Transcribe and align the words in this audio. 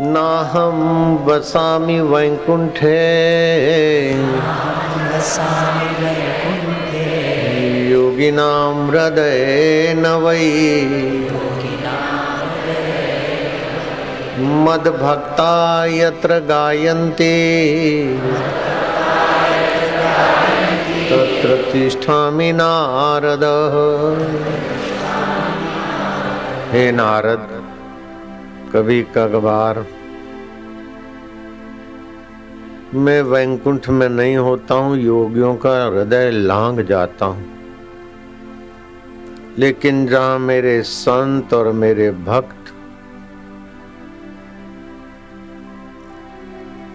नाहं 0.00 0.78
वसामि 1.24 2.00
वैकुण्ठे 2.00 2.94
योगिनां 7.90 8.72
हृदये 8.88 9.94
न 9.94 10.14
वै 10.24 10.40
मद्भक्ता 14.64 15.54
यत्र 15.86 16.38
गायन्ति। 16.50 17.32
तत्र 21.10 21.56
तिष्ठामि 21.72 22.52
नारद। 22.52 23.44
हे 26.72 26.90
नारद 26.92 27.53
कभी 28.74 29.02
कभार 29.16 29.78
मैं 32.94 33.20
वैकुंठ 33.22 33.88
में 33.88 34.08
नहीं 34.08 34.36
होता 34.36 34.74
हूँ, 34.74 34.96
योगियों 34.96 35.54
का 35.56 35.74
हृदय 35.86 36.30
लांग 36.30 36.80
जाता 36.80 37.26
हूँ। 37.26 37.44
लेकिन 39.58 40.06
जहाँ 40.06 40.38
मेरे 40.38 40.82
संत 40.82 41.54
और 41.54 41.72
मेरे 41.72 42.10
भक्त, 42.10 42.72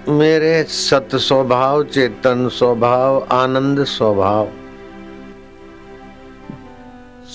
मेरे 0.09 0.63
सत 0.63 1.15
स्वभाव 1.15 1.83
चेतन 1.83 2.47
स्वभाव, 2.49 3.27
आनंद 3.31 3.83
स्वभाव 3.83 4.47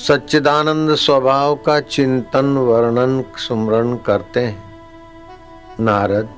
सच्चिदानंद 0.07 0.95
स्वभाव 0.95 1.55
का 1.57 1.79
चिंतन, 1.81 2.47
वर्णन, 2.59 3.23
सुमरण 3.39 3.97
करते 3.97 4.41
हैं। 4.41 4.63
नारद, 5.81 6.29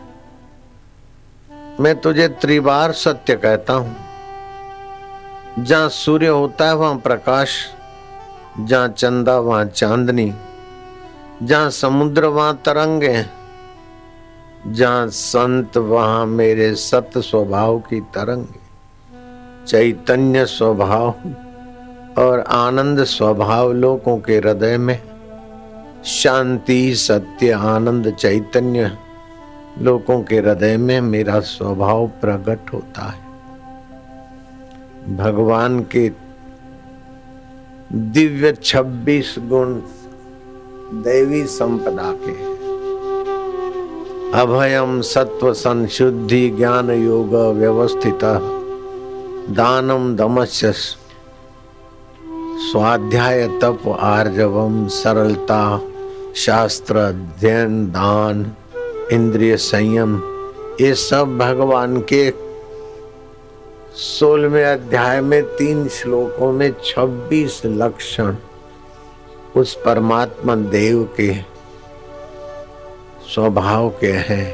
मैं 1.81 1.95
तुझे 2.01 2.29
त्रिवार 2.29 2.93
सत्य 2.93 3.35
कहता 3.37 3.73
हूँ। 3.73 3.97
जहाँ 5.59 5.89
सूर्य 5.89 6.29
होता 6.29 6.69
है, 6.69 6.75
वहाँ 6.77 6.99
प्रकाश, 6.99 7.57
जहाँ 8.61 8.89
चंदा, 8.89 9.39
वहाँ 9.39 9.65
चांदनी, 9.65 10.33
जहाँ 11.43 11.71
समुद्र, 11.71 12.27
वहाँ 12.27 12.55
तरंगे 12.65 13.25
जहाँ 14.67 15.09
संत, 15.09 15.77
वहाँ 15.77 16.27
मेरे 16.27 16.75
सत 16.75 17.19
स्वभाव 17.19 17.79
की 17.81 18.01
तरंगे 18.15 18.65
चैतन्य 19.67 20.47
स्वभाव 20.47 21.15
और 22.19 22.41
आनंद 22.41 23.05
स्वभाव 23.05 23.73
लोगों 23.73 24.19
के 24.19 24.37
हृदय 24.37 24.77
में, 24.79 24.99
शांति, 26.05 26.95
सत्य, 26.95 27.51
आनंद, 27.51 28.15
चैतन्य 28.15 28.91
लोगों 29.81 30.23
के 30.23 30.37
हृदय 30.37 30.77
में 30.77 31.01
मेरा 31.01 31.41
स्वभाव 31.41 32.07
प्रकट 32.07 32.73
होता 32.73 33.03
है। 33.03 33.25
भगवान 35.17 35.81
के 35.81 36.09
दिव्य 37.93 38.53
छब्बीस 38.65 39.35
गुण 39.39 39.75
देवी 41.03 41.45
संपदा 41.47 42.13
के 42.17 42.45
अभयम 44.41 45.01
सत्व 45.01 45.53
संशुद्धि 45.53 46.49
ज्ञान 46.51 46.91
योग 46.91 47.35
व्यवस्थित, 47.35 48.25
दानम 49.51 50.17
दमस्य 50.17 50.73
स्वाध्याय 52.59 53.49
तप 53.63 53.83
आर्जवम 54.01 54.87
सरलता, 54.89 55.81
शास्त्र 56.37 56.97
अध्ययन, 56.97 57.87
दान, 57.87 58.53
इंद्रिय 59.13 59.57
संयम, 59.57 60.17
ये 60.81 60.95
सब 60.95 61.39
भगवान 61.39 62.01
के 62.01 62.33
सोलहवें 63.95 64.65
अध्याय 64.65 65.21
में 65.21 65.43
तीन 65.43 65.89
श्लोकों 65.89 66.53
में 66.53 66.75
छब्बीस 66.85 67.63
लक्षण 67.65 68.37
उस 69.57 69.75
परमात्मा 69.75 70.55
देव 70.55 71.09
के 71.17 71.33
स्वभाव 73.35 73.89
के 73.91 74.13
हैं। 74.13 74.53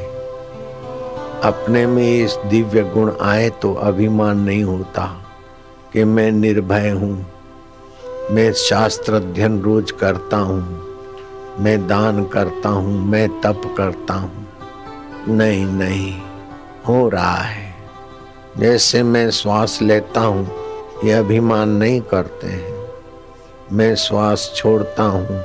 अपने 1.41 1.87
में 1.87 2.25
इस 2.25 2.33
दिव्य 2.47 2.83
गुण 2.83 3.13
आए 3.21 3.51
तो 3.51 3.75
अभिमान 3.75 4.39
नहीं 4.39 4.65
होता 4.65 5.07
कि 5.93 6.05
मैं 6.05 6.33
निर्भय 6.33 6.91
हूँ। 6.91 7.42
मैं 8.33 8.53
शास्त्र 8.53 9.15
अध्ययन 9.15 9.63
रोज 9.63 9.91
करता 9.91 10.37
हूँ। 10.37 10.61
मैं 11.59 11.89
दान 11.89 12.25
करता 12.25 12.69
हूँ, 12.69 13.07
मैं 13.07 13.41
तप 13.41 13.75
करता 13.77 14.15
हूँ। 14.15 14.47
नहीं 15.29 15.67
नहीं, 15.67 16.21
हो 16.89 17.09
रहा 17.09 17.37
है। 17.37 17.75
जैसे 18.59 19.03
मैं 19.03 19.31
श्वास 19.31 19.83
लेता 19.83 20.21
हूँ, 20.21 20.49
ये 21.05 21.13
अभिमान 21.13 21.69
नहीं 21.69 22.01
करते 22.01 22.47
हैं। 22.47 22.89
मैं 23.73 23.95
श्वास 23.95 24.53
छोड़ता 24.57 25.03
हूँ, 25.03 25.45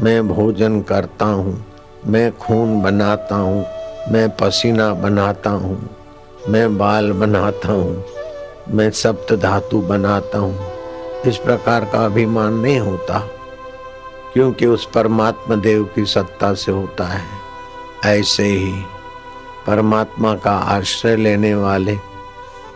मैं 0.00 0.28
भोजन 0.28 0.82
करता 0.82 1.26
हूँ, 1.26 1.64
मैं 2.06 2.32
खून 2.32 2.82
बनाता 2.82 3.36
हूँ, 3.36 3.66
मैं 4.12 4.36
पसीना 4.36 4.94
बनाता 4.94 5.50
हूँ, 5.50 5.90
मैं 6.48 6.78
बाल 6.78 7.12
बनाता 7.12 7.72
हूँ, 7.72 8.04
मैं 8.68 8.90
सप्त 8.90 9.34
धातु 9.34 9.80
बनाता 9.80 10.38
हूँ। 10.38 10.73
इस 11.26 11.36
प्रकार 11.36 11.84
का 11.84 12.04
अभिमान 12.04 12.54
नहीं 12.54 12.78
होता, 12.80 13.18
क्योंकि 14.32 14.66
उस 14.66 14.88
परमात्मा 14.94 15.56
देव 15.56 15.84
की 15.84 16.04
सत्ता 16.04 16.52
से 16.54 16.72
होता 16.72 17.04
है। 17.04 17.24
ऐसे 18.04 18.44
ही 18.44 18.72
परमात्मा 19.66 20.34
का 20.34 20.52
आश्रय 20.52 21.16
लेने 21.16 21.54
वाले, 21.54 21.96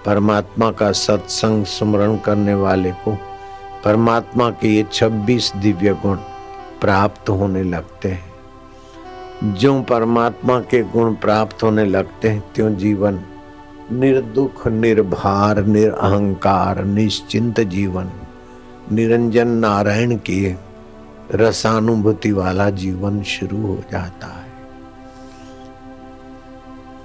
परमात्मा 0.06 0.70
का 0.70 0.90
सत्संग 0.92 1.64
स्मरण 1.64 2.16
करने 2.16 2.54
वाले 2.54 2.90
को 2.90 3.16
परमात्मा 3.84 4.50
के 4.50 4.68
ये 4.68 4.84
छब्बीस 4.92 5.52
दिव्य 5.56 5.94
गुण 6.02 6.16
प्राप्त 6.80 7.28
होने 7.28 7.62
लगते 7.62 8.08
हैं। 8.08 9.54
जो 9.54 9.80
परमात्मा 9.82 10.60
के 10.60 10.82
गुण 10.82 11.14
प्राप्त 11.14 11.62
होने 11.62 11.84
लगते 11.84 12.28
हैं, 12.28 12.42
त्यों 12.54 12.74
जीवन 12.74 13.20
निर्दुख, 13.92 14.66
निर्भार 14.68 15.62
निरअहकार 15.64 16.84
निश्चिंत 16.84 17.60
जीवन 17.60 18.10
निरंजन 18.92 19.48
नारायण 19.48 20.16
की 20.16 20.56
रसानुभूति 21.32 22.32
वाला 22.32 22.70
जीवन 22.70 23.22
शुरू 23.22 23.66
हो 23.66 23.78
जाता 23.92 24.26
है। 24.26 24.48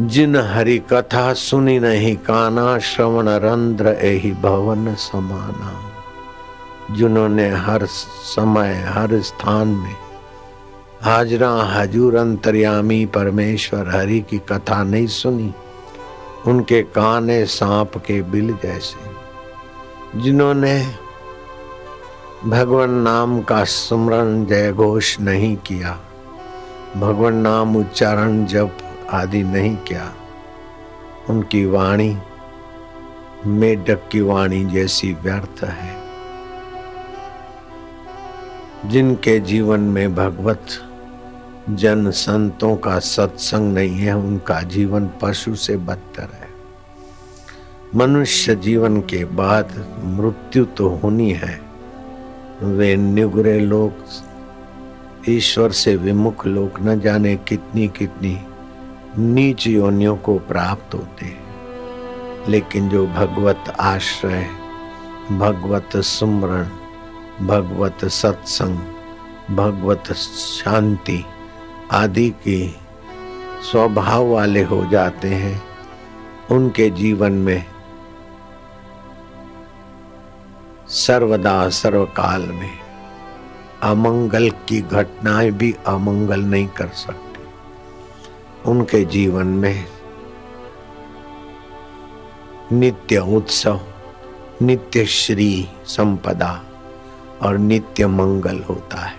जिन 0.02 0.36
हरि 0.36 0.82
कथा 0.94 1.34
सुनी 1.34 1.80
नहीं, 1.80 2.16
काना 2.16 2.80
श्रवण 2.80 3.30
रंध्र 3.30 3.88
एहि 3.88 4.32
भवन 4.32 4.96
समाना। 4.96 5.80
जिन्होंने 6.96 7.50
हर 7.50 7.86
समय, 7.86 8.74
हर 8.74 9.22
स्थान 9.22 9.68
में 9.68 9.96
हाजरा 11.02 11.52
हजूर 11.52 12.16
अंतर्यामी 12.16 13.06
परमेश्वर 13.06 13.96
हरि 13.96 14.20
की 14.30 14.38
कथा 14.38 14.84
नहीं 14.84 15.08
सुनी, 15.08 15.54
उनके 16.48 16.84
काने 16.84 17.46
सांप 17.46 17.98
के 17.98 18.22
बिल 18.22 18.58
जैसे। 18.64 19.14
जिन्होंने 20.22 21.03
भगवान 22.46 22.90
नाम 22.90 23.42
का 23.42 23.64
स्मरण 23.64 24.46
जय 24.46 24.72
घोष 24.72 25.20
नहीं 25.20 25.58
किया। 25.58 26.00
भगवान 26.98 27.36
नाम 27.36 27.76
उच्चारण 27.76 28.46
जप 28.46 28.78
आदि 29.09 29.44
नहीं 29.44 29.78
किया। 29.78 30.14
उनकी 31.30 31.66
वाणी 31.66 32.18
मेढक 33.46 34.09
की 34.12 34.22
वाणी 34.22 34.66
जैसी 34.66 35.14
व्यर्थ 35.14 35.64
है। 35.64 35.96
जिनके 38.86 39.40
जीवन 39.40 39.80
में 39.80 40.16
भगवत 40.16 40.66
जन 41.70 42.12
संतों 42.12 42.75
का 42.75 43.00
सत्संग 43.00 43.74
नहीं 43.74 43.98
है, 43.98 44.18
उनका 44.18 44.62
जीवन 44.62 45.10
पशु 45.22 45.56
से 45.56 45.78
बदतर 45.78 46.30
है। 46.34 46.50
मनुष्य 47.95 48.56
जीवन 48.56 49.01
के 49.01 49.25
बाद 49.25 49.86
मृत्यु 50.04 50.66
तो 50.66 50.90
होनी 50.90 51.31
है। 51.31 51.62
वे 52.62 52.96
निगुरे 52.96 53.60
लोग, 53.60 53.94
ईश्वर 55.30 55.72
से 55.72 55.96
विमुख 55.96 56.48
लोग 56.48 56.72
न 56.82 57.00
जाने 57.00 57.36
कितनी 57.36 57.88
कितनी 57.88 58.40
नीच 59.18 59.68
योनियों 59.68 60.18
को 60.18 60.38
प्राप्त 60.38 60.94
होते 60.94 61.26
हैं। 61.26 61.44
लेकिन 62.50 62.90
जो 62.90 63.08
भगवत 63.08 63.64
आश्रय, 63.80 64.48
भगवत 65.32 65.98
सुमरण, 65.98 66.68
भगवत 67.48 68.06
सत्संग, 68.06 68.78
भगवत 69.56 70.14
शांति 70.14 71.26
आदि 71.92 72.30
के 72.30 72.68
स्वभाव 73.72 74.28
वाले 74.28 74.64
हो 74.64 74.86
जाते 74.92 75.28
हैं, 75.28 75.64
उनके 76.52 76.90
जीवन 76.90 77.32
में 77.32 77.66
सर्वदा 80.94 81.69
सर्वकाल 81.69 82.42
में 82.42 82.80
अमंगल 83.84 84.50
की 84.50 84.81
घटनाएँ 84.81 85.51
भी 85.51 85.75
अमंगल 85.88 86.40
नहीं 86.40 86.68
कर 86.68 86.88
सकती। 86.88 87.42
उनके 88.72 89.06
जीवन 89.06 89.48
में 89.48 89.86
नित्य 92.72 93.18
उत्सव, 93.18 93.80
नित्य 94.62 95.06
श्री 95.06 95.68
संपदा 95.86 96.63
और 97.42 97.57
नित्य 97.57 98.07
मंगल 98.07 98.63
होता 98.69 98.98
है। 98.98 99.16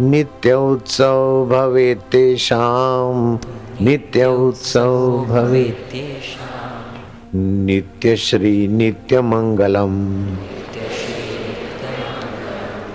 नित्य 0.00 0.52
उत्सव 0.52 1.48
भवे 1.50 1.94
तेषाम 1.94 3.38
नित्य 3.80 4.26
उत्सव 4.26 5.24
भवे 5.28 5.64
तेषाम 5.64 7.64
नित्य 7.64 8.16
श्री 8.16 8.68
नित्य 8.68 9.20
मंगलम। 9.20 10.18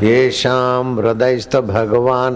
ये 0.04 0.32
शाम 0.32 1.00
हृदयस्थ 1.00 1.56
भगवान। 1.56 2.34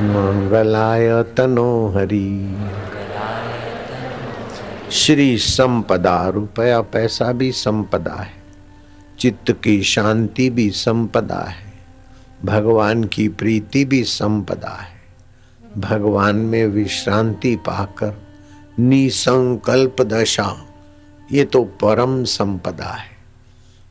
मंगलाय 0.00 1.22
तनो 1.22 1.88
हरि। 1.96 2.56
श्री 4.90 5.38
संपदा 5.38 6.28
रुपया 6.28 6.80
पैसा 6.80 7.32
भी 7.32 7.52
संपदा 7.52 8.14
है। 8.14 8.32
चित्त 9.18 9.50
की 9.50 9.82
शांति 9.82 10.50
भी 10.50 10.70
संपदा 10.70 11.44
है। 11.48 11.72
भगवान 12.44 13.04
की 13.04 13.28
प्रीति 13.28 13.84
भी 13.84 14.04
संपदा 14.04 14.78
है। 14.82 15.02
भगवान 15.78 16.36
में 16.36 16.66
विश्रांति 16.66 17.56
पाकर 17.56 18.22
निसंकल्प 18.78 20.02
दशा, 20.02 20.56
ये 21.32 21.44
तो 21.44 21.64
परम 21.64 22.24
संपदा 22.24 22.84
है। 22.84 23.11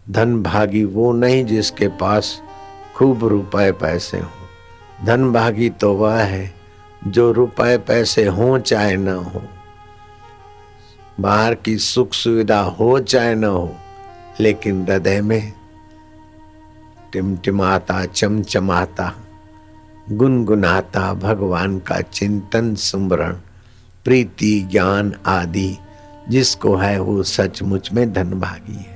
धन 0.10 0.44
भागी 0.44 0.84
वो 0.84 1.12
नहीं 1.12 1.46
जिसके 1.46 1.88
पास 1.88 2.42
खूब 2.96 3.24
रुपए 3.24 3.72
पैसे 3.72 4.18
हो। 4.18 5.06
धन 5.06 5.32
भागी 5.32 5.70
तो 5.70 5.94
वह 5.94 6.22
है 6.24 6.54
जो 7.08 7.32
रुपए 7.32 7.78
पैसे 7.78 8.26
हो 8.26 8.60
चाहे 8.60 8.96
न 8.98 9.08
हो। 9.08 9.42
बाहर 11.20 11.56
की 11.56 11.78
सुख 11.78 12.14
सुविधा 12.14 12.60
हो 12.60 13.00
चाहे 13.00 13.36
न 13.36 13.44
हो, 13.44 13.76
लेकिन 14.40 14.84
हृदय 14.84 15.22
में 15.22 15.54
टिमटिमाता, 17.14 18.06
चमचमाता, 18.06 19.14
गुनगुनाता, 20.12 21.14
भगवान 21.14 21.80
का 21.80 22.02
चिंतन, 22.02 22.76
सुमरण, 22.76 23.34
प्रीति, 24.06 24.62
ज्ञान 24.72 25.14
आदि 25.26 25.78
जिसको 26.30 26.76
है 26.76 27.00
वो 27.00 27.24
सचमुच 27.24 27.92
में 27.92 28.14
धन 28.14 28.30
भागी 28.40 28.76
है। 28.76 28.91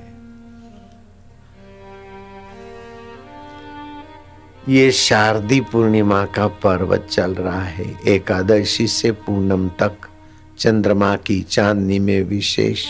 ये 4.68 4.92
शारदी 4.92 5.60
पूर्णिमा 5.60 6.24
का 6.24 6.46
पर्व 6.46 6.96
चल 6.96 7.34
रहा 7.34 7.62
है। 7.62 7.96
एकादशी 8.06 8.86
से 8.86 9.12
पूनम 9.12 9.68
तक 9.68 9.92
चंद्रमा 10.58 11.16
की 11.16 11.40
चांदनी 11.40 11.98
में 11.98 12.22
विशेष 12.22 12.84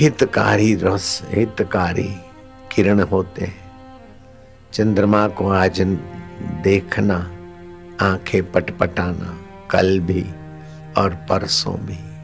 हितकारी 0.00 0.74
रस, 0.74 1.22
हितकारी 1.30 2.14
किरण 2.74 3.00
होते 3.00 3.44
हैं। 3.44 3.70
चंद्रमा 4.72 5.28
को 5.28 5.48
आज 5.50 5.80
देखना, 6.40 7.32
आँखें 8.00 8.52
पटपटाना, 8.52 9.38
कल 9.70 10.00
भी 10.00 10.26
और 10.98 11.10
परसों 11.14 11.74
भी। 11.74 12.16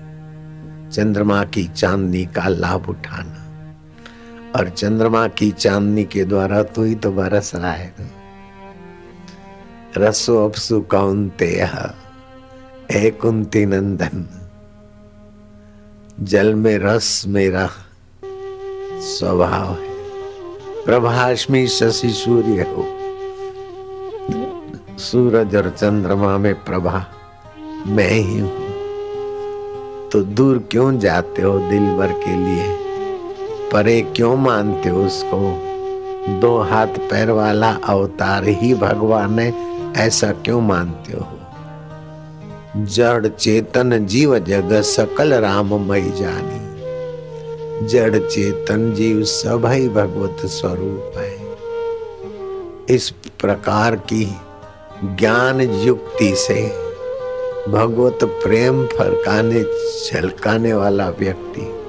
चंद्रमा 0.91 1.45
की 1.45 1.65
चांदनी 1.65 2.25
का 2.25 2.49
लाभ 2.49 2.89
उठाना। 2.89 3.42
और 4.57 4.69
चंद्रमा 4.69 5.29
की 5.29 5.51
चांदनी 5.51 6.05
के 6.05 6.25
द्वारा 6.25 6.63
तो 6.63 6.83
ही 6.83 6.95
तो 6.95 7.13
बरस 7.13 7.55
रहा 7.55 7.73
है 7.73 7.95
रसो 9.97 10.49
अपसु 10.49 10.81
कौनते 10.81 11.69
कुंती 13.11 13.67
नंदन। 13.67 14.29
जल 16.21 16.55
में 16.55 16.79
रस 16.79 17.25
मेरा 17.27 17.71
स्वभाव 19.01 19.73
है। 19.73 19.91
प्रभाष्मी 20.85 21.67
शशि 21.69 22.11
सूर्य 22.11 22.63
हो। 22.63 22.99
सूरज 24.99 25.57
और 25.57 25.71
चंद्रमा 25.71 26.39
में 26.39 26.55
प्रभा 26.55 27.07
मैं 27.87 28.11
ही 28.11 28.39
हूँ। 28.39 28.51
तो 30.11 30.23
दूर 30.23 30.59
क्यों 30.71 30.99
जाते 30.99 31.43
हो 31.43 31.59
दिल 31.59 31.97
भर 31.97 32.13
के 32.13 32.37
लिए? 32.37 32.82
परे 33.73 34.01
क्यों 34.01 34.37
मानते 34.37 34.89
हो 34.89 35.05
उसको? 35.05 35.69
दो 36.41 36.59
हाथ 36.59 36.87
पैर 36.87 37.31
वाला 37.31 37.73
अवतार 37.73 38.45
ही 38.45 38.75
भगवान 38.75 39.39
है, 39.39 39.55
ऐसा 39.97 40.33
क्यों 40.33 40.61
मानते 40.61 41.13
हो? 41.13 41.27
जड़ 42.85 43.27
चेतन 43.27 44.07
जीव 44.07 44.39
जग 44.39 44.81
सकल 44.81 45.35
राम 45.35 45.89
मई 45.91 46.01
जानी। 46.01 46.73
जड़ 47.87 48.19
चेतन 48.19 48.93
जीव 48.93 49.25
सभी 49.25 49.89
भगवत 49.89 50.47
स्वरूप 50.47 51.13
है। 51.17 51.39
इस 52.97 53.11
प्रकार 53.11 53.97
की 53.97 54.37
ज्ञान 55.05 55.61
युक्ति 55.61 56.35
से 56.35 56.69
भगवत 57.69 58.19
प्रेम 58.23 58.87
फरकाने 58.87 59.65
छलकाने 60.05 60.73
वाला 60.73 61.09
व्यक्ति 61.09 61.82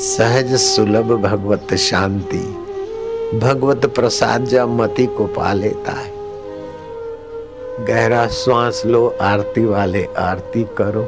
सहज 0.00 0.54
सुलभ 0.54 1.12
भगवत 1.12 1.74
शांति, 1.74 2.38
भगवत 3.38 3.86
प्रसाद 3.86 4.44
जब 4.44 4.68
मति 4.68 5.06
को 5.06 5.26
पा 5.26 5.52
लेता 5.52 5.92
है। 5.92 6.12
गहरा 7.86 8.26
श्वास 8.26 8.82
लो, 8.86 9.16
आरती 9.20 9.64
वाले, 9.64 10.08
आरती 10.18 10.66
करो। 10.80 11.02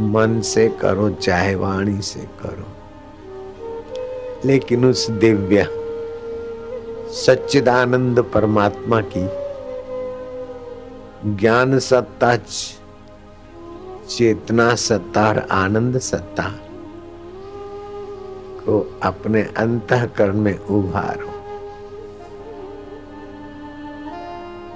मन 0.00 0.40
से 0.40 0.68
करो, 0.68 1.10
चाहे 1.10 1.54
वाणी 1.54 2.02
से 2.02 2.20
करो। 2.20 2.66
लेकिन 4.44 4.84
उस 4.84 5.10
दिव्य, 5.10 5.68
सच्चिदानंद 7.12 8.20
परमात्मा 8.20 9.00
की 9.16 9.28
ज्ञान 11.36 11.78
सत्ता, 11.78 12.36
चेतना 14.08 14.74
सत्ता 14.74 15.28
और 15.28 15.38
आनंद 15.38 15.98
सत्ता 15.98 16.54
को 18.66 18.78
अपने 19.02 19.42
अंतकरण 19.56 20.36
में 20.36 20.58
उभारो। 20.58 21.34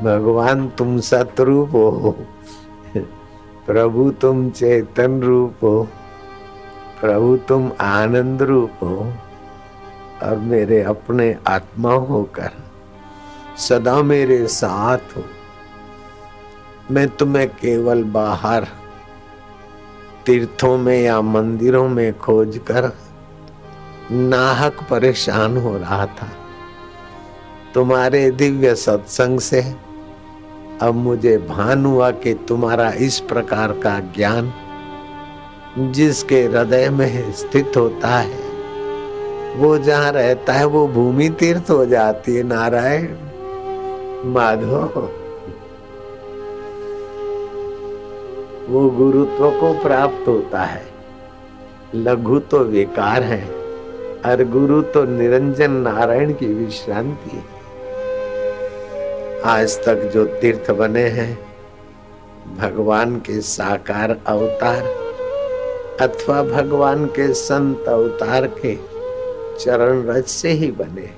भगवान 0.03 0.69
तुम 0.69 0.99
सतरूप 1.01 1.71
हो, 1.71 2.17
प्रभु 3.67 4.11
तुम 4.11 4.51
चेतन 4.51 5.21
रूप 5.23 5.65
हो, 5.65 5.83
प्रभु 7.01 7.37
तुम 7.49 7.71
आनंद 7.81 8.43
रूप 8.43 8.83
हो, 8.83 9.13
और 10.23 10.39
मेरे 10.45 10.83
अपने 10.83 11.37
आत्मा 11.49 11.93
होकर 11.93 12.51
सदा 13.59 14.03
मेरे 14.03 14.47
साथ 14.47 15.17
हो। 15.17 15.25
मैं 16.91 17.09
तुम्हें 17.09 17.49
केवल 17.49 18.03
बाहर 18.05 18.67
तीर्थों 20.27 20.77
में 20.79 21.01
या 21.03 21.21
मंदिरों 21.21 21.89
में 21.89 22.19
खोज 22.19 22.59
कर 22.71 22.93
नाहक 24.13 24.77
परेशान 24.91 25.57
हो 25.57 25.77
रहा 25.79 26.07
था। 26.07 26.29
तुम्हारे 27.75 28.31
दिव्य 28.31 28.75
सत्संग 28.75 29.41
से 29.41 29.61
अब 30.83 30.95
मुझे 30.95 31.39
भान 31.39 31.87
हुआ 31.87 32.11
कि 32.11 32.35
तुम्हारा 32.35 32.91
इस 32.91 33.21
प्रकार 33.21 33.73
का 33.73 34.01
ज्ञान 34.01 34.53
जिसके 35.79 36.43
हृदय 36.43 36.89
में 36.91 37.33
स्थित 37.33 37.73
होता 37.77 38.09
है, 38.09 38.51
वो 39.57 39.79
जहाँ 39.79 40.13
रहता 40.13 40.53
है, 40.53 40.65
वो 40.65 40.89
भूमि 40.89 41.29
तीर्थ 41.29 41.71
हो 41.71 41.87
जाती 41.87 42.37
है, 42.37 42.43
नारायण। 42.43 43.09
माधव, 44.25 45.09
वो 48.69 48.91
गुरुत्व 48.91 49.51
को 49.51 49.83
प्राप्त 49.83 50.29
होता 50.29 50.63
है, 50.63 50.85
लघु 51.95 52.39
तो 52.39 52.59
विकार 52.59 53.23
है। 53.23 53.60
और 54.27 54.43
गुरु 54.51 54.81
तो 54.95 55.05
निरंजन 55.05 55.71
नारायण 55.87 56.33
की 56.41 56.47
विश्रांति 56.55 57.43
आज 59.51 59.77
तक 59.85 60.03
जो 60.15 60.25
तीर्थ 60.41 60.71
बने 60.79 61.05
हैं, 61.19 61.33
भगवान 62.59 63.17
के 63.27 63.41
साकार 63.51 64.11
अवतार 64.29 64.83
अथवा 66.07 66.43
भगवान 66.43 67.07
के 67.17 67.33
संत 67.35 67.89
अवतार 67.89 68.47
के 68.61 68.75
चरण 69.65 70.03
रज 70.09 70.25
से 70.35 70.51
ही 70.61 70.71
बने 70.81 71.09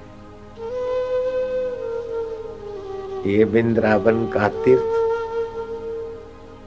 ये 3.33 3.45
वृंदावन 3.45 4.27
का 4.35 4.49
तीर्थ 4.65 5.01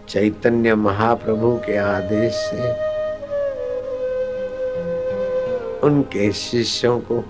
चैतन्य 0.10 0.75
महाप्रभु 0.75 1.56
के 1.65 1.77
आदेश 1.77 2.34
से 2.34 2.74
उनके 5.86 6.32
शिष्यों 6.32 7.00
को 7.00 7.24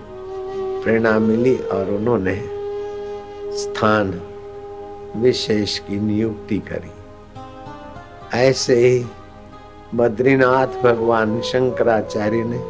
प्रेरणा 0.82 1.18
मिली 1.18 1.56
और 1.56 1.90
उन्होंने 1.90 2.34
स्थान 3.56 4.20
विशेष 5.16 5.78
की 5.78 6.00
नियुक्ति 6.00 6.58
करी। 6.58 6.90
ऐसे 8.38 8.74
ही 8.74 9.06
बद्रीनाथ 9.94 10.66
भगवान 10.66 11.40
शंकराचार्य 11.40 12.42
ने 12.44 12.60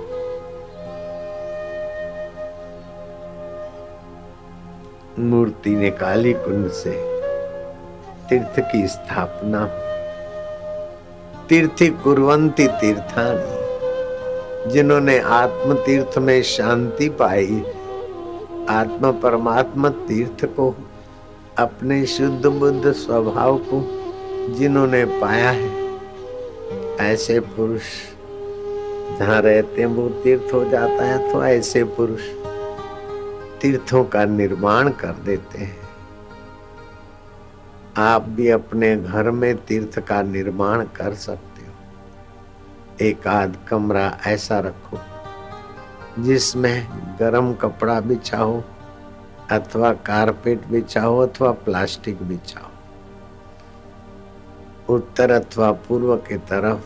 मूर्ति 5.23 5.71
ने 5.71 5.90
काली 5.90 6.33
कुंड 6.33 6.69
से 6.71 6.93
तीर्थ 8.28 8.61
की 8.61 8.87
स्थापना 8.87 9.64
तीर्थी 11.49 11.88
कुरवंती 11.88 12.66
तीर्थानी 12.69 13.65
जिन्होंने 14.66 15.18
आत्म 15.18 15.75
तीर्थ 15.76 16.18
में 16.18 16.42
शांति 16.42 17.08
पाई। 17.08 17.62
आत्म 18.70 19.12
परमात्मा 19.12 19.88
तीर्थ 19.88 20.44
को, 20.46 20.75
अपने 21.58 22.04
शुद्ध 22.06 22.46
बुद्ध 22.46 22.92
स्वभाव 22.92 23.58
को 23.64 23.80
जिन्होंने 24.54 25.04
पाया 25.20 25.50
है। 25.50 25.70
ऐसे 27.02 27.38
पुरुष 27.40 27.82
जहाँ 29.18 29.40
रहते 29.42 29.80
हैं, 29.80 29.88
वो 29.88 30.08
तीर्थ 30.23 30.54
हो 30.54 30.64
जाता 30.64 31.04
है 31.04 31.32
तो 31.32 31.44
ऐसे 31.44 31.85
पुरुष 31.85 32.20
तीर्थों 33.61 34.04
का 34.04 34.25
निर्माण 34.25 34.88
कर 34.90 35.12
देते 35.25 35.58
हैं। 35.58 35.76
आप 37.96 38.28
भी 38.28 38.49
अपने 38.50 38.96
घर 38.96 39.30
में 39.30 39.54
तीर्थ 39.56 39.99
का 39.99 40.23
निर्माण 40.23 40.85
कर 40.96 41.14
सकते 41.14 41.55
एक 43.03 43.26
आध 43.29 43.57
कमरा 43.69 44.07
ऐसा 44.26 44.59
रखो, 44.61 44.99
जिसमें 46.19 46.87
गरम 47.21 47.53
कपड़ा 47.55 48.00
बिछाओ 48.00 48.62
अथवा 49.50 49.93
कारपेट 50.07 50.67
बिछाओ 50.67 51.19
अथवा 51.19 51.50
प्लास्टिक 51.65 52.23
बिछाओ। 52.23 52.71
उत्तर 54.88 55.31
अथवा 55.31 55.71
पूर्व 55.73 56.17
की 56.17 56.37
तरफ़ 56.50 56.85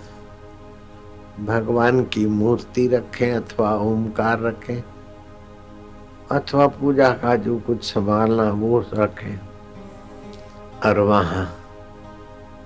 भगवान 1.42 2.04
की 2.04 2.26
मूर्ति 2.26 2.86
रखें 2.88 3.32
अथवा 3.32 3.74
ओमकार 3.76 4.40
रखें 4.40 4.82
अथवा 6.30 6.66
पूजा 6.66 7.10
का 7.12 7.36
जो 7.36 7.58
कुछ 7.58 7.84
संभालना 7.84 8.50
वो 8.52 8.84
रखें। 8.94 9.38
और 10.86 10.98
वहाँ 10.98 11.46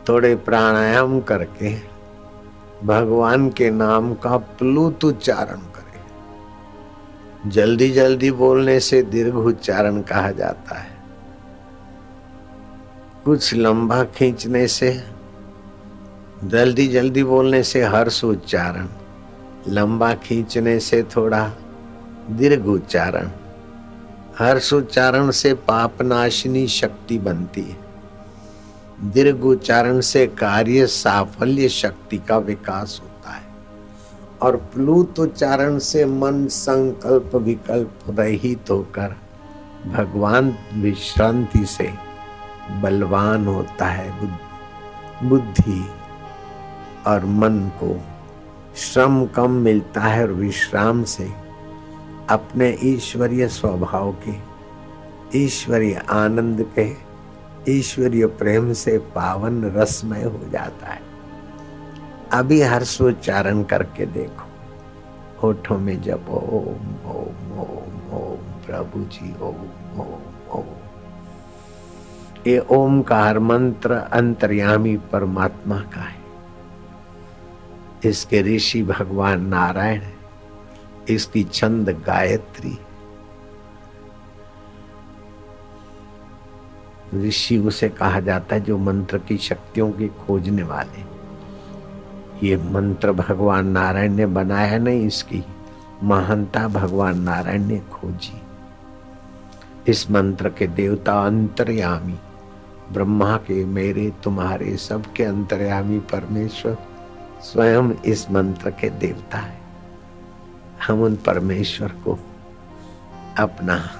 थोड़े 0.09 0.35
प्राणायाम 0.37 1.21
करके 1.21 1.94
भगवान 2.85 3.50
के 3.50 3.71
नाम 3.71 4.14
का 4.14 4.37
प्लुत 4.37 5.05
उच्चारण 5.05 5.57
करें। 5.57 5.85
जल्दी 7.50 7.91
जल्दी 7.91 8.31
बोलने 8.31 8.81
से 8.81 9.03
दीर्घ 9.03 9.35
उच्चारण 9.35 10.03
कहा 10.03 10.31
जाता 10.31 10.79
है। 10.79 10.95
कुछ 13.25 13.55
लंबा 13.55 14.05
खींचने 14.05 14.69
से, 14.69 15.05
जल्दी 16.45 16.88
जल्दी 16.88 17.25
बोलने 17.25 17.62
से 17.62 17.83
हर्ष 17.83 18.25
उच्चारण, 18.25 18.88
लंबा 19.69 20.14
खींचने 20.14 20.81
से 20.81 21.03
थोड़ा 21.03 21.50
दीर्घ 22.31 22.67
उच्चारण। 22.67 23.29
हर्ष 24.38 24.73
उच्चारण 24.73 25.31
से 25.31 25.55
पाप 25.55 26.03
नाशिनी 26.03 26.67
शक्ति 26.67 27.19
बनती 27.19 27.62
है। 27.62 27.84
दीर्घ 29.03 29.45
उच्चारण 29.45 30.01
से 30.01 30.27
कार्य 30.27 30.87
साफल्य 30.87 31.69
शक्ति 31.69 32.19
का 32.19 32.37
विकास 32.37 33.01
होता 33.03 33.31
है। 33.31 33.43
और 34.43 34.57
प्लूत 34.57 35.19
उच्चारण 35.19 35.79
से 35.79 36.05
मन 36.05 36.47
संकल्प 36.47 37.37
विकल्प 37.37 37.99
रहित 38.09 38.71
होकर 38.71 39.17
भगवान 39.87 40.57
विश्रांति 40.75 41.67
से 41.67 41.95
बलवान 42.83 43.47
होता 43.47 43.87
है 43.87 44.11
बुद्धि 45.23 45.89
और 47.07 47.25
मन 47.25 47.59
को 47.61 48.01
श्रम 48.77 49.27
कम 49.27 49.51
मिलता 49.51 50.01
है 50.01 50.23
और 50.23 50.33
विश्राम 50.33 51.05
से 51.05 51.33
अपने 52.29 52.79
ईश्वरीय 52.83 53.49
स्वभाव 53.49 54.13
के, 54.13 54.35
ईश्वरीय 55.39 55.95
आनंद 55.95 56.63
के 56.79 57.03
ईश्वरीय 57.68 58.26
प्रेम 58.26 58.73
से 58.73 58.99
पावन 58.99 59.64
रसमय 59.64 60.23
हो 60.23 60.40
जाता 60.52 60.87
है। 60.87 61.00
अभी 62.33 62.62
हर्षोच्चारण 62.62 63.62
करके 63.62 64.06
देखो। 64.06 64.49
होठों 65.42 65.78
में 65.78 66.02
जब 66.02 66.26
ओम 66.28 67.11
ओम 67.11 67.59
ओम 67.59 68.12
ओम, 68.12 68.37
प्रभु 68.37 69.04
जी, 69.04 69.35
ओम 69.40 70.00
ओम 70.00 70.50
ओम। 70.50 70.64
ये 72.47 72.59
ओम 72.59 73.02
का 73.02 73.25
हर 73.25 73.38
मंत्र 73.38 73.92
अंतर्यामी 73.92 74.97
परमात्मा 74.97 75.78
का 75.78 76.00
है। 76.00 76.25
इसके 78.04 78.42
ऋषि 78.42 78.83
भगवान 78.83 79.47
नारायण 79.47 80.02
इसकी 81.09 81.44
छंद 81.44 81.90
गायत्री 81.90 82.78
ऋषि 87.14 87.59
उसे 87.59 87.88
कहा 87.88 88.21
जाता 88.21 88.54
है 88.54 88.61
जो 88.61 88.78
मंत्र 88.78 89.18
की 89.18 89.37
शक्तियों 89.37 89.92
की 89.92 90.09
खोजने 90.09 90.62
वाले। 90.62 91.14
ये 92.47 92.56
मंत्र 92.56 93.12
भगवान 93.12 93.66
नारायण 93.66 94.14
ने 94.14 94.26
बनाया 94.26 94.78
नहीं 94.78 95.06
इसकी 95.06 95.44
महानता 96.02 96.68
भगवान 96.68 97.21
नारायण 97.21 97.64
ने 97.64 97.78
खोजी। 97.78 98.42
इस 99.88 100.11
मंत्र 100.11 100.49
के 100.49 100.66
देवता 100.66 101.26
अंतर्यामी, 101.26 102.18
ब्रह्मा 102.92 103.37
के 103.37 103.64
मेरे, 103.64 104.12
तुम्हारे 104.25 104.76
सबके 104.76 105.25
अंतर्यामी 105.25 105.99
परमेश्वर 105.99 106.78
स्वयं 107.42 107.90
इस 108.04 108.30
मंत्र 108.30 108.71
के 108.71 108.90
देवता 108.90 109.38
है। 109.38 109.59
हम 110.87 111.02
उन 111.02 111.16
परमेश्वर 111.16 111.88
को 111.88 112.18
अपना 113.38 113.90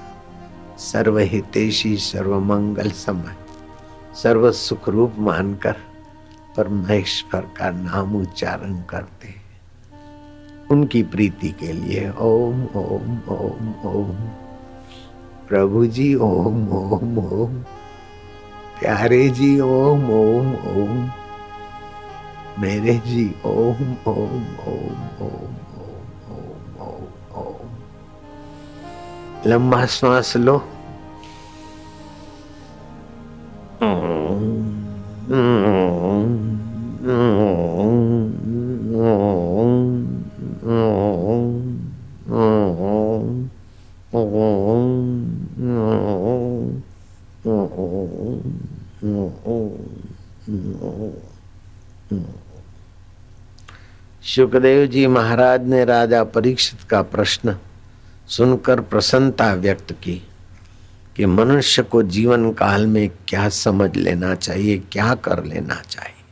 सर्वहितेशी 0.79 1.97
सर्वमंगल 1.97 2.91
समय 2.91 3.37
सर्व 4.23 4.53
सुख 4.53 4.89
रूप 4.89 5.15
मानकर 5.19 5.77
परमेश्वर 6.57 7.41
का 7.41 7.71
नाम 7.71 8.17
उच्चारण 8.17 8.83
करते 8.83 9.45
उनकी 10.71 11.03
प्रीति 11.03 11.49
के 11.49 11.73
लिए 11.73 12.11
ओम 12.11 12.65
ओम 12.65 13.19
ओम 13.29 13.75
ओम। 13.87 14.17
प्रभु 15.49 15.87
जी, 15.87 16.15
ओम 16.15 16.69
ओम 16.69 17.19
ओम। 17.19 17.55
प्यारे 18.81 19.29
जी, 19.29 19.61
ओम 19.61 20.11
ओम 20.11 20.55
ओम। 20.55 21.11
मेरे 22.59 23.03
जी, 23.07 23.35
ओम 23.45 23.97
ओम 24.07 24.57
ओम 24.69 25.27
ओम। 25.27 25.64
लंबा 29.47 29.85
श्वास 29.87 30.37
लो 30.37 30.57
सुखदेव 54.25 54.85
जी 54.87 55.07
महाराज 55.07 55.67
ने 55.69 55.85
राजा 55.85 56.23
परीक्षित 56.25 56.83
का 56.91 57.03
प्रश्न 57.03 57.57
सुनकर 58.29 58.81
प्रसन्नता 58.81 59.53
व्यक्त 59.53 59.93
की 59.93 60.23
कि 61.17 61.27
मनुष्य 61.27 61.83
को 61.83 62.03
जीवन 62.03 62.53
काल 62.53 62.87
में 62.87 63.11
क्या 63.29 63.49
समझ 63.49 63.97
लेना 63.97 64.35
चाहिए, 64.35 64.79
क्या 64.79 65.15
कर 65.15 65.45
लेना 65.45 65.75
चाहिए? 65.75 66.25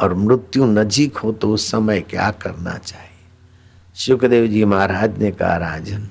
और 0.00 0.14
मृत्यु 0.14 0.66
नजीक 0.66 1.16
हो 1.16 1.32
तो 1.32 1.52
उस 1.52 1.70
समय 1.70 2.00
क्या 2.00 2.30
करना 2.30 2.78
चाहिए? 2.78 3.08
सुखदेव 3.94 4.46
जी 4.46 4.64
महाराज 4.64 5.18
ने 5.18 5.30
कहा, 5.30 5.56
राजन, 5.56 6.08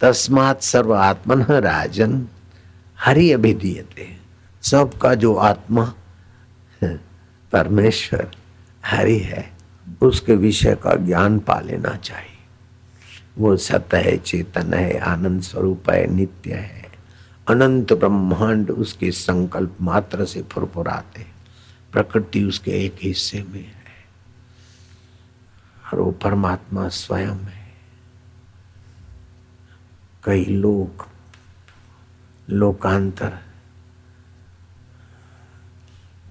तस्मात 0.00 0.62
सर्व 0.62 0.94
आत्मन 0.94 1.42
राजन, 1.42 2.26
हरि 3.00 3.32
अभिधीयते, 3.32 4.16
सबका 4.62 5.14
जो 5.14 5.34
आत्मा 5.34 5.94
परमेश्वर 7.52 8.30
हरि 8.86 9.18
है, 9.18 9.52
उसके 10.02 10.34
विषय 10.34 10.74
का 10.74 10.94
ज्ञान 10.94 11.38
पा 11.38 11.60
लेना 11.60 11.96
चाहिए। 11.96 12.29
वो 13.38 13.56
सत 13.56 13.88
है, 13.94 14.18
चेतन 14.18 14.74
है, 14.74 14.98
आनंद 14.98 15.42
स्वरूप 15.42 15.90
है, 15.90 16.06
नित्य 16.06 16.54
है। 16.54 16.92
अनंत 17.48 17.92
ब्रह्मांड 17.92 18.70
उसके 18.70 19.10
संकल्प 19.10 19.76
मात्र 19.80 20.24
से 20.24 20.42
फुरफुराते 20.42 21.26
प्रकृति 21.92 22.44
उसके 22.44 22.70
एक 22.70 22.96
हिस्से 23.02 23.42
में 23.42 23.66
है। 23.66 23.80
और 25.92 26.00
वो 26.00 26.10
परमात्मा 26.10 26.88
स्वयं 26.88 27.36
है। 27.36 27.72
कई 30.24 30.44
लोग 30.44 31.08
लोकांतर, 32.50 33.38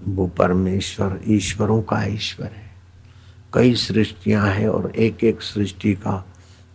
वो 0.04 0.26
परमेश्वर, 0.26 1.20
ईश्वरों 1.26 1.82
का 1.82 2.04
ईश्वर 2.04 2.46
है। 2.46 2.70
कई 3.54 3.74
सृष्टियाँ 3.74 4.46
हैं 4.46 4.68
और 4.68 4.96
एक 4.96 5.24
एक 5.24 5.42
सृष्टि 5.42 5.94
का 5.94 6.29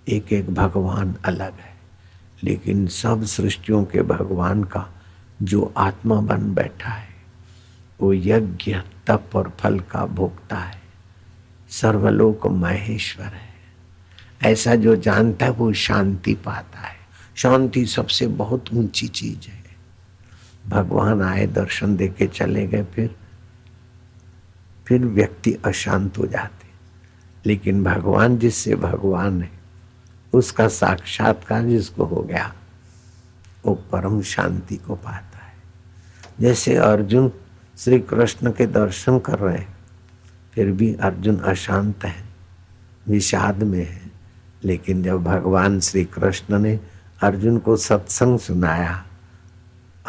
एक 0.09 0.33
एक 0.33 0.53
भगवान 0.53 1.15
अलग 1.25 1.53
है। 1.53 1.75
लेकिन 2.43 2.87
सब 2.87 3.23
सृष्टियों 3.23 3.85
के 3.85 4.01
भगवान 4.01 4.63
का 4.63 5.01
जो 5.41 5.73
आत्मा 5.77 6.15
बन 6.15 6.53
बैठा 6.53 6.89
है, 6.89 7.07
वो 8.01 8.13
यज्ञ, 8.13 8.75
तप 9.07 9.29
और 9.35 9.53
फल 9.59 9.79
का 9.79 10.05
भोगता 10.05 10.57
है। 10.57 10.81
सर्वलोक 11.69 12.47
महेश्वर 12.47 13.25
है। 13.25 13.55
ऐसा 14.43 14.75
जो 14.75 14.95
जानता 14.95 15.45
है, 15.45 15.51
वो 15.51 15.73
शांति 15.73 16.33
पाता 16.33 16.79
है। 16.79 16.95
शांति 17.35 17.85
सबसे 17.85 18.27
बहुत 18.27 18.65
ऊँची 18.73 19.07
चीज़ 19.07 19.49
है। 19.49 19.63
भगवान 20.67 21.21
आए, 21.21 21.47
दर्शन 21.47 21.95
दे 21.95 22.07
के 22.07 22.27
चले 22.27 22.67
गए, 22.67 22.83
फिर 22.83 23.15
फिर 24.87 25.05
व्यक्ति 25.05 25.53
अशांत 25.65 26.17
हो 26.17 26.25
जाते। 26.25 26.67
लेकिन 27.45 27.83
भगवान 27.83 28.37
जिससे 28.37 28.75
भगवान 28.75 29.41
है 29.41 29.64
उसका 30.35 30.67
साक्षात्कार 30.67 31.63
जिसको 31.63 32.05
हो 32.05 32.21
गया, 32.21 32.53
वो 33.65 33.73
परम 33.91 34.21
शांति 34.21 34.75
को 34.75 34.95
पाता 34.95 35.39
है। 35.45 35.53
जैसे 36.39 36.75
अर्जुन 36.75 37.31
श्री 37.77 37.99
कृष्ण 37.99 38.51
के 38.51 38.65
दर्शन 38.67 39.19
कर 39.19 39.39
रहे 39.39 39.57
हैं, 39.57 39.77
फिर 40.53 40.71
भी 40.71 40.95
अर्जुन 40.95 41.37
अशांत 41.37 42.05
है 42.05 42.25
विषाद 43.07 43.63
में 43.63 43.85
है। 43.85 44.11
लेकिन 44.63 45.03
जब 45.03 45.23
भगवान 45.23 45.79
श्री 45.79 46.03
कृष्ण 46.05 46.59
ने 46.59 46.79
अर्जुन 47.21 47.57
को 47.57 47.75
सत्संग 47.75 48.39
सुनाया 48.39 49.05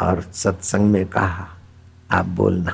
और 0.01 0.21
सत्संग 0.33 0.91
में 0.91 1.05
कहा, 1.05 1.47
आप 2.11 2.25
बोलना 2.25 2.73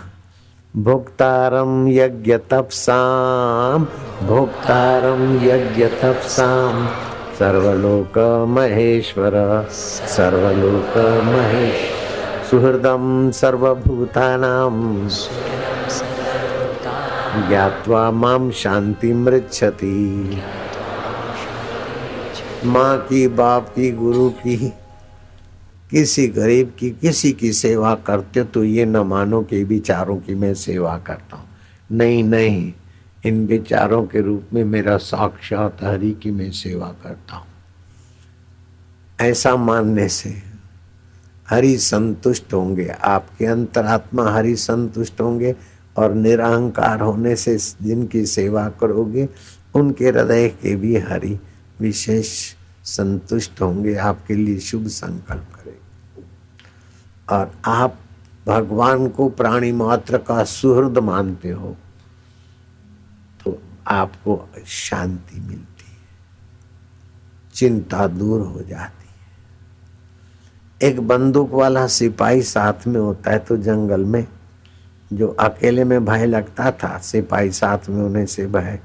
भोक्तारम 0.77 1.87
यज्ञ 1.87 2.37
तपसाम 2.37 3.85
भोक्तारम 4.27 5.35
यज्ञ 5.43 5.87
तपसाम 5.87 7.12
सर्वलोक 7.43 8.45
महेश्वर 8.49 9.31
सर्वलोक 9.71 10.97
महेश 11.25 11.73
सुहृदम 12.49 13.31
सर्वभूतानाम 13.31 15.07
ज्ञात्वा 17.49 18.11
माम 18.11 18.51
शांति 18.51 19.13
मृच्छति 19.13 19.97
माँ 22.65 22.97
की 22.97 23.27
बाप 23.27 23.69
की, 23.69 23.91
गुरु 23.91 24.29
की, 24.29 24.73
किसी 25.91 26.27
गरीब 26.27 26.73
की, 26.79 26.89
किसी 26.89 27.31
की 27.31 27.53
सेवा 27.53 27.95
करते 27.95 28.43
तो 28.43 28.63
ये 28.63 28.85
न 28.85 28.97
मानो 28.97 29.41
कि 29.41 29.63
विचारों 29.63 30.15
की 30.15 30.35
मैं 30.35 30.53
सेवा 30.53 30.97
करता 30.97 31.35
हूँ। 31.35 31.45
नहीं 31.91 32.23
नहीं। 32.23 32.73
इन 33.25 33.47
विचारों 33.47 34.05
के 34.05 34.21
रूप 34.21 34.47
में 34.53 34.63
मेरा 34.63 34.97
साक्षात 34.97 35.83
हरि 35.83 36.11
की 36.11 36.31
मैं 36.31 36.51
सेवा 36.51 36.87
करता 37.03 37.35
हूँ। 37.35 37.45
ऐसा 39.21 39.55
मानने 39.55 40.07
से 40.09 40.43
हरि 41.49 41.77
संतुष्ट 41.77 42.53
होंगे, 42.53 42.87
आपके 42.87 43.45
अंतरात्मा 43.45 44.31
हरि 44.31 44.55
संतुष्ट 44.55 45.21
होंगे 45.21 45.55
और 45.97 46.13
निरहंकार 46.13 47.01
होने 47.01 47.35
से 47.35 47.57
जिनकी 47.57 48.25
सेवा 48.25 48.69
करोगे, 48.69 49.29
उनके 49.75 50.07
हृदय 50.07 50.49
के 50.49 50.75
भी 50.75 50.97
हरि 50.97 51.39
विशेष 51.79 52.55
संतुष्ट 52.83 53.61
होंगे, 53.61 53.95
आपके 53.95 54.33
लिए 54.33 54.59
शुभ 54.59 54.87
संकल्प 54.87 55.47
करेंगे। 55.55 56.23
और 57.35 57.51
आप 57.65 57.99
भगवान 58.47 59.07
को 59.07 59.29
प्राणी 59.29 59.71
मात्र 59.71 60.17
का 60.17 60.43
सुहृद 60.43 60.97
मानते 60.97 61.49
हो 61.49 61.75
आपको 63.87 64.49
शांति 64.67 65.39
मिलती 65.39 65.85
है। 65.85 66.01
चिंता 67.53 68.07
दूर 68.07 68.41
हो 68.41 68.61
जाती 68.61 69.07
है। 70.79 70.89
एक 70.89 70.99
बंदूक 71.07 71.51
वाला 71.51 71.85
सिपाही 71.87 72.41
साथ 72.41 72.87
में 72.87 72.99
होता 72.99 73.31
है 73.31 73.39
तो 73.39 73.57
जंगल 73.57 74.05
में 74.05 74.25
जो 75.13 75.27
अकेले 75.27 75.83
में 75.83 76.05
भय 76.05 76.25
लगता 76.25 76.71
था, 76.71 76.97
सिपाही 76.97 77.51
साथ 77.51 77.89
में 77.89 78.01
होने 78.01 78.25
से 78.25 78.47
भय 78.47 78.79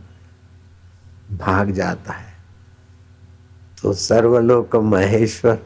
भाग 1.32 1.70
जाता 1.70 2.12
है। 2.12 2.32
तो 3.82 3.92
सर्वलोक 3.92 4.76
महेश्वर, 4.76 5.58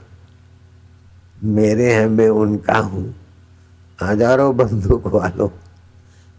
मेरे 1.44 1.92
हैं, 1.94 2.06
मैं 2.06 2.28
उनका 2.28 2.78
हूँ। 2.78 3.14
हज़ारों 3.98 4.56
बंदूक 4.56 5.06
वालों 5.06 5.48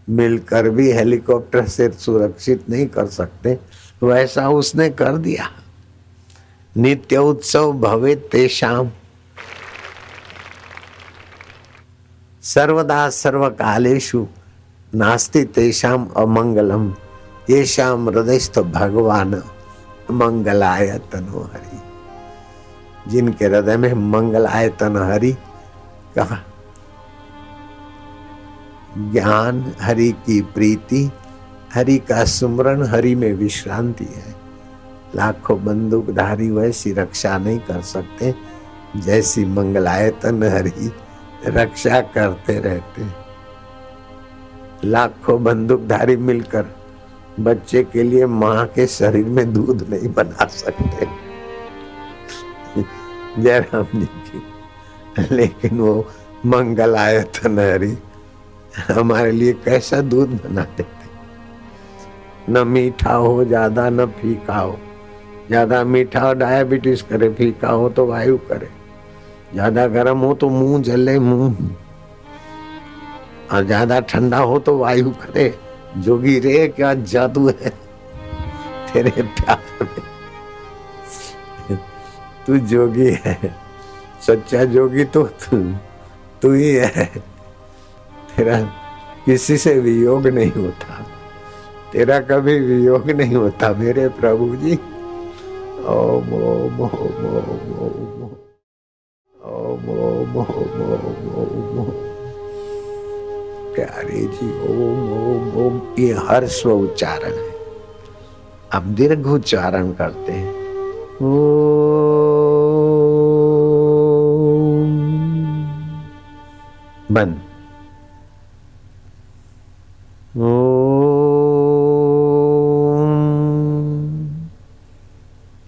मिलकर 0.08 0.68
भी 0.70 0.90
हेलीकॉप्टर 0.92 1.66
से 1.68 1.88
सुरक्षित 1.90 2.68
नहीं 2.70 2.86
कर 2.86 3.06
सकते, 3.06 3.58
वैसा 4.02 4.48
उसने 4.48 4.88
कर 4.90 5.16
दिया। 5.16 5.48
नित्य 6.76 7.16
उत्सव 7.16 7.72
भवे 7.72 8.14
तेषाम 8.32 8.90
सर्वदा 12.42 13.08
सर्वकालेशु 13.10 14.26
नास्ति 14.94 15.44
तेषाम 15.44 16.06
अमंगलम। 16.16 16.94
ये 17.50 17.64
शाम 17.66 18.08
हृदयस्थ 18.08 18.58
भगवान 18.58 19.34
मंगलायतन 20.10 21.26
हरि 21.52 21.80
जिनके 23.10 23.44
हृदय 23.44 23.76
में 23.76 23.92
मंगलायतन 24.10 24.96
हरि 24.96 25.32
कहा 26.16 26.38
ज्ञान, 28.98 29.72
हरि 29.80 30.10
की 30.12 30.40
प्रीति, 30.40 31.10
हरि 31.74 31.98
का 31.98 32.24
सुमरण, 32.24 32.82
हरि 32.82 33.14
में 33.14 33.32
विश्रांति 33.32 34.04
है। 34.04 34.34
लाखों 35.16 35.64
बंदूकधारी 35.64 36.50
वैसी 36.50 36.92
रक्षा 36.92 37.38
नहीं 37.38 37.58
कर 37.58 37.80
सकते, 37.80 38.34
जैसी 38.96 39.44
मंगलायतन 39.44 40.42
हरि 40.42 40.90
रक्षा 41.46 42.00
करते 42.00 42.58
रहते 42.60 43.24
लाखों 44.84 45.44
बंदूकधारी 45.44 46.16
मिलकर 46.16 46.66
बच्चे 47.40 47.82
के 47.84 48.02
लिए 48.02 48.26
माँ 48.26 48.66
के 48.66 48.86
शरीर 48.86 49.24
में 49.24 49.52
दूध 49.52 49.86
नहीं 49.90 50.12
बना 50.12 50.46
सकते। 50.46 51.06
जयराम 53.42 53.86
जी 53.94 54.06
की, 54.06 54.42
लेकिन 55.34 55.78
वो 55.78 56.06
मंगल 56.46 56.96
आयत 56.96 57.46
नहरी 57.46 57.96
हमारे 58.90 59.30
लिए 59.32 59.52
कैसा 59.52 60.00
दूध 60.00 60.28
बना 60.42 60.62
देते। 60.62 62.52
न 62.52 62.66
मीठा 62.68 63.12
हो, 63.12 63.44
ज़्यादा 63.44 63.88
न 63.90 64.06
फीका 64.06 64.56
हो। 64.56 64.78
ज़्यादा 65.48 65.84
मीठा 65.84 66.20
हो, 66.20 66.32
डायबिटीज़ 66.34 67.02
करे, 67.02 67.28
फीका 67.30 67.68
हो 67.68 67.88
तो 67.88 68.06
वायु 68.06 68.36
करे। 68.38 68.68
ज़्यादा 69.52 69.86
गर्म 69.86 70.18
हो 70.18 70.34
तो 70.34 70.48
मुँह 70.48 70.82
जले, 70.82 71.18
मुँह। 71.18 71.56
और 73.52 73.64
ज़्यादा 73.64 74.00
ठंडा 74.00 74.38
हो 74.38 74.58
तो 74.58 74.76
वायु 74.78 75.10
करे। 75.10 75.54
जोगी 75.98 76.38
रे, 76.38 76.68
क्या 76.68 76.94
जादू 76.94 77.48
है 77.48 77.70
तेरे 78.92 79.10
प्यार 79.10 79.60
में? 79.82 80.02
तू 82.46 82.56
जोगी 82.56 83.10
है। 83.24 83.54
सच्चा 84.20 84.64
जोगी 84.64 85.04
तो 85.04 85.22
तू 85.22 85.56
तू 86.42 86.52
ही 86.52 86.74
है। 86.74 87.10
तेरा 88.36 88.62
किसी 89.26 89.56
से 89.56 89.80
वियोग 89.80 90.26
नहीं 90.26 90.52
होता। 90.52 91.06
तेरा 91.92 92.20
कभी 92.20 92.60
वियोग 92.60 93.10
नहीं 93.10 93.34
होता 93.34 93.72
मेरे 93.72 94.08
प्रभु 94.08 94.56
जी। 94.56 94.78
ओम 95.86 96.32
ओम 96.32 96.80
ओम 96.80 96.80
ओम 96.80 96.88
ओम 96.88 97.94
ओम 99.50 100.38
ओम 100.38 100.46
ओम 100.46 100.46
ओम। 101.36 101.78
ओम 101.78 101.90
प्यारे 103.74 104.20
जी, 104.20 104.68
ओम 104.68 105.12
ओम 105.12 105.66
ओम, 105.66 105.94
ये 105.98 106.12
हर्ष 106.12 106.66
उच्चारण 106.66 107.32
है। 107.32 107.54
अब 108.72 108.82
दीर्घ 108.82 109.26
उच्चारण 109.26 109.92
करते 109.92 110.32
हैं। 110.32 110.54
बंद। 117.12 117.53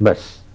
बस। 0.03 0.46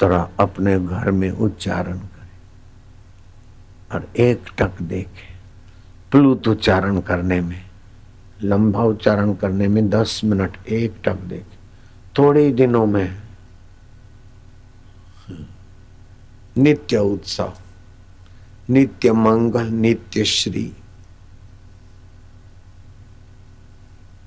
तरह 0.00 0.28
अपने 0.40 0.78
घर 0.80 1.10
में 1.10 1.30
उच्चारण 1.30 1.98
करे 1.98 2.28
और 3.92 4.08
एक 4.16 4.44
टक 4.58 4.82
देखे। 4.82 5.34
प्लुत 6.10 6.48
उच्चारण 6.48 7.00
करने 7.00 7.40
में, 7.40 7.62
लंबा 8.42 8.82
उच्चारण 8.84 9.34
करने 9.34 9.68
में 9.68 9.88
दस 9.90 10.20
मिनट 10.24 10.56
एक 10.68 10.94
टक 11.04 11.16
देखे। 11.24 11.56
थोड़े 12.18 12.44
ही 12.44 12.52
दिनों 12.52 12.86
में 12.86 13.22
नित्य 16.56 16.98
उत्सव, 16.98 17.52
नित्य 18.70 19.12
मंगल, 19.12 19.66
नित्य 19.66 20.24
श्री, 20.24 20.72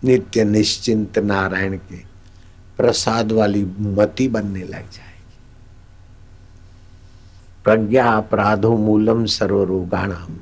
नित्य 0.04 0.44
निश्चिंत 0.44 1.20
नारायण 1.20 1.78
के 1.78 1.98
प्रसाद 2.78 3.32
वाली 3.32 3.64
मति 3.80 4.28
बनने 4.28 4.60
लग 4.60 4.92
जाएगी 4.92 5.09
प्रज्ञा 7.64 8.12
अपराधो 8.12 8.78
मूलम 8.78 9.26
सर्वरोगाणाम। 9.26 10.34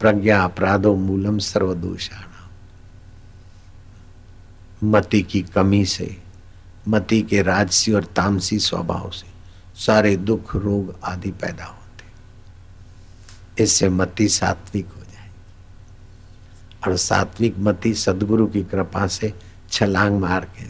प्रज्ञा 0.00 0.44
अपराधो 0.44 0.94
मूलम 0.94 1.38
सर्वदोषाणाम। 1.38 2.26
मति 4.90 5.22
की 5.22 5.42
कमी 5.42 5.84
से, 5.84 6.22
मति 6.88 7.22
के 7.22 7.42
राजसी 7.42 7.92
और 7.92 8.04
तामसी 8.04 8.58
स्वभाव 8.58 9.10
से 9.10 9.26
सारे 9.80 10.16
दुख, 10.16 10.56
रोग 10.56 10.94
आदि 11.04 11.30
पैदा 11.30 11.64
होते। 11.64 11.86
इससे 13.62 13.88
मति 13.88 14.28
सात्विक 14.28 14.86
हो 14.86 15.00
जाएगी 15.00 15.42
और 16.86 16.96
सात्विक 16.96 17.58
मति 17.58 17.94
सदगुरु 17.94 18.46
की 18.46 18.62
कृपा 18.64 19.06
से 19.06 19.34
छलांग 19.72 20.20
मार 20.20 20.44
के 20.44 20.64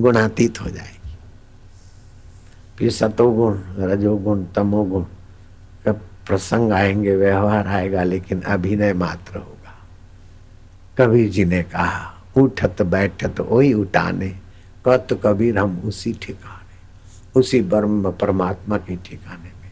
गुणातीत 0.00 0.60
हो 0.60 0.70
जाएगी 0.70 0.99
फिर 2.80 2.90
सतोगुण, 2.90 3.60
रजोगुण, 3.76 4.44
तमोगुण 4.44 5.02
का 5.84 5.92
प्रसंग 6.26 6.72
आएँगे, 6.72 7.16
व्यवहार 7.16 7.68
आएगा, 7.68 8.02
लेकिन 8.02 8.40
अभिनय 8.40 8.92
मात्र 8.92 9.36
होगा। 9.36 9.86
कबीर 10.98 11.30
जी 11.30 11.44
ने 11.44 11.62
कहा, 11.62 12.14
उठत 12.36 12.82
बैठत 12.82 13.40
वही 13.40 13.74
उठाने, 13.74 14.28
कत 14.86 15.06
कबीर 15.24 15.58
हम 15.58 15.82
उसी 15.84 16.12
ठिकाने, 16.12 16.76
उसी 17.40 17.62
ब्रह्म 17.62 18.12
परमात्मा 18.12 18.78
के 18.78 18.96
ठिकाने 18.96 19.48
में। 19.48 19.70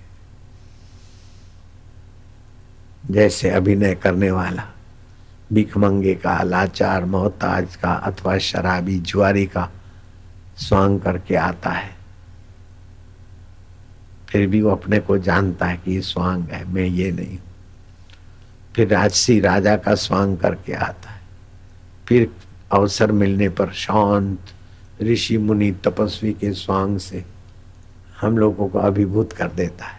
जैसे 3.11 3.51
अभिनय 3.51 3.95
करने 3.95 4.31
वाला, 4.31 4.65
भिखमंगे 5.53 6.15
का, 6.15 6.43
लाचार, 6.43 7.05
मोहताज 7.05 7.77
का, 7.77 7.93
अथवा 7.93 8.39
शराबी 8.39 8.99
जुआरी 8.99 9.47
का 9.47 9.71
स्वांग 10.57 11.01
करके 11.01 11.37
आता 11.37 11.71
है। 11.71 11.98
फिर 14.29 14.47
भी 14.47 14.63
वो 14.63 14.71
अपने 14.71 14.99
को 14.99 15.19
जानता 15.19 15.67
है 15.67 15.77
कि 15.77 15.93
ये 15.93 16.01
स्वांग 16.01 16.45
है, 16.45 16.65
मैं 16.65 16.87
ये 16.87 17.13
नहीं। 17.13 17.39
फिर 18.77 18.89
राजसी 18.89 19.41
राजा 19.41 19.77
का 19.77 19.95
स्वांग 19.95 20.39
करके 20.39 20.73
आता 20.73 21.11
है। 21.11 21.21
फिर 22.09 22.33
अवसर 22.73 23.13
मिलने 23.13 23.49
पर 23.49 23.73
शांत 23.73 24.39
ऋषि 25.03 25.39
मुनि 25.39 25.71
तपस्वी 25.71 26.33
के 26.33 26.53
स्वांग 26.53 26.99
से 26.99 27.25
हम 28.21 28.39
लोगों 28.39 28.69
को 28.69 28.79
अभिभूत 28.79 29.33
कर 29.33 29.49
देता 29.49 29.85
है। 29.85 29.99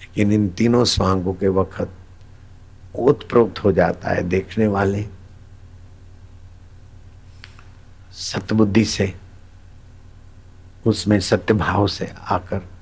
लेकिन 0.00 0.32
इन 0.32 0.48
तीनों 0.48 0.84
स्वांगों 0.84 1.34
के 1.34 1.48
वक्त 1.48 1.90
ओतप्रोक्त 2.96 3.64
हो 3.64 3.72
जाता 3.72 4.10
है 4.10 4.22
देखने 4.22 4.66
वाले। 4.66 5.06
सतबुद्धि 8.12 8.84
से, 8.84 9.14
उसमें 10.86 11.20
सत्य 11.20 11.54
भाव 11.54 11.86
से 11.86 12.12
आकर 12.22 12.73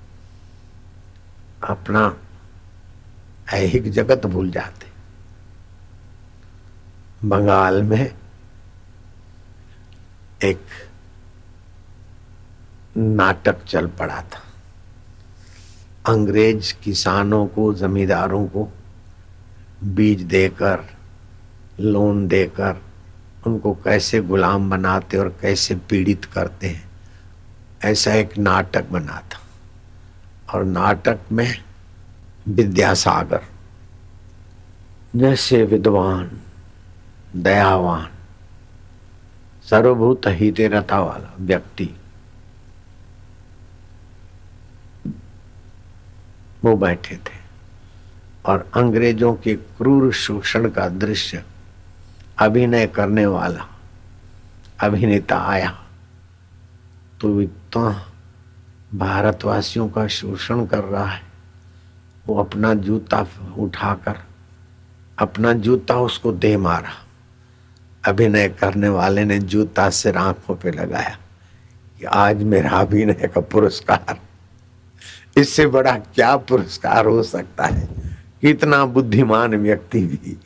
अपना 1.64 2.16
ऐहिक 3.52 3.90
जगत 3.90 4.26
भूल 4.26 4.50
जाते। 4.50 4.86
बंगाल 7.28 7.82
में 7.82 8.14
एक 10.44 10.64
नाटक 12.96 13.64
चल 13.64 13.86
पड़ा 13.86 14.22
था। 14.22 14.42
अंग्रेज़ 16.06 16.74
किसानों 16.82 17.46
को, 17.46 17.74
जमींदारों 17.74 18.46
को 18.46 18.68
बीज 19.84 20.22
देकर, 20.22 20.84
लोन 21.80 22.26
देकर 22.28 22.82
उनको 23.46 23.74
कैसे 23.74 24.20
गुलाम 24.20 24.70
बनाते 24.70 25.16
और 25.16 25.28
कैसे 25.40 25.74
पीड़ित 25.74 26.24
करते 26.24 26.66
हैं, 26.66 26.90
ऐसा 27.84 28.14
एक 28.14 28.38
नाटक 28.38 28.90
बना 28.90 29.20
था। 29.20 29.40
और 30.54 30.64
नाटक 30.64 31.18
में 31.32 31.64
विद्यासागर, 32.48 33.42
जैसे 35.16 35.62
विद्वान, 35.62 36.30
दयावान, 37.36 38.08
सर्वभूत 39.70 40.22
हिते 40.26 40.68
रथा 40.68 41.00
वाला 41.00 41.34
व्यक्ति। 41.40 41.88
वो 46.64 46.76
बैठे 46.76 47.16
थे 47.16 47.40
और 48.46 48.70
अंग्रेज़ों 48.74 49.34
के 49.34 49.54
क्रूर 49.54 50.12
शोषण 50.12 50.70
का 50.70 50.88
दृश्य 50.88 51.44
अभिनय 52.38 52.86
करने 52.86 53.26
वाला 53.26 53.66
अभिनेता 54.80 55.38
आया। 55.38 55.70
तो 57.20 57.40
इतना 57.40 58.11
भारतवासियों 58.94 59.88
का 59.88 60.06
शोषण 60.06 60.66
कर 60.66 60.84
रहा 60.84 61.06
है। 61.06 61.22
वो 62.26 62.36
अपना 62.36 62.74
जूता 62.74 63.26
उठाकर, 63.58 64.14
अपना 65.18 65.52
जूता 65.52 65.96
उसको 65.96 66.32
दे 66.32 66.56
मारा। 66.56 66.90
अभिनय 68.04 68.48
करने 68.48 68.88
वाले 68.88 69.24
ने 69.24 69.38
जूता 69.38 69.90
से 69.90 70.12
आँखों 70.12 70.56
पे 70.56 70.70
लगाया 70.70 71.18
कि 71.98 72.04
आज 72.04 72.42
मेरा 72.42 72.70
अभिनय 72.70 73.30
का 73.34 73.40
पुरस्कार। 73.40 74.20
इससे 75.36 75.66
बड़ा 75.66 75.92
क्या 75.92 76.36
पुरस्कार 76.36 77.06
हो 77.06 77.22
सकता 77.22 77.64
है? 77.64 77.88
कितना 78.40 78.86
बुद्धिमान 78.86 79.54
व्यक्ति 79.54 80.06
भी 80.06 80.40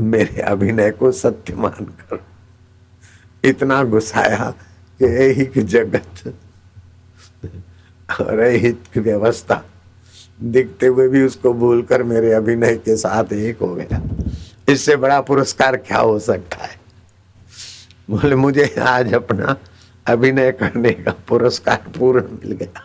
मेरे 0.00 0.40
अभिनय 0.40 0.90
को 0.90 1.12
सत्य 1.12 1.54
मानकर 1.54 2.24
इतना 3.44 3.82
गुस्साया 3.82 4.50
कि 4.98 5.04
ऐहिक 5.04 5.66
जगत 5.66 6.34
और 8.10 8.40
ऐहिक 8.40 8.82
व्यवस्था। 8.96 9.64
दिखते 10.42 10.86
हुए 10.86 11.08
भी 11.08 11.22
उसको 11.22 11.52
भूलकर 11.54 12.02
मेरे 12.02 12.32
अभिनय 12.32 12.76
के 12.76 12.96
साथ 12.96 13.32
एक 13.32 13.58
हो 13.58 13.74
गया। 13.74 14.02
इससे 14.68 14.96
बड़ा 14.96 15.20
पुरस्कार 15.20 15.76
क्या 15.76 15.98
हो 15.98 16.18
सकता 16.18 16.64
है? 16.64 16.80
बोले, 18.10 18.36
मुझे 18.36 18.74
आज 18.80 19.14
अपना 19.14 19.56
अभिनय 20.06 20.52
करने 20.52 20.90
का 20.90 21.14
पुरस्कार 21.28 21.92
पूर्ण 21.98 22.24
मिल 22.32 22.52
गया। 22.52 22.82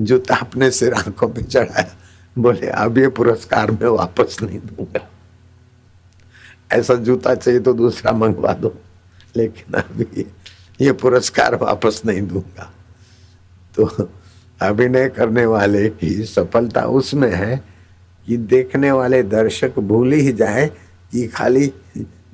जूता 0.00 0.36
अपने 0.36 0.70
सिर 0.70 0.94
आँखों 0.94 1.28
पे 1.28 1.42
चढ़ाया। 1.42 1.96
बोले, 2.38 2.66
अब 2.66 2.98
ये 2.98 3.08
पुरस्कार 3.08 3.70
मैं 3.70 3.86
वापस 3.86 4.36
नहीं 4.42 4.58
दूँगा। 4.58 5.08
ऐसा 6.72 6.94
जूता 6.94 7.34
चाहिए 7.34 7.60
तो 7.60 7.72
दूसरा 7.72 8.12
मंगवा 8.12 8.52
दो। 8.52 8.78
लेकिन 9.36 9.74
अभी 9.74 10.26
ये 10.80 10.92
पुरस्कार 10.92 11.54
वापस 11.54 12.02
नहीं 12.06 12.22
दूँगा। 12.22 12.70
तो 13.76 14.08
अभिनय 14.60 15.08
करने 15.08 15.44
वाले 15.46 15.88
की 15.90 16.12
सफलता 16.24 16.84
उसमें 16.90 17.30
है 17.32 17.56
कि 18.26 18.36
देखने 18.36 18.90
वाले 18.92 19.22
दर्शक 19.22 19.78
भूल 19.80 20.12
ही 20.12 20.32
जाए 20.32 20.66
कि 21.12 21.26
खाली 21.26 21.72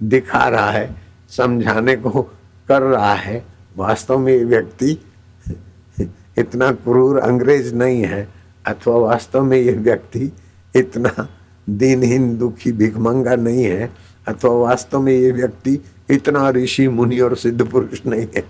दिखा 0.02 0.48
रहा 0.48 0.70
है, 0.70 0.96
समझाने 1.30 1.96
को 1.96 2.22
कर 2.68 2.82
रहा 2.82 3.14
है। 3.14 3.44
वास्तव 3.76 4.18
में 4.18 4.32
ये 4.32 4.44
व्यक्ति 4.44 4.98
इतना 6.38 6.70
क्रूर 6.72 7.18
अंग्रेज़ 7.18 7.74
नहीं 7.74 8.02
है, 8.02 8.28
अथवा 8.66 8.96
वास्तव 8.96 9.42
में 9.42 9.56
ये 9.58 9.72
व्यक्ति 9.72 10.30
इतना 10.74 11.28
दिनहीन, 11.68 12.36
दुखी, 12.38 12.72
भिखमंगा 12.72 13.34
नहीं 13.36 13.64
है, 13.64 13.90
अथवा 14.26 14.50
वास्तव 14.52 15.00
में 15.00 15.12
ये 15.12 15.30
व्यक्ति 15.32 15.78
इतना 16.10 16.50
ऋषि 16.50 16.88
मुनि 16.88 17.20
और 17.20 17.36
सिद्ध 17.36 17.70
पुरुष 17.70 18.00
नहीं 18.06 18.26
है। 18.36 18.44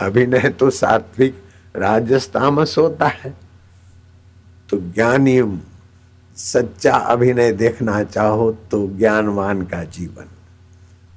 अभिनय 0.00 0.48
तो 0.48 0.70
सात्विक 0.70 1.42
राजस्तामस 1.76 2.74
होता 2.78 3.06
है। 3.06 3.34
तो 4.70 4.80
ज्ञानी 4.80 5.60
सच्चा 6.36 6.96
अभिनय 6.96 7.52
देखना 7.52 8.02
चाहो 8.04 8.52
तो 8.52 8.86
ज्ञानवान 8.98 9.62
का 9.62 9.84
जीवन। 9.84 10.24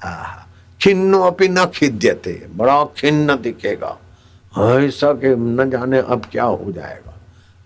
आह, 0.04 0.46
खिन्नो 0.82 1.22
अपनी 1.22 1.48
न 1.48 1.66
खिद्यते, 1.66 2.48
बड़ा 2.56 2.86
खिन्न 2.86 3.36
दिखेगा। 3.36 4.00
ऐसा 4.60 5.14
के 5.14 5.36
न 5.36 5.70
जाने 5.70 6.00
अब 6.00 6.26
क्या 6.32 6.44
हो 6.44 6.72
जाएगा। 6.72 7.14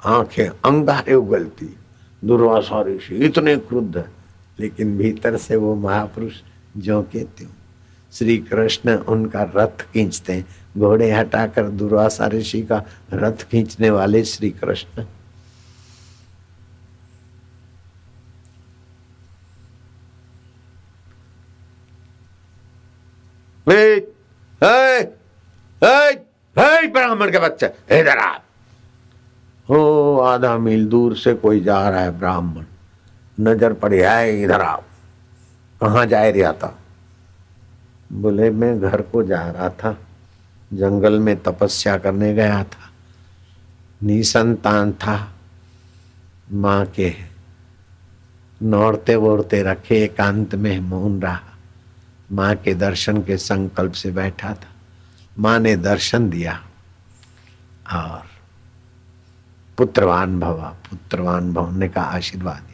आँखें 0.06 0.48
अंगारे 0.48 1.13
उगलती, 1.13 1.76
दुर्वासा 2.26 2.82
ऋषि 2.82 3.15
इतने 3.15 3.56
क्रुद्ध 3.56 3.98
है 3.98 4.08
लेकिन 4.60 4.98
भीतर 4.98 5.38
से 5.38 5.56
वो 5.56 5.76
महापुरुष 5.76 6.34
जो 6.78 7.02
कहते 7.02 7.20
त्यों 7.20 7.50
श्री 8.14 8.38
कृष्ण 8.38 8.96
उनका 8.96 9.44
रथ 9.56 9.82
खींचते 9.94 10.34
हैं। 10.34 10.46
घोड़े 10.78 11.12
हटाकर 11.12 11.70
दुर्वासा 11.70 12.28
ऋषि 12.28 12.62
का 12.62 12.84
रथ 13.14 13.50
खींचने 13.52 13.90
वाले 13.90 14.24
श्री 14.24 14.50
कृष्ण। 14.50 15.06
ब्राह्मण 26.94 27.32
के 27.32 27.40
बच्चे, 27.40 27.66
इधर 28.00 28.18
आप 28.18 28.44
हो 29.70 30.18
आधा 30.20 30.58
मील 30.58 30.86
दूर 30.86 31.16
से 31.16 31.34
कोई 31.34 31.60
जा 31.60 31.90
रहा 31.90 32.02
है 32.02 32.20
ब्राह्मण। 32.20 32.66
नज़र 33.40 33.74
पड़ी 33.74 33.98
है, 33.98 34.44
इधर 34.44 34.62
आओ। 34.62 34.84
कहाँ 35.82 36.06
जाए 36.06 36.32
रहा 36.32 36.54
था? 36.54 36.80
बोले, 38.12 38.52
मैं 38.52 38.80
घर 38.80 39.02
को 39.02 39.24
जा 39.24 39.52
रहा 39.52 39.70
था। 39.70 39.98
जंगल 40.74 41.20
में 41.20 41.44
तपस्या 41.44 41.98
करने 41.98 42.34
गया 42.34 42.63
था। 42.63 42.92
निसंतान 44.04 44.92
था। 44.92 45.34
माँ 46.52 46.86
के 46.86 47.13
नौड़ते 48.62 49.15
वोड़ते 49.15 49.63
रखे, 49.63 50.04
एकांत 50.04 50.56
में 50.56 50.80
मौन 50.80 51.22
रहा। 51.22 51.39
माँ 52.32 52.56
के 52.56 52.74
दर्शन 52.74 53.24
के 53.24 53.38
संकल्प 53.38 53.92
से 53.92 54.12
बैठा 54.12 54.54
था। 54.54 54.76
माँ 55.39 55.60
ने 55.60 55.76
दर्शन 55.76 56.30
दिया 56.30 56.63
और 57.94 58.24
पुत्रवान 59.78 60.39
भवा, 60.39 60.76
पुत्रवान 60.89 61.54
भव 61.54 61.72
ने 61.72 61.89
का 61.89 62.02
आशीर्वाद। 62.02 62.69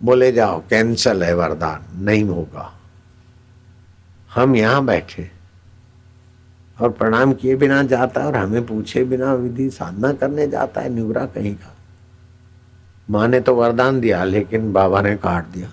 बोले, 0.00 0.32
जाओ 0.32 0.60
कैंसल 0.60 1.24
है 1.24 1.34
वरदान, 1.34 1.84
नहीं 2.04 2.24
होगा। 2.24 2.72
हम 4.34 4.56
यहाँ 4.56 4.84
बैठे 4.84 5.30
और 6.80 6.90
प्रणाम 6.90 7.32
किए 7.32 7.56
बिना 7.56 7.82
जाता 7.82 8.20
है 8.20 8.26
और 8.26 8.36
हमें 8.36 8.66
पूछे 8.66 9.04
बिना 9.04 9.32
विधि 9.34 9.70
साधना 9.70 10.12
करने 10.12 10.46
जाता 10.48 10.80
है 10.80 10.88
निवरा 10.88 11.26
कहीं 11.26 11.54
का? 11.54 11.74
माँ 13.10 13.28
ने 13.28 13.40
तो 13.40 13.54
वरदान 13.54 14.00
दिया, 14.00 14.24
लेकिन 14.24 14.72
बाबा 14.72 15.00
ने 15.00 15.16
काट 15.16 15.46
दिया। 15.46 15.72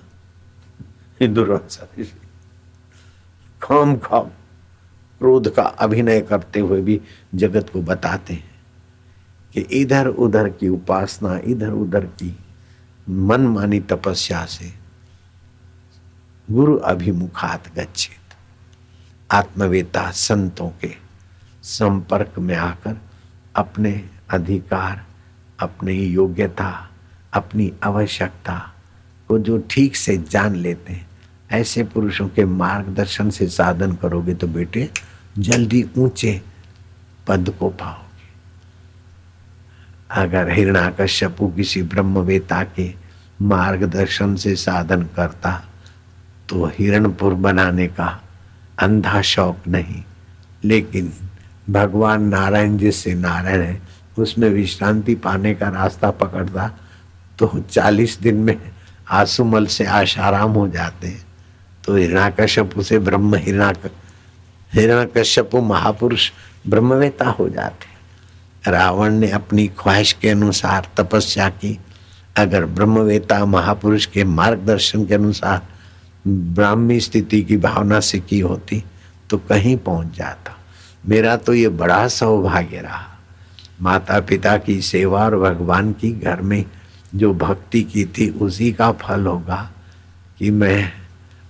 खाम 3.61 3.95
खाम, 3.97 4.27
क्रोध 5.21 5.53
का 5.55 5.63
अभिनय 5.63 6.21
करते 6.21 6.59
हुए 6.59 6.81
भी 6.81 7.01
जगत 7.35 7.69
को 7.69 7.81
बताते 7.81 8.33
हैं 8.33 8.55
कि 9.53 9.61
इधर 9.61 10.07
उधर 10.07 10.49
की 10.49 10.69
उपासना 10.69 11.39
इधर 11.43 11.69
उधर 11.69 12.05
की 12.05 12.37
मनमानी 13.09 13.79
तपस्या 13.79 14.45
से 14.45 14.73
गुरु 16.51 16.77
अभिमुखात 16.77 17.67
गच्छित 17.75 18.33
आत्मवेता 19.31 20.09
संतों 20.11 20.69
के 20.81 20.91
संपर्क 21.63 22.39
में 22.39 22.55
आकर 22.55 22.97
अपने 23.55 23.91
अधिकार, 24.29 25.05
अपनी 25.59 25.93
योग्यता, 25.93 26.89
अपनी 27.33 27.71
आवश्यकता 27.83 28.57
को 29.27 29.39
जो 29.39 29.57
ठीक 29.69 29.95
से 29.95 30.17
जान 30.17 30.55
लेते 30.55 30.93
हैं, 30.93 31.07
ऐसे 31.51 31.83
पुरुषों 31.83 32.27
के 32.29 32.45
मार्गदर्शन 32.45 33.29
से 33.29 33.47
साधन 33.47 33.95
करोगे 33.95 34.33
तो 34.33 34.47
बेटे 34.47 34.89
जल्दी 35.37 35.83
ऊँचे 35.97 36.41
पद 37.27 37.49
को 37.59 37.69
पाओगे 37.69 38.04
अगर 40.09 40.49
हिरणाकश्यपु 40.49 41.47
किसी 41.47 41.81
ब्रह्मवेता 41.83 42.63
के 42.75 42.93
मार्गदर्शन 43.41 44.35
से 44.35 44.55
साधन 44.55 45.03
करता 45.15 45.51
तो 46.49 46.65
हिरणपुर 46.77 47.33
बनाने 47.33 47.87
का 47.87 48.07
अंधा 48.79 49.21
शौक 49.21 49.67
नहीं। 49.67 50.03
लेकिन 50.63 51.11
भगवान 51.69 52.23
नारायण 52.23 52.77
जिससे 52.77 53.13
नारायण 53.13 53.61
है, 53.61 53.81
उसमें 54.17 54.49
विश्रांति 54.49 55.15
पाने 55.15 55.53
का 55.55 55.69
रास्ता 55.69 56.11
पकड़ता 56.11 56.67
तो 57.39 57.47
चालीस 57.71 58.17
दिन 58.19 58.35
में 58.35 58.57
आसुमल 59.11 59.65
से 59.65 59.85
आशाराम 59.85 60.51
हो 60.51 60.67
जाते 60.67 61.07
हैं। 61.07 61.25
तो 61.85 61.95
हिरणाकश्यपु 61.95 62.83
से 62.83 62.99
ब्रह्म 62.99 63.35
हिरणा 63.35 63.71
हिरणाकश्यपु 64.73 65.61
महापुरुष 65.61 66.31
ब्रह्मवेता 66.67 67.29
हो 67.29 67.49
जाते 67.49 67.94
रावण 68.67 69.13
ने 69.13 69.29
अपनी 69.31 69.67
ख्वाहिश 69.79 70.13
के 70.13 70.29
अनुसार 70.29 70.87
तपस्या 70.97 71.49
की। 71.51 71.77
अगर 72.37 72.65
ब्रह्मवेता 72.65 73.43
महापुरुष 73.45 74.05
के 74.05 74.23
मार्गदर्शन 74.23 75.05
के 75.05 75.13
अनुसार 75.13 75.61
ब्राह्मी 76.27 76.99
स्थिति 76.99 77.41
की 77.41 77.57
भावना 77.57 77.99
से 77.99 78.19
की 78.19 78.39
होती 78.39 78.83
तो 79.29 79.37
कहीं 79.39 79.75
पहुँच 79.77 80.17
जाता। 80.17 80.55
मेरा 81.07 81.35
तो 81.37 81.53
ये 81.53 81.69
बड़ा 81.71 82.07
सौभाग्य 82.07 82.79
रहा। 82.79 83.05
माता 83.81 84.19
पिता 84.19 84.57
की 84.57 84.81
सेवा 84.81 85.23
और 85.25 85.37
भगवान 85.39 85.91
की 85.93 86.11
घर 86.11 86.41
में 86.41 86.63
जो 87.15 87.33
भक्ति 87.33 87.81
की 87.83 88.05
थी, 88.07 88.29
उसी 88.31 88.71
का 88.73 88.91
फल 88.91 89.25
होगा 89.25 89.69
कि 90.39 90.51
मैं 90.51 90.91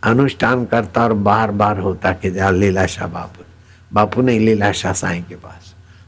अनुष्ठान 0.03 0.65
करता 0.65 1.03
और 1.03 1.13
बार 1.13 1.51
बार 1.51 1.79
होता 1.79 2.11
कि 2.13 2.31
जा 2.31 2.49
लीलाशाह 2.51 3.07
बापू 3.07 3.43
बापू 3.91 4.21
नहीं, 4.21 4.39
लीलाशाह 4.39 4.93
साई 4.93 5.21
के 5.21 5.35
पास। 5.35 5.64